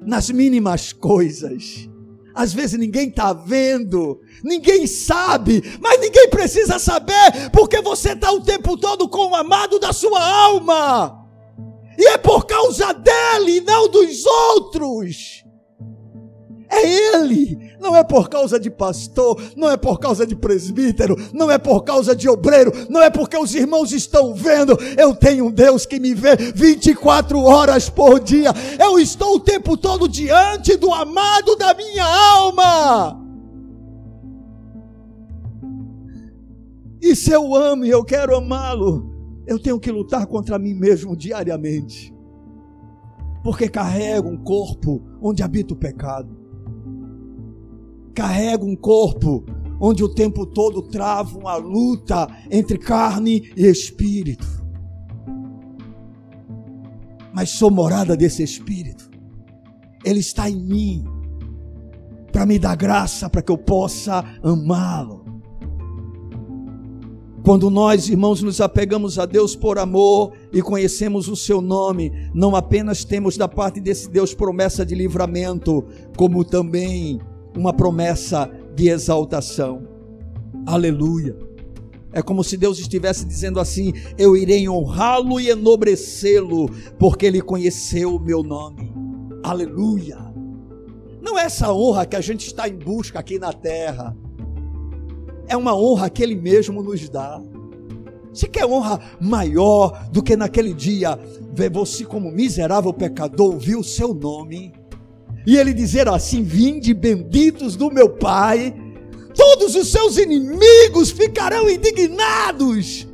nas 0.00 0.30
mínimas 0.30 0.92
coisas. 0.92 1.89
Às 2.34 2.52
vezes 2.52 2.78
ninguém 2.78 3.08
está 3.08 3.32
vendo, 3.32 4.20
ninguém 4.42 4.86
sabe, 4.86 5.62
mas 5.80 6.00
ninguém 6.00 6.28
precisa 6.28 6.78
saber, 6.78 7.50
porque 7.52 7.80
você 7.80 8.12
está 8.12 8.30
o 8.30 8.42
tempo 8.42 8.76
todo 8.76 9.08
com 9.08 9.30
o 9.30 9.34
amado 9.34 9.78
da 9.78 9.92
sua 9.92 10.22
alma, 10.22 11.26
e 11.98 12.06
é 12.08 12.18
por 12.18 12.46
causa 12.46 12.92
dele 12.92 13.60
não 13.60 13.88
dos 13.88 14.24
outros. 14.24 15.44
É 16.70 17.16
Ele, 17.16 17.58
não 17.80 17.96
é 17.96 18.04
por 18.04 18.28
causa 18.28 18.60
de 18.60 18.70
pastor, 18.70 19.40
não 19.56 19.70
é 19.70 19.76
por 19.76 19.98
causa 19.98 20.26
de 20.26 20.36
presbítero, 20.36 21.16
não 21.32 21.50
é 21.50 21.58
por 21.58 21.82
causa 21.82 22.14
de 22.14 22.28
obreiro, 22.28 22.70
não 22.88 23.00
é 23.00 23.08
porque 23.08 23.36
os 23.36 23.54
irmãos 23.54 23.90
estão 23.92 24.34
vendo. 24.34 24.78
Eu 24.96 25.14
tenho 25.14 25.46
um 25.46 25.50
Deus 25.50 25.86
que 25.86 25.98
me 25.98 26.14
vê 26.14 26.36
24 26.36 27.40
horas 27.40 27.88
por 27.88 28.20
dia. 28.20 28.52
Eu 28.78 28.98
estou 28.98 29.36
o 29.36 29.40
tempo 29.40 29.76
todo 29.76 30.06
diante 30.06 30.76
do 30.76 30.92
amado 30.92 31.56
da 31.56 31.72
minha 31.74 32.04
alma. 32.04 33.18
E 37.00 37.16
se 37.16 37.32
eu 37.32 37.54
amo 37.54 37.86
e 37.86 37.90
eu 37.90 38.04
quero 38.04 38.36
amá-lo, 38.36 39.10
eu 39.46 39.58
tenho 39.58 39.80
que 39.80 39.90
lutar 39.90 40.26
contra 40.26 40.58
mim 40.58 40.74
mesmo 40.74 41.16
diariamente. 41.16 42.14
Porque 43.42 43.70
carrego 43.70 44.28
um 44.28 44.36
corpo 44.36 45.02
onde 45.22 45.42
habita 45.42 45.72
o 45.72 45.76
pecado 45.76 46.39
carrega 48.20 48.66
um 48.66 48.76
corpo 48.76 49.46
onde 49.80 50.04
o 50.04 50.08
tempo 50.08 50.44
todo 50.44 50.82
trava 50.82 51.38
uma 51.38 51.56
luta 51.56 52.28
entre 52.50 52.76
carne 52.76 53.50
e 53.56 53.64
espírito. 53.66 54.46
Mas 57.32 57.48
sou 57.48 57.70
morada 57.70 58.14
desse 58.14 58.42
espírito. 58.42 59.08
Ele 60.04 60.20
está 60.20 60.50
em 60.50 60.60
mim 60.60 61.04
para 62.30 62.44
me 62.44 62.58
dar 62.58 62.76
graça 62.76 63.30
para 63.30 63.40
que 63.40 63.50
eu 63.50 63.56
possa 63.56 64.22
amá-lo. 64.42 65.24
Quando 67.42 67.70
nós, 67.70 68.06
irmãos, 68.10 68.42
nos 68.42 68.60
apegamos 68.60 69.18
a 69.18 69.24
Deus 69.24 69.56
por 69.56 69.78
amor 69.78 70.34
e 70.52 70.60
conhecemos 70.60 71.26
o 71.26 71.34
seu 71.34 71.62
nome, 71.62 72.12
não 72.34 72.54
apenas 72.54 73.02
temos 73.02 73.38
da 73.38 73.48
parte 73.48 73.80
desse 73.80 74.10
Deus 74.10 74.34
promessa 74.34 74.84
de 74.84 74.94
livramento, 74.94 75.86
como 76.18 76.44
também 76.44 77.18
uma 77.56 77.72
promessa 77.72 78.50
de 78.74 78.88
exaltação. 78.88 79.86
Aleluia. 80.66 81.36
É 82.12 82.22
como 82.22 82.42
se 82.42 82.56
Deus 82.56 82.78
estivesse 82.78 83.24
dizendo 83.24 83.60
assim: 83.60 83.92
Eu 84.18 84.36
irei 84.36 84.68
honrá-lo 84.68 85.40
e 85.40 85.48
enobrecê-lo, 85.48 86.68
porque 86.98 87.26
ele 87.26 87.40
conheceu 87.40 88.16
o 88.16 88.20
meu 88.20 88.42
nome. 88.42 88.92
Aleluia. 89.42 90.18
Não 91.22 91.38
é 91.38 91.44
essa 91.44 91.72
honra 91.72 92.06
que 92.06 92.16
a 92.16 92.20
gente 92.20 92.46
está 92.46 92.68
em 92.68 92.76
busca 92.76 93.18
aqui 93.18 93.38
na 93.38 93.52
terra, 93.52 94.16
é 95.46 95.56
uma 95.56 95.76
honra 95.76 96.08
que 96.08 96.22
ele 96.22 96.34
mesmo 96.34 96.82
nos 96.82 97.08
dá. 97.08 97.40
Você 98.32 98.46
quer 98.46 98.64
honra 98.64 99.00
maior 99.20 100.08
do 100.10 100.22
que 100.22 100.36
naquele 100.36 100.72
dia 100.72 101.18
ver 101.52 101.70
você 101.70 102.04
como 102.04 102.30
miserável 102.30 102.92
pecador 102.92 103.54
ouvir 103.54 103.76
o 103.76 103.82
seu 103.82 104.14
nome? 104.14 104.72
E 105.46 105.56
ele 105.56 105.72
dizer 105.72 106.08
assim: 106.08 106.42
Vinde 106.42 106.92
benditos 106.92 107.76
do 107.76 107.90
meu 107.90 108.10
Pai, 108.10 108.74
todos 109.34 109.74
os 109.74 109.90
seus 109.90 110.16
inimigos 110.18 111.10
ficarão 111.10 111.68
indignados, 111.68 113.08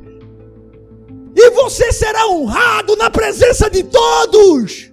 e 1.35 1.49
você 1.51 1.91
será 1.91 2.27
honrado 2.27 2.95
na 2.95 3.09
presença 3.09 3.69
de 3.69 3.83
todos. 3.83 4.91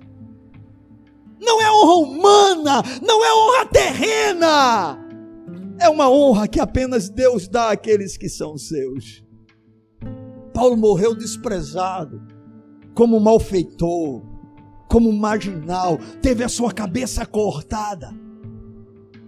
Não 1.41 1.61
é 1.61 1.71
honra 1.71 1.95
humana, 1.95 2.83
não 3.03 3.25
é 3.25 3.35
honra 3.35 3.67
terrena, 3.67 4.99
é 5.79 5.89
uma 5.89 6.11
honra 6.11 6.49
que 6.49 6.61
apenas 6.61 7.09
Deus 7.09 7.49
dá 7.49 7.71
àqueles 7.71 8.17
que 8.17 8.29
são 8.29 8.57
seus. 8.57 9.25
Paulo 10.55 10.77
morreu 10.77 11.15
desprezado, 11.15 12.23
como 12.95 13.19
malfeitor 13.19 14.34
como 14.95 15.13
marginal, 15.13 15.99
teve 16.23 16.45
a 16.45 16.49
sua 16.49 16.73
cabeça 16.73 17.27
cortada. 17.27 18.15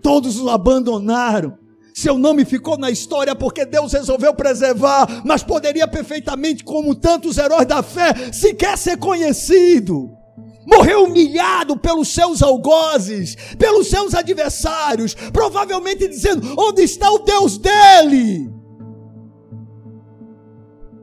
Todos 0.01 0.41
o 0.41 0.49
abandonaram. 0.49 1.59
Seu 1.93 2.17
nome 2.17 2.45
ficou 2.45 2.79
na 2.79 2.89
história 2.89 3.35
porque 3.35 3.67
Deus 3.67 3.93
resolveu 3.93 4.33
preservar, 4.33 5.25
mas 5.25 5.43
poderia 5.43 5.89
perfeitamente, 5.89 6.63
como 6.63 6.95
tantos 6.95 7.37
heróis 7.37 7.67
da 7.67 7.83
fé, 7.83 8.33
sequer 8.33 8.79
ser 8.79 8.97
conhecido. 8.99 10.09
Morreu 10.65 11.03
humilhado 11.03 11.77
pelos 11.77 12.15
seus 12.15 12.45
algozes, 12.45 13.35
pelos 13.59 13.89
seus 13.89 14.15
adversários, 14.15 15.15
provavelmente 15.33 16.07
dizendo: 16.07 16.55
onde 16.57 16.83
está 16.83 17.11
o 17.11 17.19
Deus 17.19 17.59
dele? 17.59 18.49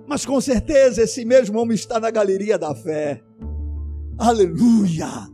Mas 0.08 0.26
com 0.26 0.40
certeza 0.40 1.02
esse 1.02 1.26
mesmo 1.26 1.60
homem 1.60 1.76
está 1.76 2.00
na 2.00 2.10
galeria 2.10 2.58
da 2.58 2.74
fé. 2.74 3.22
Aleluia! 4.18 5.30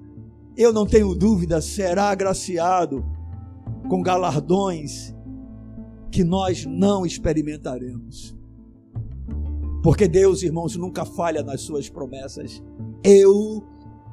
Eu 0.56 0.74
não 0.74 0.86
tenho 0.86 1.14
dúvida, 1.16 1.62
será 1.62 2.10
agraciado 2.10 3.06
com 3.90 4.02
galardões 4.02 5.16
que 6.12 6.24
nós 6.24 6.66
não 6.66 7.06
experimentaremos. 7.06 8.36
Porque 9.84 10.08
Deus, 10.08 10.44
irmãos, 10.44 10.76
nunca 10.76 11.06
falha 11.06 11.44
nas 11.44 11.62
suas 11.62 11.90
promessas. 11.90 12.62
Eu 13.04 13.64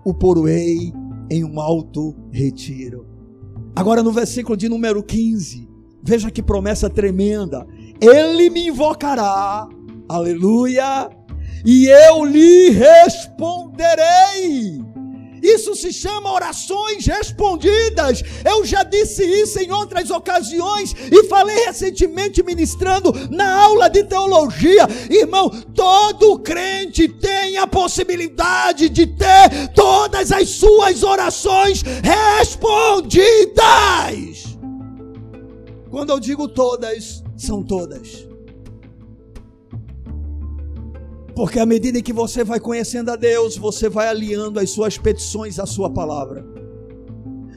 o 0.04 0.14
poroei 0.14 0.92
em 1.30 1.44
um 1.44 1.60
alto 1.60 2.14
retiro. 2.30 3.06
Agora 3.74 4.02
no 4.02 4.12
versículo 4.12 4.56
de 4.56 4.68
número 4.68 5.02
15, 5.02 5.68
veja 6.02 6.30
que 6.30 6.42
promessa 6.42 6.88
tremenda. 6.88 7.66
Ele 8.00 8.48
me 8.48 8.68
invocará, 8.68 9.68
aleluia, 10.08 11.10
e 11.66 11.88
eu 11.88 12.24
lhe 12.24 12.70
responderei. 12.70 14.06
Isso 15.42 15.74
se 15.74 15.92
chama 15.92 16.32
orações 16.32 17.04
respondidas. 17.06 18.22
Eu 18.44 18.64
já 18.64 18.82
disse 18.82 19.24
isso 19.24 19.58
em 19.60 19.70
outras 19.70 20.10
ocasiões 20.10 20.94
e 21.10 21.24
falei 21.24 21.66
recentemente 21.66 22.42
ministrando 22.42 23.12
na 23.30 23.62
aula 23.62 23.88
de 23.88 24.02
teologia. 24.04 24.88
Irmão, 25.10 25.50
todo 25.74 26.38
crente 26.38 27.08
tem 27.08 27.58
a 27.58 27.66
possibilidade 27.66 28.88
de 28.88 29.06
ter 29.06 29.68
todas 29.74 30.32
as 30.32 30.48
suas 30.50 31.02
orações 31.02 31.82
respondidas. 32.02 33.26
Quando 35.90 36.10
eu 36.10 36.20
digo 36.20 36.48
todas, 36.48 37.22
são 37.36 37.62
todas. 37.62 38.26
Porque 41.36 41.60
à 41.60 41.66
medida 41.66 42.00
que 42.00 42.14
você 42.14 42.42
vai 42.42 42.58
conhecendo 42.58 43.10
a 43.10 43.16
Deus, 43.16 43.58
você 43.58 43.90
vai 43.90 44.08
alinhando 44.08 44.58
as 44.58 44.70
suas 44.70 44.96
petições 44.96 45.58
à 45.58 45.66
sua 45.66 45.90
palavra. 45.90 46.42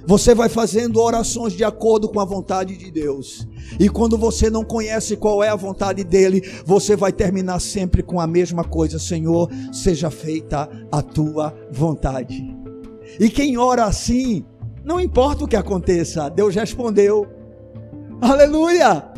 Você 0.05 0.35
vai 0.35 0.49
fazendo 0.49 0.99
orações 0.99 1.53
de 1.53 1.63
acordo 1.63 2.09
com 2.09 2.19
a 2.19 2.25
vontade 2.25 2.75
de 2.75 2.91
Deus. 2.91 3.47
E 3.79 3.87
quando 3.87 4.17
você 4.17 4.49
não 4.49 4.65
conhece 4.65 5.15
qual 5.15 5.41
é 5.41 5.47
a 5.47 5.55
vontade 5.55 6.03
dele, 6.03 6.41
você 6.65 6.95
vai 6.95 7.13
terminar 7.13 7.61
sempre 7.61 8.03
com 8.03 8.19
a 8.19 8.27
mesma 8.27 8.65
coisa: 8.65 8.99
Senhor, 8.99 9.49
seja 9.71 10.09
feita 10.09 10.69
a 10.91 11.01
tua 11.01 11.55
vontade. 11.71 12.53
E 13.17 13.29
quem 13.29 13.57
ora 13.57 13.85
assim, 13.85 14.45
não 14.83 14.99
importa 14.99 15.45
o 15.45 15.47
que 15.47 15.55
aconteça, 15.55 16.27
Deus 16.27 16.53
respondeu. 16.53 17.25
Aleluia! 18.19 19.08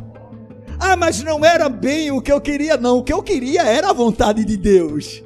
Ah, 0.83 0.95
mas 0.95 1.21
não 1.21 1.45
era 1.45 1.69
bem 1.69 2.09
o 2.09 2.19
que 2.19 2.31
eu 2.31 2.41
queria, 2.41 2.75
não. 2.75 2.97
O 2.97 3.03
que 3.03 3.13
eu 3.13 3.21
queria 3.21 3.61
era 3.61 3.91
a 3.91 3.93
vontade 3.93 4.43
de 4.43 4.57
Deus. 4.57 5.21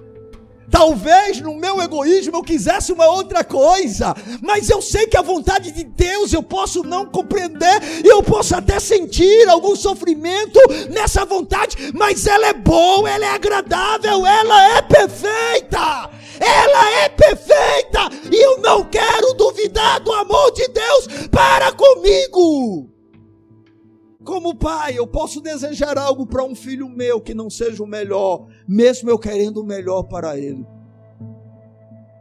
Talvez 0.69 1.39
no 1.39 1.55
meu 1.55 1.81
egoísmo 1.81 2.35
eu 2.35 2.43
quisesse 2.43 2.91
uma 2.91 3.07
outra 3.07 3.41
coisa, 3.41 4.13
mas 4.41 4.69
eu 4.69 4.81
sei 4.81 5.07
que 5.07 5.15
a 5.15 5.21
vontade 5.21 5.71
de 5.71 5.85
Deus 5.85 6.33
eu 6.33 6.43
posso 6.43 6.83
não 6.83 7.05
compreender, 7.05 8.03
e 8.03 8.07
eu 8.07 8.21
posso 8.21 8.53
até 8.53 8.81
sentir 8.81 9.47
algum 9.47 9.77
sofrimento 9.77 10.59
nessa 10.89 11.23
vontade, 11.23 11.77
mas 11.93 12.27
ela 12.27 12.47
é 12.47 12.53
boa, 12.53 13.09
ela 13.09 13.25
é 13.25 13.29
agradável, 13.29 14.25
ela 14.25 14.77
é 14.77 14.81
perfeita. 14.81 16.09
Ela 16.37 16.91
é 17.03 17.09
perfeita 17.09 18.09
e 18.29 18.35
eu 18.35 18.57
não 18.57 18.83
quero 18.83 19.33
duvidar 19.35 20.01
do 20.01 20.11
amor 20.11 20.51
de 20.51 20.67
Deus 20.67 21.07
para 21.31 21.71
comigo. 21.71 22.94
Como 24.25 24.55
pai, 24.55 24.97
eu 24.97 25.05
posso 25.05 25.39
desejar 25.39 25.99
algo 25.99 26.25
para 26.25 26.43
um 26.43 26.55
filho 26.55 26.89
meu 26.89 27.21
que 27.21 27.35
não 27.35 27.47
seja 27.47 27.83
o 27.83 27.87
melhor, 27.87 28.47
mesmo 28.67 29.07
eu 29.07 29.19
querendo 29.19 29.61
o 29.61 29.65
melhor 29.65 30.01
para 30.03 30.35
ele. 30.37 30.65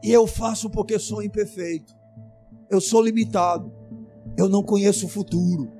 E 0.02 0.12
eu 0.12 0.26
faço 0.26 0.68
porque 0.68 0.98
sou 0.98 1.22
imperfeito. 1.22 1.94
Eu 2.70 2.78
sou 2.78 3.00
limitado. 3.00 3.72
Eu 4.36 4.50
não 4.50 4.62
conheço 4.62 5.06
o 5.06 5.08
futuro. 5.08 5.72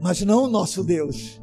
Mas 0.00 0.22
não 0.22 0.44
o 0.44 0.48
nosso 0.48 0.84
Deus. 0.84 1.42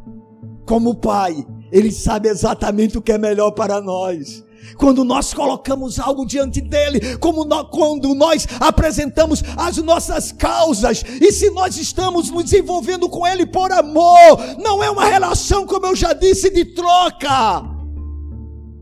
Como 0.66 0.96
pai, 0.96 1.46
ele 1.70 1.92
sabe 1.92 2.30
exatamente 2.30 2.98
o 2.98 3.02
que 3.02 3.12
é 3.12 3.18
melhor 3.18 3.52
para 3.52 3.82
nós 3.82 4.46
quando 4.78 5.04
nós 5.04 5.34
colocamos 5.34 6.00
algo 6.00 6.26
diante 6.26 6.62
dele, 6.62 7.18
como 7.18 7.46
quando 7.66 8.16
nós 8.16 8.48
apresentamos 8.60 9.44
as 9.58 9.78
nossas 9.78 10.32
causas, 10.32 11.04
e 11.22 11.32
se 11.32 11.50
nós 11.50 11.78
estamos 11.78 12.30
nos 12.30 12.52
envolvendo 12.54 13.10
com 13.10 13.26
ele 13.26 13.46
por 13.46 13.72
amor, 13.72 14.58
não 14.58 14.84
é 14.84 14.90
uma 14.90 15.06
relação, 15.06 15.66
como 15.66 15.86
eu 15.86 15.96
já 15.96 16.14
disse, 16.14 16.50
de 16.50 16.66
troca. 16.66 17.80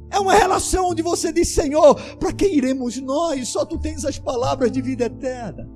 É 0.09 0.19
uma 0.19 0.33
relação 0.33 0.89
onde 0.89 1.01
você 1.01 1.33
diz, 1.33 1.49
Senhor, 1.49 1.95
para 2.17 2.31
quem 2.31 2.55
iremos 2.55 2.97
nós? 2.97 3.49
Só 3.49 3.65
tu 3.65 3.77
tens 3.77 4.05
as 4.05 4.17
palavras 4.17 4.71
de 4.71 4.81
vida 4.81 5.05
eterna. 5.05 5.67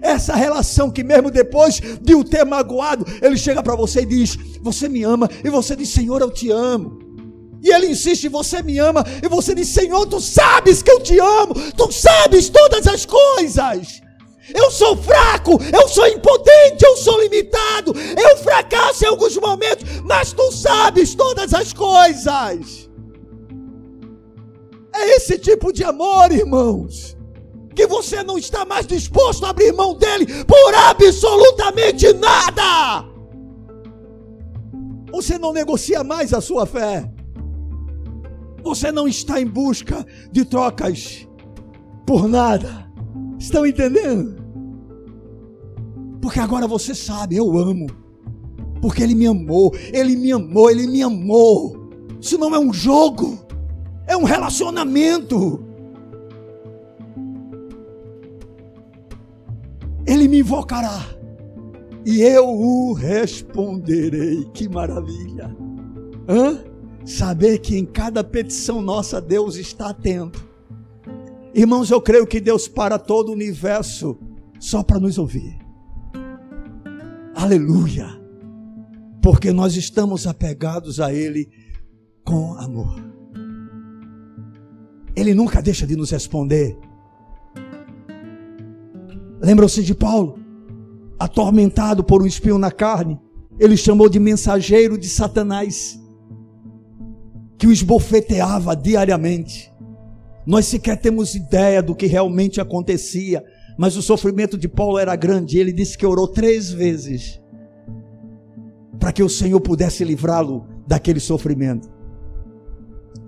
Essa 0.00 0.34
relação 0.34 0.90
que 0.90 1.04
mesmo 1.04 1.30
depois 1.30 1.80
de 2.00 2.14
o 2.14 2.24
ter 2.24 2.44
magoado, 2.44 3.04
ele 3.20 3.36
chega 3.36 3.62
para 3.62 3.76
você 3.76 4.02
e 4.02 4.06
diz: 4.06 4.36
Você 4.60 4.88
me 4.88 5.02
ama, 5.02 5.28
e 5.44 5.48
você 5.48 5.76
diz: 5.76 5.90
Senhor, 5.90 6.20
eu 6.20 6.30
te 6.30 6.50
amo. 6.50 7.01
E 7.62 7.72
ele 7.72 7.86
insiste: 7.86 8.28
Você 8.28 8.62
me 8.62 8.78
ama. 8.78 9.04
E 9.22 9.28
você 9.28 9.54
diz: 9.54 9.68
Senhor, 9.68 10.06
tu 10.06 10.20
sabes 10.20 10.82
que 10.82 10.90
eu 10.90 11.00
te 11.00 11.18
amo. 11.18 11.54
Tu 11.76 11.92
sabes 11.92 12.48
todas 12.48 12.86
as 12.86 13.06
coisas. 13.06 14.02
Eu 14.52 14.70
sou 14.70 14.96
fraco, 14.96 15.52
eu 15.72 15.88
sou 15.88 16.06
impotente, 16.08 16.84
eu 16.84 16.96
sou 16.96 17.20
limitado, 17.22 17.92
eu 17.96 18.36
fracasso 18.38 19.04
em 19.04 19.08
alguns 19.08 19.36
momentos, 19.36 19.84
mas 20.02 20.32
tu 20.32 20.50
sabes 20.50 21.14
todas 21.14 21.54
as 21.54 21.72
coisas. 21.72 22.90
É 24.94 25.16
esse 25.16 25.38
tipo 25.38 25.72
de 25.72 25.84
amor, 25.84 26.32
irmãos, 26.32 27.16
que 27.74 27.86
você 27.86 28.22
não 28.24 28.36
está 28.36 28.64
mais 28.64 28.86
disposto 28.86 29.46
a 29.46 29.50
abrir 29.50 29.72
mão 29.72 29.94
dele 29.94 30.26
por 30.44 30.74
absolutamente 30.74 32.12
nada. 32.14 33.06
Você 35.12 35.38
não 35.38 35.52
negocia 35.52 36.02
mais 36.02 36.32
a 36.34 36.40
sua 36.40 36.66
fé. 36.66 37.11
Você 38.62 38.92
não 38.92 39.08
está 39.08 39.40
em 39.40 39.46
busca 39.46 40.06
de 40.30 40.44
trocas 40.44 41.26
por 42.06 42.28
nada. 42.28 42.90
Estão 43.38 43.66
entendendo? 43.66 44.36
Porque 46.20 46.38
agora 46.38 46.66
você 46.66 46.94
sabe, 46.94 47.36
eu 47.36 47.58
amo. 47.58 47.86
Porque 48.80 49.02
ele 49.02 49.14
me 49.14 49.26
amou, 49.26 49.72
ele 49.92 50.16
me 50.16 50.32
amou, 50.32 50.70
ele 50.70 50.86
me 50.86 51.02
amou. 51.02 51.90
Isso 52.20 52.38
não 52.38 52.54
é 52.54 52.58
um 52.58 52.72
jogo, 52.72 53.38
é 54.06 54.16
um 54.16 54.24
relacionamento. 54.24 55.64
Ele 60.06 60.28
me 60.28 60.40
invocará 60.40 61.00
e 62.04 62.20
eu 62.20 62.48
o 62.48 62.92
responderei. 62.92 64.44
Que 64.52 64.68
maravilha! 64.68 65.56
Hã? 66.28 66.71
Saber 67.04 67.58
que 67.58 67.76
em 67.76 67.84
cada 67.84 68.22
petição 68.22 68.80
nossa 68.80 69.20
Deus 69.20 69.56
está 69.56 69.90
atento. 69.90 70.46
Irmãos, 71.54 71.90
eu 71.90 72.00
creio 72.00 72.26
que 72.26 72.40
Deus 72.40 72.68
para 72.68 72.98
todo 72.98 73.28
o 73.28 73.32
universo 73.32 74.18
só 74.58 74.82
para 74.82 75.00
nos 75.00 75.18
ouvir. 75.18 75.58
Aleluia! 77.34 78.08
Porque 79.20 79.52
nós 79.52 79.76
estamos 79.76 80.26
apegados 80.26 81.00
a 81.00 81.12
Ele 81.12 81.48
com 82.24 82.54
amor. 82.54 82.96
Ele 85.14 85.34
nunca 85.34 85.60
deixa 85.60 85.86
de 85.86 85.96
nos 85.96 86.10
responder. 86.10 86.78
Lembram-se 89.40 89.82
de 89.82 89.94
Paulo? 89.94 90.38
Atormentado 91.18 92.02
por 92.02 92.22
um 92.22 92.26
espinho 92.26 92.58
na 92.58 92.70
carne, 92.70 93.20
ele 93.58 93.76
chamou 93.76 94.08
de 94.08 94.18
mensageiro 94.18 94.96
de 94.96 95.08
Satanás 95.08 96.01
que 97.62 97.66
o 97.68 97.70
esbofeteava 97.70 98.74
diariamente. 98.74 99.72
Nós 100.44 100.66
sequer 100.66 101.00
temos 101.00 101.36
ideia 101.36 101.80
do 101.80 101.94
que 101.94 102.06
realmente 102.06 102.60
acontecia, 102.60 103.44
mas 103.78 103.96
o 103.96 104.02
sofrimento 104.02 104.58
de 104.58 104.66
Paulo 104.66 104.98
era 104.98 105.14
grande. 105.14 105.58
Ele 105.58 105.72
disse 105.72 105.96
que 105.96 106.04
orou 106.04 106.26
três 106.26 106.72
vezes 106.72 107.40
para 108.98 109.12
que 109.12 109.22
o 109.22 109.28
Senhor 109.28 109.60
pudesse 109.60 110.02
livrá-lo 110.02 110.66
daquele 110.88 111.20
sofrimento. 111.20 111.88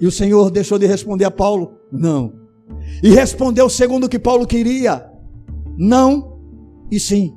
E 0.00 0.06
o 0.08 0.10
Senhor 0.10 0.50
deixou 0.50 0.80
de 0.80 0.86
responder 0.86 1.26
a 1.26 1.30
Paulo? 1.30 1.78
Não. 1.92 2.32
E 3.04 3.10
respondeu 3.10 3.70
segundo 3.70 4.06
o 4.06 4.08
que 4.08 4.18
Paulo 4.18 4.48
queria? 4.48 5.12
Não 5.78 6.40
e 6.90 6.98
sim. 6.98 7.32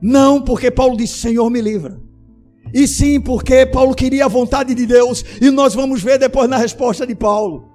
Não, 0.00 0.40
porque 0.40 0.70
Paulo 0.70 0.96
disse: 0.96 1.14
Senhor, 1.18 1.50
me 1.50 1.60
livra. 1.60 2.00
E 2.72 2.88
sim, 2.88 3.20
porque 3.20 3.66
Paulo 3.66 3.94
queria 3.94 4.24
a 4.24 4.28
vontade 4.28 4.74
de 4.74 4.86
Deus, 4.86 5.24
e 5.40 5.50
nós 5.50 5.74
vamos 5.74 6.02
ver 6.02 6.18
depois 6.18 6.48
na 6.48 6.56
resposta 6.56 7.06
de 7.06 7.14
Paulo. 7.14 7.72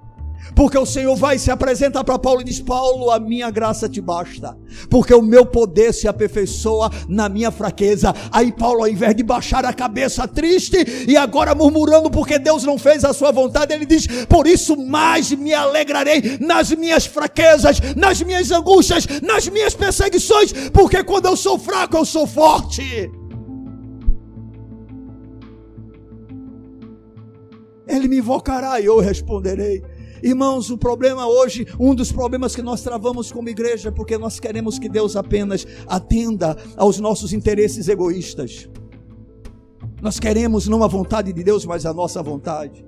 Porque 0.54 0.78
o 0.78 0.86
Senhor 0.86 1.14
vai 1.14 1.38
se 1.38 1.50
apresentar 1.50 2.02
para 2.04 2.18
Paulo 2.18 2.40
e 2.40 2.44
diz: 2.44 2.60
Paulo, 2.60 3.10
a 3.10 3.20
minha 3.20 3.50
graça 3.50 3.88
te 3.88 4.00
basta, 4.00 4.56
porque 4.90 5.14
o 5.14 5.22
meu 5.22 5.46
poder 5.46 5.92
se 5.92 6.08
aperfeiçoa 6.08 6.90
na 7.08 7.28
minha 7.28 7.50
fraqueza. 7.50 8.14
Aí 8.32 8.50
Paulo, 8.50 8.80
ao 8.80 8.88
invés 8.88 9.14
de 9.14 9.22
baixar 9.22 9.64
a 9.64 9.72
cabeça 9.72 10.26
triste 10.26 10.76
e 11.06 11.16
agora 11.16 11.54
murmurando 11.54 12.10
porque 12.10 12.38
Deus 12.38 12.64
não 12.64 12.78
fez 12.78 13.04
a 13.04 13.12
sua 13.12 13.30
vontade, 13.30 13.72
ele 13.72 13.86
diz: 13.86 14.06
Por 14.26 14.46
isso 14.46 14.76
mais 14.76 15.30
me 15.30 15.52
alegrarei 15.52 16.38
nas 16.40 16.70
minhas 16.72 17.06
fraquezas, 17.06 17.80
nas 17.96 18.20
minhas 18.22 18.50
angústias, 18.50 19.06
nas 19.22 19.48
minhas 19.48 19.74
perseguições, 19.74 20.52
porque 20.72 21.04
quando 21.04 21.26
eu 21.26 21.36
sou 21.36 21.58
fraco, 21.58 21.96
eu 21.96 22.04
sou 22.04 22.26
forte. 22.26 23.10
Ele 27.88 28.06
me 28.06 28.18
invocará 28.18 28.80
e 28.80 28.84
eu 28.84 28.98
responderei. 28.98 29.82
Irmãos, 30.22 30.68
o 30.70 30.76
problema 30.76 31.26
hoje, 31.26 31.66
um 31.78 31.94
dos 31.94 32.10
problemas 32.10 32.54
que 32.54 32.62
nós 32.62 32.82
travamos 32.82 33.30
como 33.30 33.48
igreja, 33.48 33.88
é 33.88 33.92
porque 33.92 34.18
nós 34.18 34.38
queremos 34.38 34.78
que 34.78 34.88
Deus 34.88 35.16
apenas 35.16 35.66
atenda 35.86 36.56
aos 36.76 36.98
nossos 36.98 37.32
interesses 37.32 37.88
egoístas. 37.88 38.68
Nós 40.02 40.20
queremos 40.20 40.68
não 40.68 40.82
a 40.82 40.88
vontade 40.88 41.32
de 41.32 41.42
Deus, 41.42 41.64
mas 41.64 41.86
a 41.86 41.94
nossa 41.94 42.22
vontade. 42.22 42.84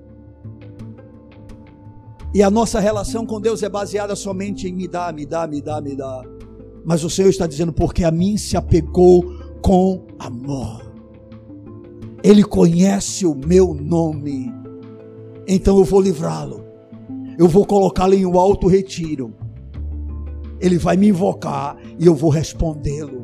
E 2.33 2.41
a 2.41 2.49
nossa 2.49 2.79
relação 2.79 3.25
com 3.25 3.41
Deus 3.41 3.61
é 3.63 3.69
baseada 3.69 4.15
somente 4.15 4.67
em 4.67 4.73
me 4.73 4.87
dá, 4.87 5.11
me 5.11 5.25
dá, 5.25 5.45
me 5.47 5.61
dá, 5.61 5.81
me 5.81 5.95
dá. 5.95 6.23
Mas 6.85 7.03
o 7.03 7.09
Senhor 7.09 7.29
está 7.29 7.45
dizendo, 7.45 7.73
porque 7.73 8.03
a 8.03 8.11
mim 8.11 8.37
se 8.37 8.55
apegou 8.55 9.23
com 9.61 10.05
amor. 10.17 10.89
Ele 12.23 12.43
conhece 12.43 13.25
o 13.25 13.35
meu 13.35 13.73
nome. 13.73 14.60
Então 15.53 15.77
eu 15.77 15.83
vou 15.83 15.99
livrá-lo. 15.99 16.63
Eu 17.37 17.45
vou 17.45 17.65
colocá-lo 17.65 18.13
em 18.13 18.25
um 18.25 18.39
alto 18.39 18.67
retiro. 18.67 19.35
Ele 20.61 20.77
vai 20.77 20.95
me 20.95 21.09
invocar 21.09 21.75
e 21.99 22.05
eu 22.05 22.15
vou 22.15 22.29
respondê-lo. 22.29 23.21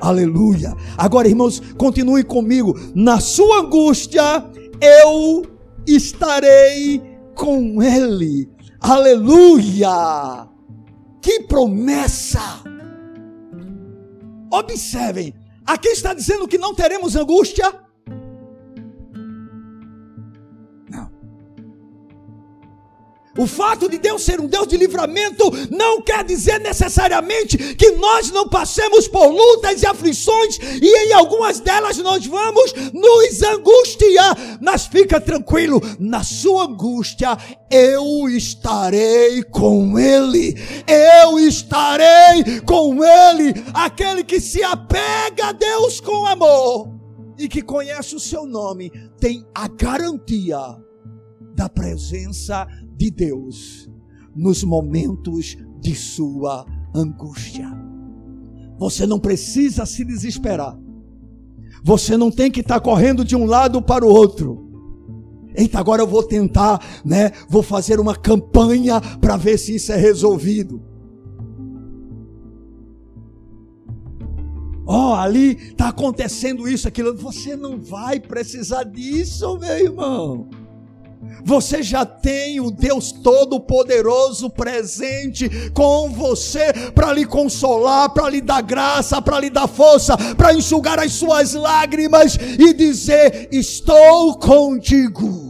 Aleluia. 0.00 0.74
Agora, 0.96 1.28
irmãos, 1.28 1.60
continue 1.76 2.24
comigo. 2.24 2.74
Na 2.92 3.20
sua 3.20 3.60
angústia, 3.60 4.44
eu 4.80 5.46
estarei 5.86 7.00
com 7.36 7.80
ele. 7.80 8.50
Aleluia! 8.80 10.48
Que 11.22 11.44
promessa! 11.44 12.64
Observem, 14.50 15.32
aqui 15.64 15.88
está 15.90 16.12
dizendo 16.14 16.48
que 16.48 16.58
não 16.58 16.74
teremos 16.74 17.14
angústia. 17.14 17.87
O 23.38 23.46
fato 23.46 23.88
de 23.88 23.98
Deus 23.98 24.22
ser 24.22 24.40
um 24.40 24.48
Deus 24.48 24.66
de 24.66 24.76
livramento 24.76 25.44
não 25.70 26.02
quer 26.02 26.24
dizer 26.24 26.58
necessariamente 26.58 27.56
que 27.76 27.92
nós 27.92 28.32
não 28.32 28.48
passemos 28.48 29.06
por 29.06 29.28
lutas 29.28 29.80
e 29.80 29.86
aflições 29.86 30.58
e 30.58 31.06
em 31.06 31.12
algumas 31.12 31.60
delas 31.60 31.96
nós 31.98 32.26
vamos 32.26 32.72
nos 32.92 33.42
angustiar. 33.42 34.36
Mas 34.60 34.86
fica 34.86 35.20
tranquilo, 35.20 35.80
na 36.00 36.24
sua 36.24 36.64
angústia 36.64 37.38
eu 37.70 38.28
estarei 38.28 39.44
com 39.44 39.96
Ele. 39.96 40.56
Eu 40.86 41.38
estarei 41.38 42.60
com 42.66 43.04
Ele, 43.04 43.54
aquele 43.72 44.24
que 44.24 44.40
se 44.40 44.64
apega 44.64 45.46
a 45.46 45.52
Deus 45.52 46.00
com 46.00 46.26
amor 46.26 46.98
e 47.38 47.46
que 47.46 47.62
conhece 47.62 48.16
o 48.16 48.20
seu 48.20 48.44
nome, 48.44 48.90
tem 49.20 49.46
a 49.54 49.68
garantia 49.68 50.58
da 51.54 51.68
presença 51.68 52.66
de 52.98 53.10
Deus 53.10 53.88
nos 54.34 54.64
momentos 54.64 55.56
de 55.80 55.94
sua 55.94 56.66
angústia. 56.94 57.66
Você 58.76 59.06
não 59.06 59.18
precisa 59.18 59.86
se 59.86 60.04
desesperar. 60.04 60.76
Você 61.82 62.16
não 62.16 62.30
tem 62.30 62.50
que 62.50 62.60
estar 62.60 62.80
correndo 62.80 63.24
de 63.24 63.36
um 63.36 63.46
lado 63.46 63.80
para 63.80 64.04
o 64.04 64.08
outro. 64.08 64.66
Eita, 65.54 65.78
agora 65.78 66.02
eu 66.02 66.06
vou 66.06 66.22
tentar, 66.22 66.80
né? 67.04 67.30
Vou 67.48 67.62
fazer 67.62 67.98
uma 68.00 68.14
campanha 68.14 69.00
para 69.20 69.36
ver 69.36 69.58
se 69.58 69.76
isso 69.76 69.92
é 69.92 69.96
resolvido. 69.96 70.82
Ó, 74.86 75.10
oh, 75.10 75.14
ali 75.14 75.52
está 75.52 75.88
acontecendo 75.88 76.68
isso, 76.68 76.88
aquilo. 76.88 77.14
Você 77.16 77.54
não 77.54 77.80
vai 77.80 78.18
precisar 78.18 78.84
disso, 78.84 79.58
meu 79.58 79.78
irmão. 79.78 80.48
Você 81.44 81.82
já 81.82 82.04
tem 82.04 82.60
o 82.60 82.70
Deus 82.70 83.12
Todo-Poderoso 83.12 84.50
presente 84.50 85.70
com 85.70 86.10
você 86.10 86.72
para 86.94 87.12
lhe 87.12 87.24
consolar, 87.24 88.10
para 88.12 88.28
lhe 88.28 88.40
dar 88.40 88.62
graça, 88.62 89.20
para 89.22 89.40
lhe 89.40 89.50
dar 89.50 89.68
força, 89.68 90.16
para 90.34 90.54
enxugar 90.54 90.98
as 90.98 91.12
suas 91.12 91.54
lágrimas 91.54 92.36
e 92.58 92.72
dizer: 92.72 93.48
Estou 93.52 94.38
contigo. 94.38 95.48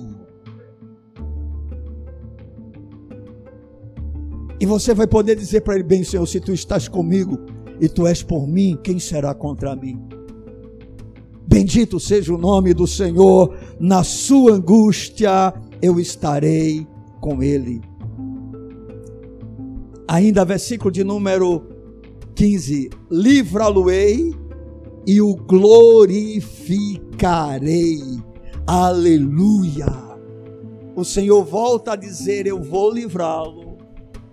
E 4.60 4.66
você 4.66 4.92
vai 4.92 5.06
poder 5.06 5.36
dizer 5.36 5.60
para 5.60 5.74
ele: 5.74 5.84
Bem, 5.84 6.02
Senhor, 6.02 6.26
se 6.26 6.40
tu 6.40 6.52
estás 6.52 6.88
comigo 6.88 7.38
e 7.80 7.88
tu 7.88 8.06
és 8.06 8.22
por 8.22 8.46
mim, 8.46 8.78
quem 8.82 8.98
será 8.98 9.34
contra 9.34 9.76
mim? 9.76 10.00
Bendito 11.46 11.98
seja 11.98 12.34
o 12.34 12.38
nome 12.38 12.74
do 12.74 12.86
Senhor 12.86 13.56
na 13.80 14.04
sua 14.04 14.52
angústia 14.52 15.54
eu 15.82 16.00
estarei 16.00 16.86
com 17.20 17.42
ele. 17.42 17.82
Ainda 20.06 20.44
versículo 20.44 20.90
de 20.90 21.04
número 21.04 21.62
15: 22.34 22.88
Livra-lo-ei 23.10 24.34
e 25.06 25.20
o 25.20 25.34
glorificarei. 25.34 28.00
Aleluia. 28.66 30.08
O 30.96 31.04
Senhor 31.04 31.44
volta 31.44 31.92
a 31.92 31.96
dizer: 31.96 32.46
Eu 32.46 32.62
vou 32.62 32.90
livrá-lo 32.92 33.76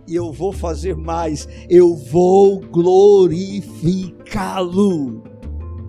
e 0.08 0.16
eu 0.16 0.32
vou 0.32 0.54
fazer 0.54 0.96
mais, 0.96 1.48
eu 1.70 1.96
vou 1.96 2.60
glorificá-lo. 2.60 5.24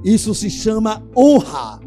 Isso 0.04 0.34
se 0.34 0.50
chama 0.50 1.02
honra. 1.16 1.85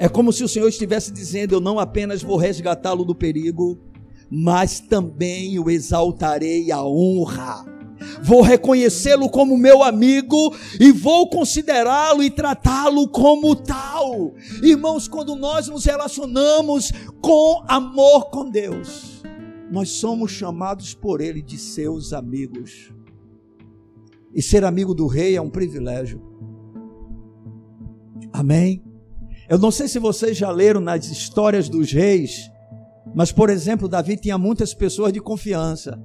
É 0.00 0.08
como 0.08 0.32
se 0.32 0.42
o 0.42 0.48
Senhor 0.48 0.66
estivesse 0.66 1.12
dizendo: 1.12 1.54
Eu 1.54 1.60
não 1.60 1.78
apenas 1.78 2.22
vou 2.22 2.38
resgatá-lo 2.38 3.04
do 3.04 3.14
perigo, 3.14 3.78
mas 4.30 4.80
também 4.80 5.58
o 5.58 5.68
exaltarei 5.68 6.72
a 6.72 6.82
honra. 6.82 7.66
Vou 8.22 8.40
reconhecê-lo 8.40 9.28
como 9.28 9.58
meu 9.58 9.82
amigo 9.82 10.56
e 10.80 10.90
vou 10.90 11.28
considerá-lo 11.28 12.22
e 12.22 12.30
tratá-lo 12.30 13.06
como 13.08 13.54
tal. 13.54 14.32
Irmãos, 14.62 15.06
quando 15.06 15.36
nós 15.36 15.68
nos 15.68 15.84
relacionamos 15.84 16.90
com 17.20 17.62
amor 17.68 18.30
com 18.30 18.48
Deus, 18.48 19.22
nós 19.70 19.90
somos 19.90 20.30
chamados 20.30 20.94
por 20.94 21.20
Ele 21.20 21.42
de 21.42 21.58
seus 21.58 22.14
amigos. 22.14 22.90
E 24.34 24.40
ser 24.40 24.64
amigo 24.64 24.94
do 24.94 25.06
Rei 25.06 25.36
é 25.36 25.42
um 25.42 25.50
privilégio. 25.50 26.22
Amém? 28.32 28.82
Eu 29.50 29.58
não 29.58 29.72
sei 29.72 29.88
se 29.88 29.98
vocês 29.98 30.36
já 30.36 30.48
leram 30.48 30.80
nas 30.80 31.06
histórias 31.06 31.68
dos 31.68 31.90
reis, 31.90 32.48
mas, 33.12 33.32
por 33.32 33.50
exemplo, 33.50 33.88
Davi 33.88 34.16
tinha 34.16 34.38
muitas 34.38 34.72
pessoas 34.72 35.12
de 35.12 35.20
confiança, 35.20 36.00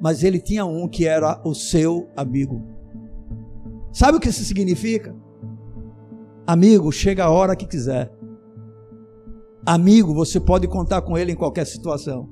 mas 0.00 0.24
ele 0.24 0.40
tinha 0.40 0.64
um 0.64 0.88
que 0.88 1.06
era 1.06 1.38
o 1.44 1.54
seu 1.54 2.08
amigo. 2.16 2.66
Sabe 3.92 4.16
o 4.16 4.20
que 4.20 4.30
isso 4.30 4.42
significa? 4.42 5.14
Amigo, 6.46 6.90
chega 6.90 7.24
a 7.24 7.30
hora 7.30 7.54
que 7.54 7.66
quiser. 7.66 8.10
Amigo, 9.66 10.14
você 10.14 10.40
pode 10.40 10.66
contar 10.66 11.02
com 11.02 11.18
ele 11.18 11.32
em 11.32 11.36
qualquer 11.36 11.66
situação. 11.66 12.26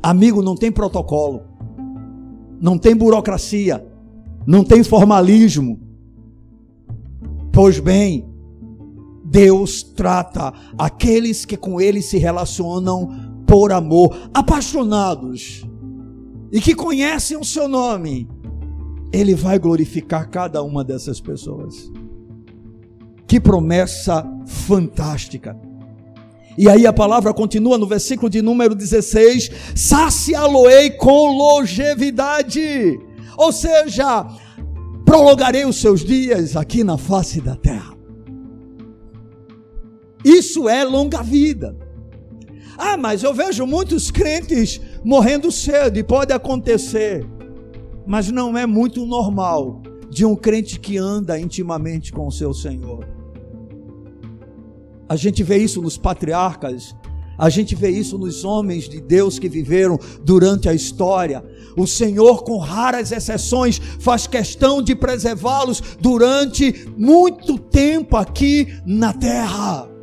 Amigo, 0.00 0.42
não 0.42 0.54
tem 0.54 0.70
protocolo, 0.70 1.42
não 2.60 2.78
tem 2.78 2.94
burocracia, 2.94 3.84
não 4.46 4.62
tem 4.62 4.84
formalismo. 4.84 5.80
Pois 7.52 7.80
bem, 7.80 8.27
Deus 9.30 9.82
trata 9.82 10.52
aqueles 10.78 11.44
que 11.44 11.56
com 11.56 11.80
Ele 11.80 12.00
se 12.00 12.16
relacionam 12.16 13.42
por 13.46 13.72
amor, 13.72 14.30
apaixonados 14.32 15.66
e 16.50 16.60
que 16.60 16.74
conhecem 16.74 17.36
o 17.36 17.44
seu 17.44 17.68
nome. 17.68 18.28
Ele 19.12 19.34
vai 19.34 19.58
glorificar 19.58 20.28
cada 20.30 20.62
uma 20.62 20.82
dessas 20.82 21.20
pessoas. 21.20 21.90
Que 23.26 23.38
promessa 23.38 24.24
fantástica. 24.46 25.58
E 26.56 26.68
aí 26.68 26.86
a 26.86 26.92
palavra 26.92 27.32
continua 27.34 27.76
no 27.76 27.86
versículo 27.86 28.30
de 28.30 28.40
número 28.40 28.74
16: 28.74 29.50
saciá-lo-ei 29.74 30.90
com 30.90 31.36
longevidade. 31.36 32.98
Ou 33.36 33.52
seja, 33.52 34.26
prolongarei 35.04 35.66
os 35.66 35.80
seus 35.80 36.02
dias 36.04 36.56
aqui 36.56 36.82
na 36.82 36.96
face 36.96 37.40
da 37.40 37.54
terra. 37.54 37.97
Isso 40.28 40.68
é 40.68 40.84
longa 40.84 41.22
vida. 41.22 41.74
Ah, 42.76 42.98
mas 42.98 43.22
eu 43.22 43.32
vejo 43.32 43.64
muitos 43.64 44.10
crentes 44.10 44.78
morrendo 45.02 45.50
cedo, 45.50 45.98
e 45.98 46.02
pode 46.02 46.34
acontecer, 46.34 47.26
mas 48.06 48.30
não 48.30 48.56
é 48.56 48.66
muito 48.66 49.06
normal 49.06 49.82
de 50.10 50.26
um 50.26 50.36
crente 50.36 50.78
que 50.78 50.98
anda 50.98 51.40
intimamente 51.40 52.12
com 52.12 52.26
o 52.26 52.30
seu 52.30 52.52
Senhor. 52.52 53.08
A 55.08 55.16
gente 55.16 55.42
vê 55.42 55.56
isso 55.56 55.80
nos 55.80 55.96
patriarcas, 55.96 56.94
a 57.38 57.48
gente 57.48 57.74
vê 57.74 57.88
isso 57.88 58.18
nos 58.18 58.44
homens 58.44 58.86
de 58.86 59.00
Deus 59.00 59.38
que 59.38 59.48
viveram 59.48 59.98
durante 60.22 60.68
a 60.68 60.74
história. 60.74 61.42
O 61.74 61.86
Senhor, 61.86 62.44
com 62.44 62.58
raras 62.58 63.12
exceções, 63.12 63.78
faz 63.78 64.26
questão 64.26 64.82
de 64.82 64.94
preservá-los 64.94 65.82
durante 65.98 66.86
muito 66.98 67.58
tempo 67.58 68.14
aqui 68.14 68.78
na 68.84 69.14
terra. 69.14 69.97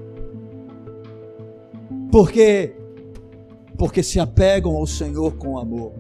Por 2.16 2.32
quê? 2.32 2.74
Porque 3.78 4.02
se 4.02 4.22
apegam 4.22 4.78
ao 4.78 4.88
Senhor 4.88 5.36
com 5.36 5.60
amor. 5.60 5.92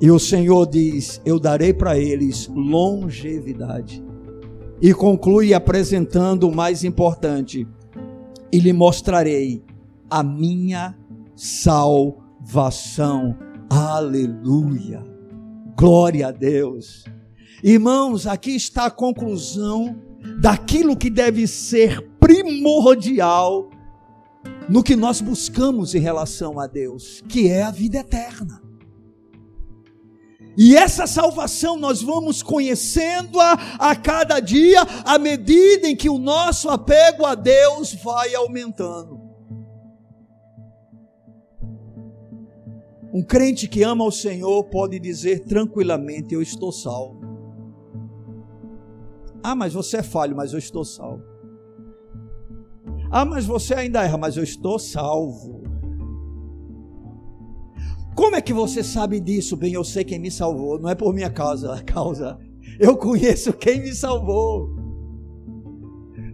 E 0.00 0.08
o 0.08 0.20
Senhor 0.20 0.70
diz: 0.70 1.20
Eu 1.24 1.40
darei 1.40 1.74
para 1.74 1.98
eles 1.98 2.46
longevidade. 2.46 4.00
E 4.80 4.94
conclui 4.94 5.52
apresentando 5.52 6.48
o 6.48 6.54
mais 6.54 6.84
importante: 6.84 7.66
E 8.52 8.60
lhe 8.60 8.72
mostrarei 8.72 9.64
a 10.08 10.22
minha 10.22 10.96
salvação. 11.34 13.36
Aleluia. 13.68 15.02
Glória 15.76 16.28
a 16.28 16.30
Deus. 16.30 17.04
Irmãos, 17.64 18.28
aqui 18.28 18.54
está 18.54 18.86
a 18.86 18.90
conclusão 18.92 20.00
daquilo 20.40 20.96
que 20.96 21.10
deve 21.10 21.48
ser 21.48 22.08
primordial 22.20 23.68
no 24.70 24.84
que 24.84 24.94
nós 24.94 25.20
buscamos 25.20 25.94
em 25.96 25.98
relação 25.98 26.60
a 26.60 26.66
Deus, 26.68 27.22
que 27.28 27.48
é 27.48 27.62
a 27.62 27.72
vida 27.72 27.98
eterna. 27.98 28.62
E 30.56 30.76
essa 30.76 31.06
salvação 31.06 31.76
nós 31.76 32.02
vamos 32.02 32.42
conhecendo-a 32.42 33.52
a 33.78 33.96
cada 33.96 34.38
dia, 34.38 34.82
à 35.04 35.18
medida 35.18 35.88
em 35.88 35.96
que 35.96 36.08
o 36.08 36.18
nosso 36.18 36.68
apego 36.68 37.26
a 37.26 37.34
Deus 37.34 37.94
vai 37.94 38.34
aumentando. 38.34 39.20
Um 43.12 43.22
crente 43.24 43.66
que 43.66 43.82
ama 43.82 44.04
o 44.04 44.12
Senhor 44.12 44.62
pode 44.64 45.00
dizer 45.00 45.44
tranquilamente: 45.44 46.32
Eu 46.32 46.42
estou 46.42 46.70
salvo. 46.70 47.20
Ah, 49.42 49.56
mas 49.56 49.72
você 49.72 49.96
é 49.96 50.02
falho, 50.02 50.36
mas 50.36 50.52
eu 50.52 50.58
estou 50.58 50.84
salvo. 50.84 51.29
Ah, 53.10 53.24
mas 53.24 53.44
você 53.44 53.74
ainda 53.74 54.02
erra, 54.04 54.16
mas 54.16 54.36
eu 54.36 54.44
estou 54.44 54.78
salvo. 54.78 55.64
Como 58.14 58.36
é 58.36 58.40
que 58.40 58.52
você 58.52 58.84
sabe 58.84 59.18
disso? 59.18 59.56
Bem, 59.56 59.72
eu 59.72 59.82
sei 59.82 60.04
quem 60.04 60.18
me 60.18 60.30
salvou, 60.30 60.78
não 60.78 60.88
é 60.88 60.94
por 60.94 61.12
minha 61.12 61.30
causa, 61.30 61.82
causa. 61.84 62.38
Eu 62.78 62.96
conheço 62.96 63.52
quem 63.52 63.80
me 63.80 63.92
salvou. 63.94 64.79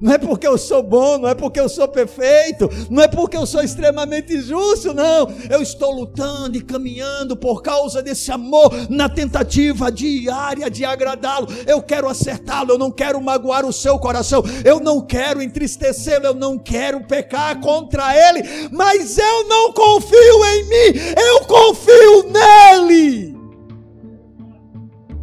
Não 0.01 0.13
é 0.13 0.19
porque 0.19 0.47
eu 0.47 0.59
sou 0.59 0.83
bom, 0.83 1.19
não 1.19 1.29
é 1.29 1.35
porque 1.35 1.61
eu 1.61 1.69
sou 1.69 1.89
perfeito, 1.89 2.69
não 2.91 3.03
é 3.03 3.09
porque 3.09 3.37
eu 3.37 3.47
sou 3.47 3.63
extremamente 3.63 4.41
justo, 4.41 4.93
não. 4.93 5.29
Eu 5.51 5.63
estou 5.63 5.93
lutando 5.93 6.57
e 6.57 6.63
caminhando 6.63 7.37
por 7.37 7.63
causa 7.63 8.03
desse 8.03 8.31
amor 8.31 8.73
na 8.89 9.09
tentativa 9.09 9.91
diária 9.91 10.71
de 10.71 10.85
agradá-lo. 10.85 11.49
Eu 11.67 11.83
quero 11.83 12.09
acertá-lo, 12.09 12.73
eu 12.73 12.79
não 12.79 12.91
quero 12.91 13.21
magoar 13.21 13.65
o 13.65 13.73
seu 13.73 13.99
coração, 13.99 14.43
eu 14.65 14.81
não 14.81 15.01
quero 15.01 15.43
entristecê-lo, 15.43 16.27
eu 16.27 16.35
não 16.35 16.59
quero 16.59 17.01
pecar 17.05 17.61
contra 17.61 18.15
ele, 18.15 18.69
mas 18.71 19.19
eu 19.19 19.49
não 19.49 19.73
confio 19.73 20.45
em 20.45 20.65
mim, 20.65 21.01
eu 21.17 21.41
confio 21.47 22.31
nele. 22.31 23.37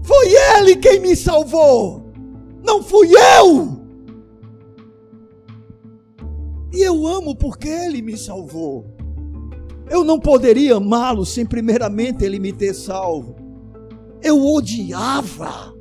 Foi 0.03 0.27
ele 0.57 0.75
quem 0.75 0.99
me 0.99 1.15
salvou, 1.15 2.03
não 2.63 2.83
fui 2.83 3.09
eu. 3.15 3.72
E 6.73 6.81
eu 6.81 7.05
amo 7.05 7.35
porque 7.35 7.69
Ele 7.69 8.01
me 8.01 8.17
salvou. 8.17 8.83
Eu 9.87 10.03
não 10.03 10.19
poderia 10.19 10.77
amá-lo 10.77 11.23
sem 11.23 11.45
primeiramente 11.45 12.25
Ele 12.25 12.39
me 12.39 12.51
ter 12.51 12.73
salvo. 12.73 13.35
Eu 14.23 14.43
odiava. 14.43 15.71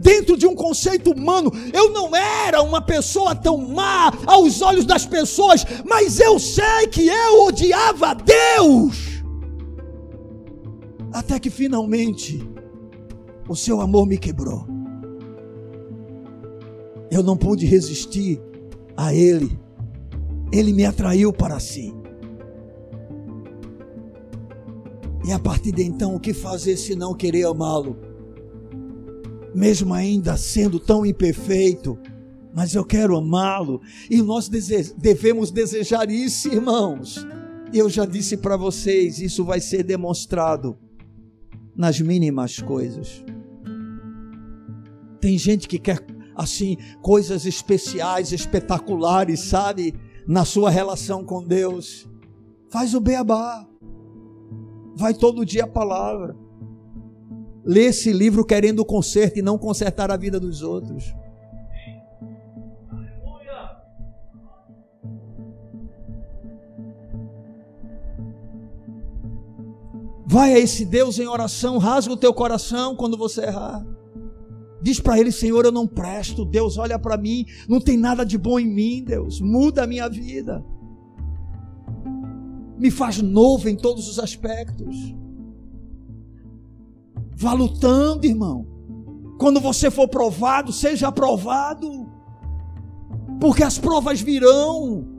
Dentro 0.00 0.36
de 0.36 0.46
um 0.46 0.56
conceito 0.56 1.12
humano, 1.12 1.52
eu 1.72 1.92
não 1.92 2.16
era 2.16 2.62
uma 2.62 2.80
pessoa 2.80 3.34
tão 3.34 3.58
má 3.58 4.10
aos 4.26 4.60
olhos 4.60 4.86
das 4.86 5.06
pessoas, 5.06 5.64
mas 5.84 6.18
eu 6.18 6.38
sei 6.38 6.88
que 6.90 7.06
eu 7.06 7.44
odiava 7.44 8.14
Deus. 8.14 9.22
Até 11.12 11.38
que 11.38 11.50
finalmente 11.50 12.42
o 13.48 13.54
seu 13.54 13.80
amor 13.80 14.06
me 14.06 14.18
quebrou 14.18 14.77
eu 17.10 17.22
não 17.22 17.36
pude 17.36 17.66
resistir 17.66 18.40
a 18.96 19.14
Ele. 19.14 19.58
Ele 20.52 20.72
me 20.72 20.84
atraiu 20.84 21.32
para 21.32 21.60
si. 21.60 21.94
E 25.26 25.32
a 25.32 25.38
partir 25.38 25.72
de 25.72 25.82
então, 25.82 26.14
o 26.14 26.20
que 26.20 26.32
fazer 26.32 26.76
se 26.76 26.94
não 26.94 27.14
querer 27.14 27.46
amá-lo? 27.46 27.98
Mesmo 29.54 29.92
ainda 29.92 30.36
sendo 30.36 30.80
tão 30.80 31.04
imperfeito, 31.04 31.98
mas 32.54 32.74
eu 32.74 32.84
quero 32.84 33.16
amá-lo. 33.16 33.80
E 34.10 34.22
nós 34.22 34.48
devemos 34.96 35.50
desejar 35.50 36.10
isso, 36.10 36.48
irmãos. 36.48 37.26
Eu 37.72 37.90
já 37.90 38.06
disse 38.06 38.38
para 38.38 38.56
vocês, 38.56 39.20
isso 39.20 39.44
vai 39.44 39.60
ser 39.60 39.82
demonstrado 39.82 40.78
nas 41.76 42.00
mínimas 42.00 42.58
coisas. 42.58 43.22
Tem 45.20 45.36
gente 45.36 45.68
que 45.68 45.78
quer 45.78 46.00
assim, 46.38 46.76
coisas 47.02 47.44
especiais, 47.44 48.30
espetaculares, 48.30 49.40
sabe? 49.40 49.92
Na 50.26 50.44
sua 50.44 50.70
relação 50.70 51.24
com 51.24 51.42
Deus. 51.42 52.08
Faz 52.70 52.94
o 52.94 53.00
beabá. 53.00 53.66
Vai 54.94 55.14
todo 55.14 55.44
dia 55.44 55.64
a 55.64 55.68
palavra. 55.68 56.36
Lê 57.64 57.86
esse 57.86 58.12
livro 58.12 58.44
querendo 58.44 58.84
conserto 58.84 59.38
e 59.38 59.42
não 59.42 59.58
consertar 59.58 60.12
a 60.12 60.16
vida 60.16 60.38
dos 60.38 60.62
outros. 60.62 61.12
Vai 70.24 70.52
a 70.52 70.58
esse 70.58 70.84
Deus 70.84 71.18
em 71.18 71.26
oração, 71.26 71.78
rasga 71.78 72.12
o 72.12 72.16
teu 72.16 72.34
coração 72.34 72.94
quando 72.94 73.16
você 73.16 73.46
errar. 73.46 73.82
Diz 74.80 75.00
para 75.00 75.18
ele, 75.18 75.32
Senhor, 75.32 75.64
eu 75.64 75.72
não 75.72 75.86
presto. 75.86 76.44
Deus, 76.44 76.78
olha 76.78 76.98
para 76.98 77.16
mim, 77.16 77.44
não 77.68 77.80
tem 77.80 77.96
nada 77.96 78.24
de 78.24 78.38
bom 78.38 78.58
em 78.58 78.66
mim, 78.66 79.02
Deus. 79.04 79.40
Muda 79.40 79.84
a 79.84 79.86
minha 79.86 80.08
vida. 80.08 80.64
Me 82.78 82.90
faz 82.90 83.20
novo 83.20 83.68
em 83.68 83.76
todos 83.76 84.08
os 84.08 84.18
aspectos. 84.18 85.14
Vá 87.34 87.52
lutando, 87.52 88.26
irmão. 88.26 88.66
Quando 89.38 89.60
você 89.60 89.90
for 89.90 90.08
provado, 90.08 90.72
seja 90.72 91.08
aprovado. 91.08 92.08
Porque 93.40 93.62
as 93.62 93.78
provas 93.78 94.20
virão. 94.20 95.17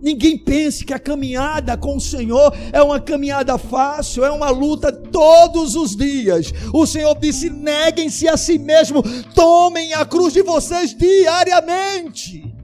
Ninguém 0.00 0.38
pense 0.38 0.84
que 0.84 0.94
a 0.94 0.98
caminhada 0.98 1.76
com 1.76 1.96
o 1.96 2.00
Senhor 2.00 2.52
é 2.72 2.82
uma 2.82 2.98
caminhada 2.98 3.58
fácil, 3.58 4.24
é 4.24 4.30
uma 4.30 4.48
luta 4.48 4.90
todos 4.90 5.74
os 5.76 5.94
dias. 5.94 6.52
O 6.72 6.86
Senhor 6.86 7.14
disse: 7.18 7.50
neguem-se 7.50 8.26
a 8.26 8.36
si 8.36 8.58
mesmo, 8.58 9.02
tomem 9.34 9.92
a 9.92 10.06
cruz 10.06 10.32
de 10.32 10.42
vocês 10.42 10.94
diariamente. 10.94 12.54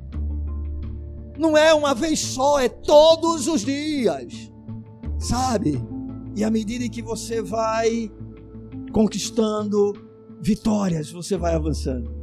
Não 1.38 1.56
é 1.56 1.74
uma 1.74 1.94
vez 1.94 2.20
só, 2.20 2.58
é 2.58 2.68
todos 2.70 3.46
os 3.46 3.62
dias, 3.62 4.50
sabe? 5.18 5.78
E 6.34 6.42
à 6.42 6.50
medida 6.50 6.88
que 6.88 7.02
você 7.02 7.42
vai 7.42 8.10
conquistando 8.92 9.92
vitórias, 10.40 11.10
você 11.10 11.36
vai 11.36 11.54
avançando. 11.54 12.16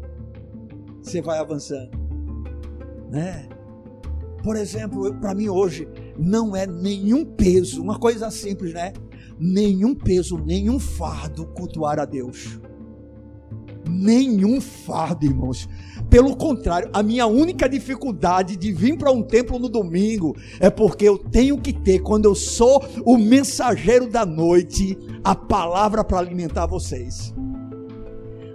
Você 1.03 1.21
vai 1.21 1.37
avançando, 1.37 1.91
né? 3.11 3.47
Por 4.43 4.57
exemplo, 4.57 5.11
para 5.15 5.33
mim 5.33 5.47
hoje 5.47 5.87
não 6.19 6.53
é 6.53 6.67
nenhum 6.67 7.23
peso, 7.23 7.81
uma 7.81 7.97
coisa 7.97 8.29
simples, 8.29 8.73
né? 8.73 8.91
Nenhum 9.39 9.95
peso, 9.95 10.37
nenhum 10.37 10.77
fardo 10.77 11.47
cultuar 11.47 11.97
a 11.97 12.03
Deus. 12.03 12.59
Nenhum 13.89 14.59
fardo, 14.59 15.25
irmãos. 15.25 15.67
Pelo 16.09 16.35
contrário, 16.35 16.89
a 16.93 17.01
minha 17.01 17.25
única 17.25 17.69
dificuldade 17.69 18.57
de 18.57 18.71
vir 18.73 18.97
para 18.97 19.11
um 19.11 19.23
templo 19.23 19.57
no 19.57 19.69
domingo 19.69 20.35
é 20.59 20.69
porque 20.69 21.07
eu 21.07 21.17
tenho 21.17 21.57
que 21.57 21.71
ter, 21.71 21.99
quando 21.99 22.25
eu 22.25 22.35
sou 22.35 22.83
o 23.05 23.17
mensageiro 23.17 24.09
da 24.09 24.25
noite, 24.25 24.97
a 25.23 25.33
palavra 25.33 26.03
para 26.03 26.19
alimentar 26.19 26.65
vocês. 26.65 27.33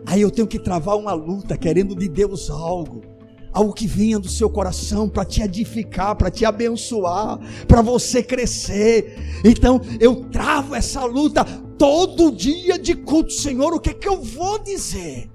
Aí 0.07 0.20
eu 0.20 0.30
tenho 0.30 0.47
que 0.47 0.59
travar 0.59 0.97
uma 0.97 1.12
luta 1.14 1.57
querendo 1.57 1.95
de 1.95 2.09
Deus 2.09 2.51
algo 2.51 3.07
algo 3.53 3.72
que 3.72 3.86
venha 3.86 4.18
do 4.18 4.28
seu 4.28 4.51
coração 4.51 5.09
para 5.09 5.24
te 5.24 5.42
edificar, 5.42 6.16
para 6.16 6.30
te 6.30 6.44
abençoar, 6.44 7.38
para 7.66 7.82
você 7.82 8.22
crescer. 8.22 9.40
Então 9.44 9.80
eu 10.01 10.24
travo 10.30 10.74
essa 10.74 11.05
luta 11.05 11.44
todo 11.78 12.32
dia 12.32 12.78
de 12.78 12.94
culto, 12.94 13.32
Senhor. 13.32 13.72
O 13.72 13.80
que 13.80 13.90
é 13.90 13.94
que 13.94 14.09
eu 14.09 14.20
vou 14.20 14.59
dizer? 14.59 15.30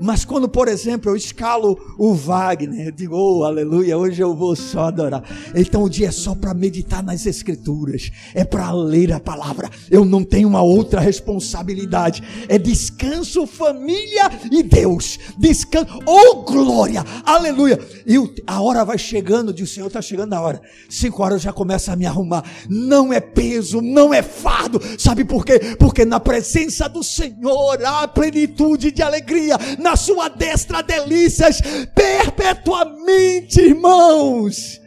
Mas 0.00 0.24
quando, 0.24 0.48
por 0.48 0.68
exemplo, 0.68 1.10
eu 1.10 1.16
escalo 1.16 1.78
o 1.98 2.14
Wagner, 2.14 2.86
eu 2.86 2.92
digo, 2.92 3.16
oh, 3.16 3.44
aleluia, 3.44 3.98
hoje 3.98 4.22
eu 4.22 4.34
vou 4.34 4.54
só 4.54 4.84
adorar. 4.84 5.22
Então 5.54 5.82
o 5.82 5.90
dia 5.90 6.08
é 6.08 6.12
só 6.12 6.34
para 6.34 6.54
meditar 6.54 7.02
nas 7.02 7.26
Escrituras, 7.26 8.10
é 8.34 8.44
para 8.44 8.70
ler 8.72 9.12
a 9.12 9.20
palavra. 9.20 9.68
Eu 9.90 10.04
não 10.04 10.22
tenho 10.22 10.48
uma 10.48 10.62
outra 10.62 11.00
responsabilidade. 11.00 12.22
É 12.48 12.58
descanso, 12.58 13.46
família 13.46 14.30
e 14.50 14.62
Deus. 14.62 15.18
Descanso, 15.36 16.00
oh 16.06 16.42
glória, 16.42 17.04
aleluia. 17.24 17.78
E 18.06 18.16
a 18.46 18.60
hora 18.60 18.84
vai 18.84 18.98
chegando, 18.98 19.52
diz 19.52 19.70
o 19.70 19.74
Senhor, 19.74 19.86
está 19.88 20.00
chegando 20.00 20.32
a 20.34 20.40
hora. 20.40 20.62
Cinco 20.88 21.22
horas 21.22 21.38
eu 21.38 21.44
já 21.44 21.52
começa 21.52 21.92
a 21.92 21.96
me 21.96 22.06
arrumar. 22.06 22.44
Não 22.68 23.12
é 23.12 23.20
peso, 23.20 23.80
não 23.80 24.14
é 24.14 24.22
fardo. 24.22 24.80
Sabe 24.98 25.24
por 25.24 25.44
quê? 25.44 25.76
Porque 25.78 26.04
na 26.04 26.20
presença 26.20 26.88
do 26.88 27.02
Senhor 27.02 27.84
há 27.84 28.06
plenitude 28.06 28.90
de 28.90 29.02
alegria 29.02 29.58
sua 29.96 30.28
destra 30.28 30.82
delícias 30.82 31.60
perpetuamente, 31.94 33.60
irmãos. 33.60 34.80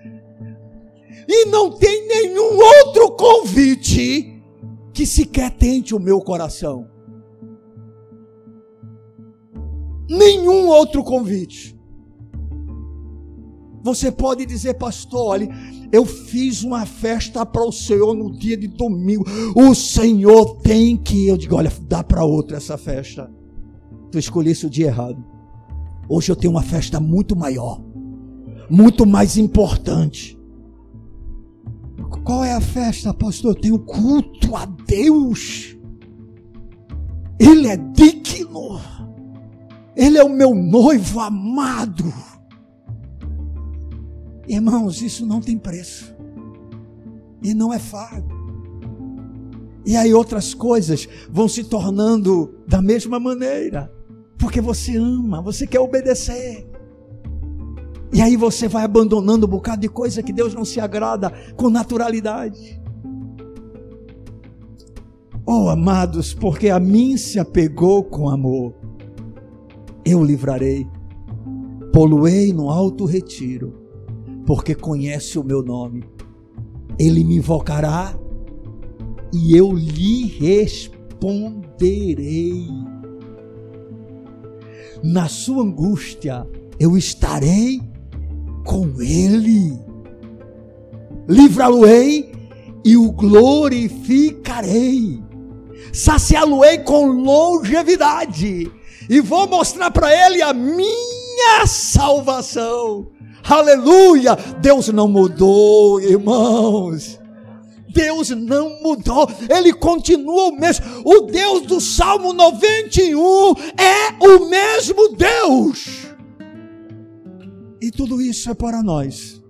E 1.28 1.46
não 1.46 1.72
tem 1.72 2.08
nenhum 2.08 2.58
outro 2.58 3.12
convite 3.12 4.42
que 4.94 5.06
sequer 5.06 5.52
tente 5.52 5.96
o 5.96 6.00
meu 6.00 6.20
coração. 6.20 6.90
Nenhum 10.10 10.68
outro 10.68 11.04
convite. 11.04 11.80
Você 13.84 14.12
pode 14.12 14.46
dizer, 14.46 14.76
pastor, 14.76 15.28
olha, 15.28 15.50
eu 15.92 16.06
fiz 16.06 16.64
uma 16.64 16.86
festa 16.86 17.46
para 17.46 17.66
o 17.66 17.72
Senhor 17.72 18.14
no 18.14 18.32
dia 18.32 18.58
de 18.58 18.68
domingo. 18.68 19.24
O 19.56 19.74
Senhor 19.74 20.58
tem 20.62 20.98
que. 20.98 21.28
Eu 21.28 21.38
digo, 21.38 21.56
olha, 21.56 21.72
dá 21.88 22.04
para 22.04 22.24
outro 22.24 22.56
essa 22.56 22.78
festa 22.78 23.32
tu 24.12 24.20
escolhesse 24.20 24.66
o 24.66 24.70
dia 24.70 24.88
errado. 24.88 25.24
Hoje 26.08 26.32
eu 26.32 26.36
tenho 26.36 26.52
uma 26.52 26.62
festa 26.62 27.00
muito 27.00 27.36
maior, 27.36 27.82
muito 28.70 29.06
mais 29.06 29.38
importante. 29.38 30.38
Qual 32.24 32.44
é 32.44 32.54
a 32.54 32.62
festa, 32.62 33.14
pastor? 33.14 33.56
Eu 33.56 33.62
tenho 33.62 33.80
culto 33.80 34.56
a 34.56 34.66
Deus. 34.66 35.76
Ele 37.40 37.68
é 37.68 37.78
digno. 37.78 38.80
Ele 39.96 40.18
é 40.18 40.24
o 40.24 40.30
meu 40.30 40.54
noivo 40.54 41.20
amado. 41.20 42.14
Irmãos, 44.48 45.02
isso 45.02 45.26
não 45.26 45.40
tem 45.40 45.58
preço. 45.58 46.14
E 47.42 47.54
não 47.54 47.74
é 47.74 47.80
fardo. 47.80 48.42
E 49.86 49.96
aí 49.96 50.14
outras 50.14 50.54
coisas 50.54 51.08
vão 51.30 51.48
se 51.48 51.64
tornando 51.64 52.54
da 52.68 52.82
mesma 52.82 53.20
maneira. 53.20 53.92
Porque 54.42 54.60
você 54.60 54.98
ama, 54.98 55.40
você 55.40 55.66
quer 55.68 55.80
obedecer. 55.80 56.68
E 58.12 58.20
aí 58.22 58.36
você 58.36 58.68
vai 58.68 58.84
abandonando 58.84 59.46
um 59.46 59.50
bocado 59.50 59.82
de 59.82 59.88
coisa 59.88 60.24
que 60.24 60.34
Deus 60.34 60.56
não 60.56 60.66
se 60.66 60.80
agrada 60.80 61.32
com 61.56 61.70
naturalidade. 61.70 62.82
Oh, 65.46 65.70
amados, 65.70 66.34
porque 66.34 66.70
a 66.70 66.80
mim 66.80 67.18
se 67.18 67.38
apegou 67.40 68.04
com 68.04 68.28
amor, 68.30 68.74
eu 70.04 70.24
livrarei. 70.24 70.88
Poluei 71.94 72.52
no 72.52 72.72
alto 72.72 73.06
retiro, 73.06 73.80
porque 74.46 74.74
conhece 74.74 75.38
o 75.38 75.44
meu 75.44 75.62
nome. 75.62 76.04
Ele 76.98 77.24
me 77.24 77.36
invocará 77.38 78.18
e 79.32 79.56
eu 79.56 79.72
lhe 79.72 80.26
responderei 80.26 82.66
na 85.04 85.28
sua 85.28 85.64
angústia, 85.64 86.48
eu 86.80 86.98
estarei 86.98 87.82
com 88.66 89.02
ele. 89.02 89.80
Livrá-lo-ei 91.28 92.32
e 92.84 92.98
o 92.98 93.12
glorificarei. 93.12 95.22
Saciá-lo-ei 95.94 96.80
com 96.80 97.08
longevidade 97.08 98.72
e 99.10 99.20
vou 99.20 99.48
mostrar 99.48 99.92
para 99.92 100.14
ele 100.26 100.42
a 100.42 100.54
minha 100.54 101.66
salvação. 101.66 103.08
Aleluia! 103.44 104.38
Deus 104.62 104.90
não 104.90 105.08
mudou, 105.08 106.00
irmãos. 106.00 107.21
Deus 107.94 108.30
não 108.30 108.82
mudou, 108.82 109.28
Ele 109.50 109.74
continua 109.74 110.50
o 110.50 110.56
mesmo. 110.56 110.86
O 111.06 111.22
Deus 111.22 111.64
do 111.64 111.80
Salmo 111.80 112.34
91 112.34 113.54
é 113.78 114.26
o 114.26 114.50
mesmo 114.50 115.16
Deus. 115.16 116.08
E 117.82 117.90
tudo 117.90 118.22
isso 118.22 118.50
é 118.50 118.54
para 118.54 118.84
nós. 118.84 119.42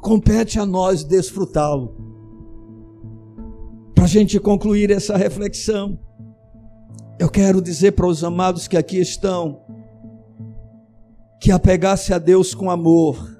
Compete 0.00 0.58
a 0.58 0.64
nós 0.64 1.04
desfrutá-lo. 1.04 1.96
Para 3.94 4.04
a 4.04 4.08
gente 4.08 4.38
concluir 4.38 4.90
essa 4.90 5.16
reflexão, 5.16 5.98
eu 7.18 7.28
quero 7.28 7.60
dizer 7.60 7.92
para 7.92 8.06
os 8.06 8.22
amados 8.22 8.68
que 8.68 8.76
aqui 8.76 8.98
estão, 8.98 9.60
que 11.40 11.50
apegar-se 11.50 12.14
a 12.14 12.18
Deus 12.18 12.54
com 12.54 12.70
amor, 12.70 13.37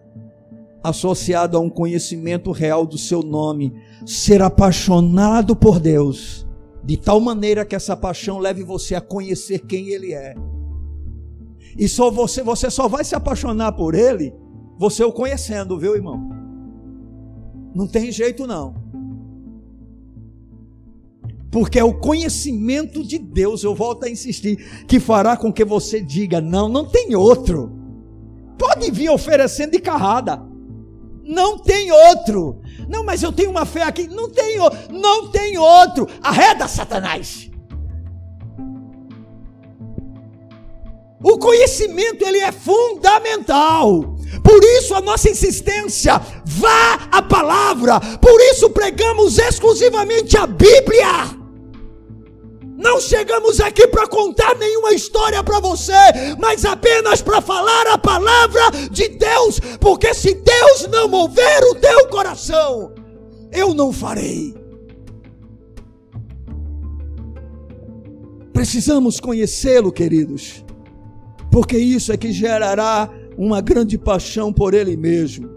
associado 0.83 1.57
a 1.57 1.61
um 1.61 1.68
conhecimento 1.68 2.53
real 2.53 2.87
do 2.87 2.97
seu 2.97 3.22
nome, 3.22 3.74
ser 4.07 4.43
apaixonado 4.43 5.57
por 5.57 5.81
Deus, 5.81 6.47
de 6.85 6.97
tal 6.97 7.20
maneira 7.20 7.64
que 7.64 7.74
essa 7.76 7.97
paixão 7.97 8.39
leve 8.39 8.62
você 8.62 8.95
a 8.95 9.01
conhecer 9.01 9.61
quem 9.66 9.89
Ele 9.89 10.14
é. 10.14 10.35
E 11.76 11.89
só 11.89 12.11
você, 12.11 12.43
você 12.43 12.70
só 12.70 12.89
vai 12.89 13.05
se 13.05 13.14
apaixonar 13.14 13.72
por 13.72 13.95
Ele, 13.95 14.33
você 14.79 15.03
o 15.05 15.12
conhecendo, 15.12 15.79
viu, 15.79 15.95
irmão? 15.95 16.31
Não 17.74 17.87
tem 17.87 18.11
jeito 18.11 18.47
não. 18.47 18.74
Porque 21.51 21.79
é 21.79 21.85
o 21.85 21.99
conhecimento 21.99 23.03
de 23.03 23.18
Deus, 23.18 23.64
eu 23.64 23.74
volto 23.74 24.05
a 24.05 24.11
insistir, 24.11 24.85
que 24.87 25.01
fará 25.01 25.37
com 25.37 25.53
que 25.53 25.64
você 25.64 26.01
diga: 26.01 26.41
não, 26.41 26.68
não 26.68 26.85
tem 26.85 27.14
outro. 27.14 27.72
Pode 28.59 28.91
vir 28.91 29.11
oferecendo 29.11 29.72
de 29.72 29.79
carrada. 29.79 30.47
Não 31.29 31.59
tem 31.59 31.93
outro. 31.93 32.62
Não, 32.89 33.05
mas 33.05 33.22
eu 33.22 33.31
tenho 33.31 33.51
uma 33.51 33.66
fé 33.66 33.83
aqui. 33.83 34.09
Não 34.09 34.31
tem, 34.31 34.57
não 34.91 35.29
tem 35.31 35.59
outro. 35.59 36.09
Arreda 36.22 36.66
Satanás. 36.66 37.51
O 41.22 41.37
conhecimento 41.37 42.25
ele 42.25 42.38
é 42.38 42.50
fundamental. 42.50 44.17
Por 44.42 44.64
isso 44.79 44.95
a 44.95 45.03
nossa 45.03 45.29
insistência, 45.29 46.18
vá 46.46 46.95
à 47.13 47.21
palavra. 47.21 48.00
Por 48.00 48.41
isso 48.41 48.71
pregamos 48.71 49.38
exclusivamente 49.38 50.38
a 50.38 50.46
Bíblia. 50.46 51.38
Não 52.79 53.00
chegamos 53.00 53.59
aqui 53.59 53.88
para 53.88 54.07
contar 54.07 54.57
nenhuma 54.57 54.92
história 54.92 55.42
para 55.42 55.59
você, 55.59 55.92
mas 56.38 56.64
apenas 56.64 57.21
para 57.21 57.41
falar 57.41 57.88
a 57.88 57.99
palavra 57.99 58.71
de 58.88 59.09
Deus, 59.09 59.59
porque 59.80 60.14
se 60.14 60.33
Deus 60.34 60.87
não 60.88 61.09
mover 61.09 61.64
o 61.72 61.75
teu 61.75 62.07
coração, 62.07 62.95
eu 63.50 63.75
não 63.75 63.92
farei. 63.92 64.55
Precisamos 68.53 69.18
conhecê-lo, 69.18 69.91
queridos, 69.91 70.64
porque 71.50 71.76
isso 71.76 72.13
é 72.13 72.17
que 72.17 72.30
gerará 72.30 73.11
uma 73.37 73.61
grande 73.61 73.99
paixão 73.99 74.53
por 74.53 74.72
Ele 74.72 74.96
mesmo. 74.96 75.50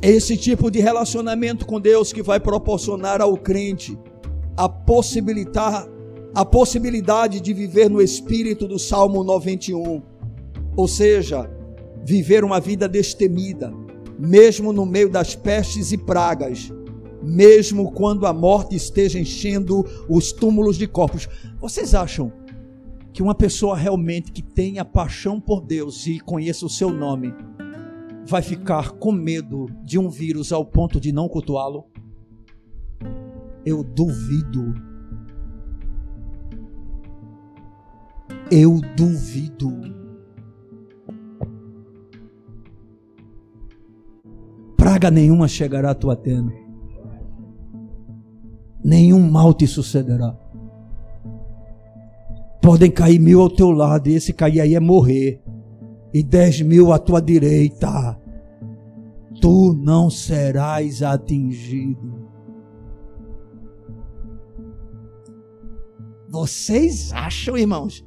É 0.00 0.10
esse 0.10 0.34
tipo 0.34 0.70
de 0.70 0.80
relacionamento 0.80 1.66
com 1.66 1.78
Deus 1.78 2.10
que 2.10 2.22
vai 2.22 2.40
proporcionar 2.40 3.20
ao 3.20 3.36
crente 3.36 3.98
a 4.60 4.68
possibilitar 4.68 5.88
a 6.34 6.44
possibilidade 6.44 7.40
de 7.40 7.54
viver 7.54 7.88
no 7.88 7.98
espírito 7.98 8.68
do 8.68 8.78
Salmo 8.78 9.24
91. 9.24 10.02
Ou 10.76 10.86
seja, 10.86 11.50
viver 12.04 12.44
uma 12.44 12.60
vida 12.60 12.86
destemida, 12.86 13.72
mesmo 14.18 14.70
no 14.70 14.84
meio 14.84 15.08
das 15.08 15.34
pestes 15.34 15.92
e 15.92 15.96
pragas, 15.96 16.70
mesmo 17.22 17.90
quando 17.90 18.26
a 18.26 18.34
morte 18.34 18.76
esteja 18.76 19.18
enchendo 19.18 19.82
os 20.10 20.30
túmulos 20.30 20.76
de 20.76 20.86
corpos. 20.86 21.26
Vocês 21.58 21.94
acham 21.94 22.30
que 23.14 23.22
uma 23.22 23.34
pessoa 23.34 23.74
realmente 23.74 24.30
que 24.30 24.42
tenha 24.42 24.84
paixão 24.84 25.40
por 25.40 25.62
Deus 25.62 26.06
e 26.06 26.20
conheça 26.20 26.66
o 26.66 26.70
seu 26.70 26.90
nome 26.90 27.32
vai 28.26 28.42
ficar 28.42 28.90
com 28.90 29.10
medo 29.10 29.70
de 29.82 29.98
um 29.98 30.10
vírus 30.10 30.52
ao 30.52 30.66
ponto 30.66 31.00
de 31.00 31.12
não 31.12 31.30
cultuá-lo? 31.30 31.89
Eu 33.64 33.82
duvido. 33.82 34.74
Eu 38.50 38.80
duvido. 38.96 39.70
Praga 44.76 45.10
nenhuma 45.10 45.46
chegará 45.46 45.90
à 45.90 45.94
tua 45.94 46.16
tenda. 46.16 46.52
Nenhum 48.82 49.30
mal 49.30 49.52
te 49.52 49.66
sucederá. 49.66 50.36
Podem 52.62 52.90
cair 52.90 53.18
mil 53.18 53.40
ao 53.40 53.50
teu 53.50 53.70
lado, 53.70 54.08
e 54.08 54.14
esse 54.14 54.32
cair 54.32 54.60
aí 54.60 54.74
é 54.74 54.80
morrer. 54.80 55.42
E 56.12 56.22
dez 56.22 56.60
mil 56.60 56.92
à 56.92 56.98
tua 56.98 57.20
direita. 57.20 58.18
Tu 59.40 59.74
não 59.74 60.10
serás 60.10 61.02
atingido. 61.02 62.19
Vocês 66.30 67.12
acham, 67.12 67.58
irmãos, 67.58 68.04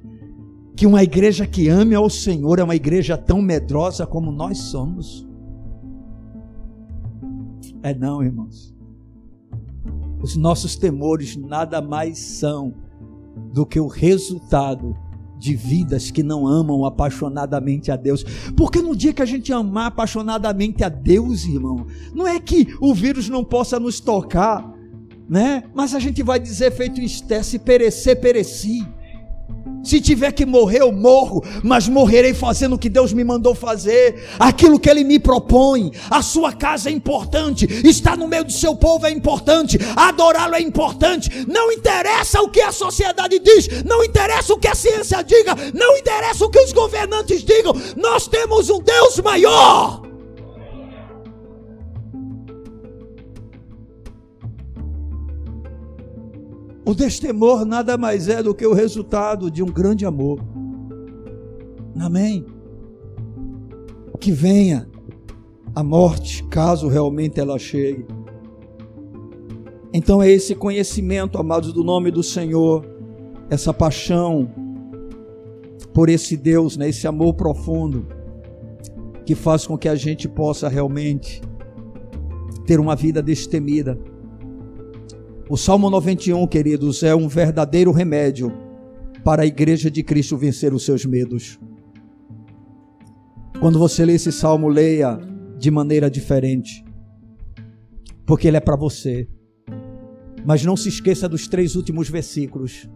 que 0.77 0.87
uma 0.87 1.03
igreja 1.03 1.45
que 1.45 1.67
ame 1.67 1.93
ao 1.93 2.09
Senhor 2.09 2.57
é 2.57 2.63
uma 2.63 2.75
igreja 2.75 3.17
tão 3.17 3.41
medrosa 3.41 4.07
como 4.07 4.31
nós 4.31 4.57
somos? 4.59 5.27
É 7.83 7.93
não, 7.93 8.23
irmãos. 8.23 8.73
Os 10.21 10.37
nossos 10.37 10.77
temores 10.77 11.35
nada 11.35 11.81
mais 11.81 12.17
são 12.17 12.73
do 13.51 13.65
que 13.65 13.77
o 13.77 13.87
resultado 13.87 14.95
de 15.37 15.53
vidas 15.53 16.09
que 16.09 16.23
não 16.23 16.47
amam 16.47 16.85
apaixonadamente 16.85 17.91
a 17.91 17.97
Deus. 17.97 18.23
Porque 18.55 18.81
no 18.81 18.95
dia 18.95 19.11
que 19.11 19.21
a 19.21 19.25
gente 19.25 19.51
amar 19.51 19.87
apaixonadamente 19.87 20.81
a 20.81 20.87
Deus, 20.87 21.43
irmão, 21.43 21.85
não 22.13 22.25
é 22.25 22.39
que 22.39 22.73
o 22.79 22.93
vírus 22.93 23.27
não 23.27 23.43
possa 23.43 23.77
nos 23.77 23.99
tocar, 23.99 24.72
né? 25.33 25.63
Mas 25.73 25.95
a 25.95 25.99
gente 25.99 26.21
vai 26.21 26.39
dizer 26.39 26.71
feito 26.71 27.01
Esté, 27.01 27.41
se 27.41 27.57
perecer, 27.57 28.21
pereci. 28.21 28.87
Se 29.83 29.99
tiver 29.99 30.31
que 30.31 30.45
morrer, 30.45 30.81
eu 30.81 30.91
morro, 30.91 31.43
mas 31.63 31.89
morrerei 31.89 32.35
fazendo 32.35 32.75
o 32.75 32.77
que 32.77 32.87
Deus 32.87 33.11
me 33.11 33.23
mandou 33.23 33.55
fazer, 33.55 34.29
aquilo 34.37 34.79
que 34.79 34.87
Ele 34.87 35.03
me 35.03 35.17
propõe. 35.19 35.91
A 36.07 36.21
sua 36.21 36.53
casa 36.53 36.87
é 36.87 36.93
importante, 36.93 37.65
estar 37.83 38.15
no 38.15 38.27
meio 38.27 38.45
do 38.45 38.51
seu 38.51 38.75
povo 38.75 39.07
é 39.07 39.11
importante, 39.11 39.79
adorá-lo 39.95 40.53
é 40.53 40.61
importante. 40.61 41.45
Não 41.47 41.71
interessa 41.71 42.39
o 42.43 42.49
que 42.49 42.61
a 42.61 42.71
sociedade 42.71 43.39
diz, 43.39 43.83
não 43.83 44.03
interessa 44.03 44.53
o 44.53 44.59
que 44.59 44.67
a 44.67 44.75
ciência 44.75 45.23
diga, 45.23 45.55
não 45.73 45.97
interessa 45.97 46.45
o 46.45 46.49
que 46.49 46.59
os 46.59 46.71
governantes 46.71 47.43
digam, 47.43 47.73
nós 47.97 48.27
temos 48.27 48.69
um 48.69 48.79
Deus 48.79 49.17
maior. 49.17 50.12
O 56.85 56.93
destemor 56.93 57.63
nada 57.63 57.97
mais 57.97 58.27
é 58.27 58.43
do 58.43 58.53
que 58.53 58.65
o 58.65 58.73
resultado 58.73 59.49
de 59.49 59.63
um 59.63 59.67
grande 59.67 60.05
amor. 60.05 60.39
Amém? 61.97 62.45
Que 64.19 64.31
venha 64.31 64.89
a 65.73 65.83
morte, 65.83 66.43
caso 66.45 66.87
realmente 66.87 67.39
ela 67.39 67.57
chegue. 67.57 68.05
Então 69.93 70.21
é 70.21 70.29
esse 70.29 70.55
conhecimento, 70.55 71.37
amados, 71.37 71.71
do 71.71 71.83
nome 71.83 72.11
do 72.11 72.23
Senhor, 72.23 72.85
essa 73.49 73.73
paixão 73.73 74.51
por 75.93 76.09
esse 76.09 76.35
Deus, 76.35 76.75
né, 76.75 76.89
esse 76.89 77.07
amor 77.07 77.35
profundo, 77.35 78.07
que 79.25 79.35
faz 79.35 79.65
com 79.65 79.77
que 79.77 79.87
a 79.87 79.95
gente 79.95 80.27
possa 80.27 80.67
realmente 80.67 81.41
ter 82.65 82.79
uma 82.79 82.95
vida 82.95 83.21
destemida 83.21 83.97
o 85.49 85.57
Salmo 85.57 85.89
91, 85.89 86.47
queridos, 86.47 87.03
é 87.03 87.13
um 87.13 87.27
verdadeiro 87.27 87.91
remédio 87.91 88.51
para 89.25 89.43
a 89.43 89.45
igreja 89.45 89.91
de 89.91 90.01
Cristo 90.01 90.37
vencer 90.37 90.73
os 90.73 90.85
seus 90.85 91.05
medos. 91.05 91.59
Quando 93.59 93.77
você 93.77 94.05
lê 94.05 94.13
esse 94.13 94.31
salmo, 94.31 94.69
leia 94.69 95.19
de 95.57 95.69
maneira 95.69 96.09
diferente, 96.09 96.83
porque 98.25 98.47
ele 98.47 98.57
é 98.57 98.61
para 98.61 98.77
você. 98.77 99.27
Mas 100.45 100.63
não 100.63 100.77
se 100.77 100.87
esqueça 100.87 101.27
dos 101.27 101.47
três 101.47 101.75
últimos 101.75 102.09
versículos, 102.09 102.89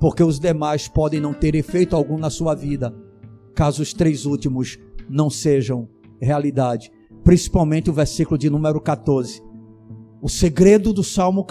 porque 0.00 0.22
os 0.22 0.40
demais 0.40 0.88
podem 0.88 1.20
não 1.20 1.32
ter 1.32 1.54
efeito 1.54 1.94
algum 1.94 2.18
na 2.18 2.28
sua 2.28 2.56
vida, 2.56 2.92
caso 3.54 3.82
os 3.82 3.92
três 3.92 4.26
últimos 4.26 4.78
não 5.08 5.30
sejam 5.30 5.88
realidade. 6.20 6.90
Principalmente 7.22 7.88
o 7.88 7.92
versículo 7.92 8.36
de 8.36 8.50
número 8.50 8.80
14 8.80 9.51
o 10.22 10.28
segredo 10.28 10.92
do 10.92 11.02
Salmo 11.02 11.44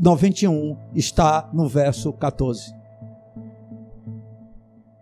91 0.00 0.78
está 0.94 1.50
no 1.52 1.68
verso 1.68 2.10
14. 2.10 2.74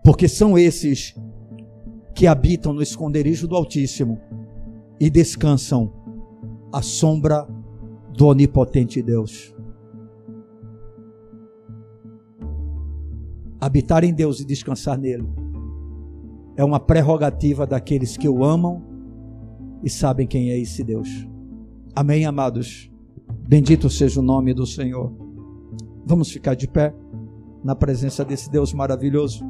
Porque 0.02 0.26
são 0.26 0.58
esses 0.58 1.14
que 2.12 2.26
habitam 2.26 2.72
no 2.72 2.82
esconderijo 2.82 3.46
do 3.46 3.54
Altíssimo 3.54 4.20
e 4.98 5.08
descansam 5.08 5.92
à 6.72 6.82
sombra 6.82 7.46
do 8.12 8.26
onipotente 8.26 9.00
Deus. 9.00 9.54
Habitar 13.60 14.02
em 14.02 14.12
Deus 14.12 14.40
e 14.40 14.44
descansar 14.44 14.98
nele 14.98 15.28
é 16.56 16.64
uma 16.64 16.80
prerrogativa 16.80 17.64
daqueles 17.68 18.16
que 18.16 18.28
o 18.28 18.42
amam 18.42 18.82
e 19.84 19.88
sabem 19.88 20.26
quem 20.26 20.50
é 20.50 20.58
esse 20.58 20.82
Deus. 20.82 21.08
Amém, 21.94 22.26
amados? 22.26 22.90
Bendito 23.46 23.88
seja 23.88 24.18
o 24.18 24.22
nome 24.22 24.52
do 24.52 24.66
Senhor. 24.66 25.12
Vamos 26.04 26.30
ficar 26.30 26.54
de 26.54 26.66
pé 26.66 26.92
na 27.62 27.76
presença 27.76 28.24
desse 28.24 28.50
Deus 28.50 28.72
maravilhoso. 28.72 29.44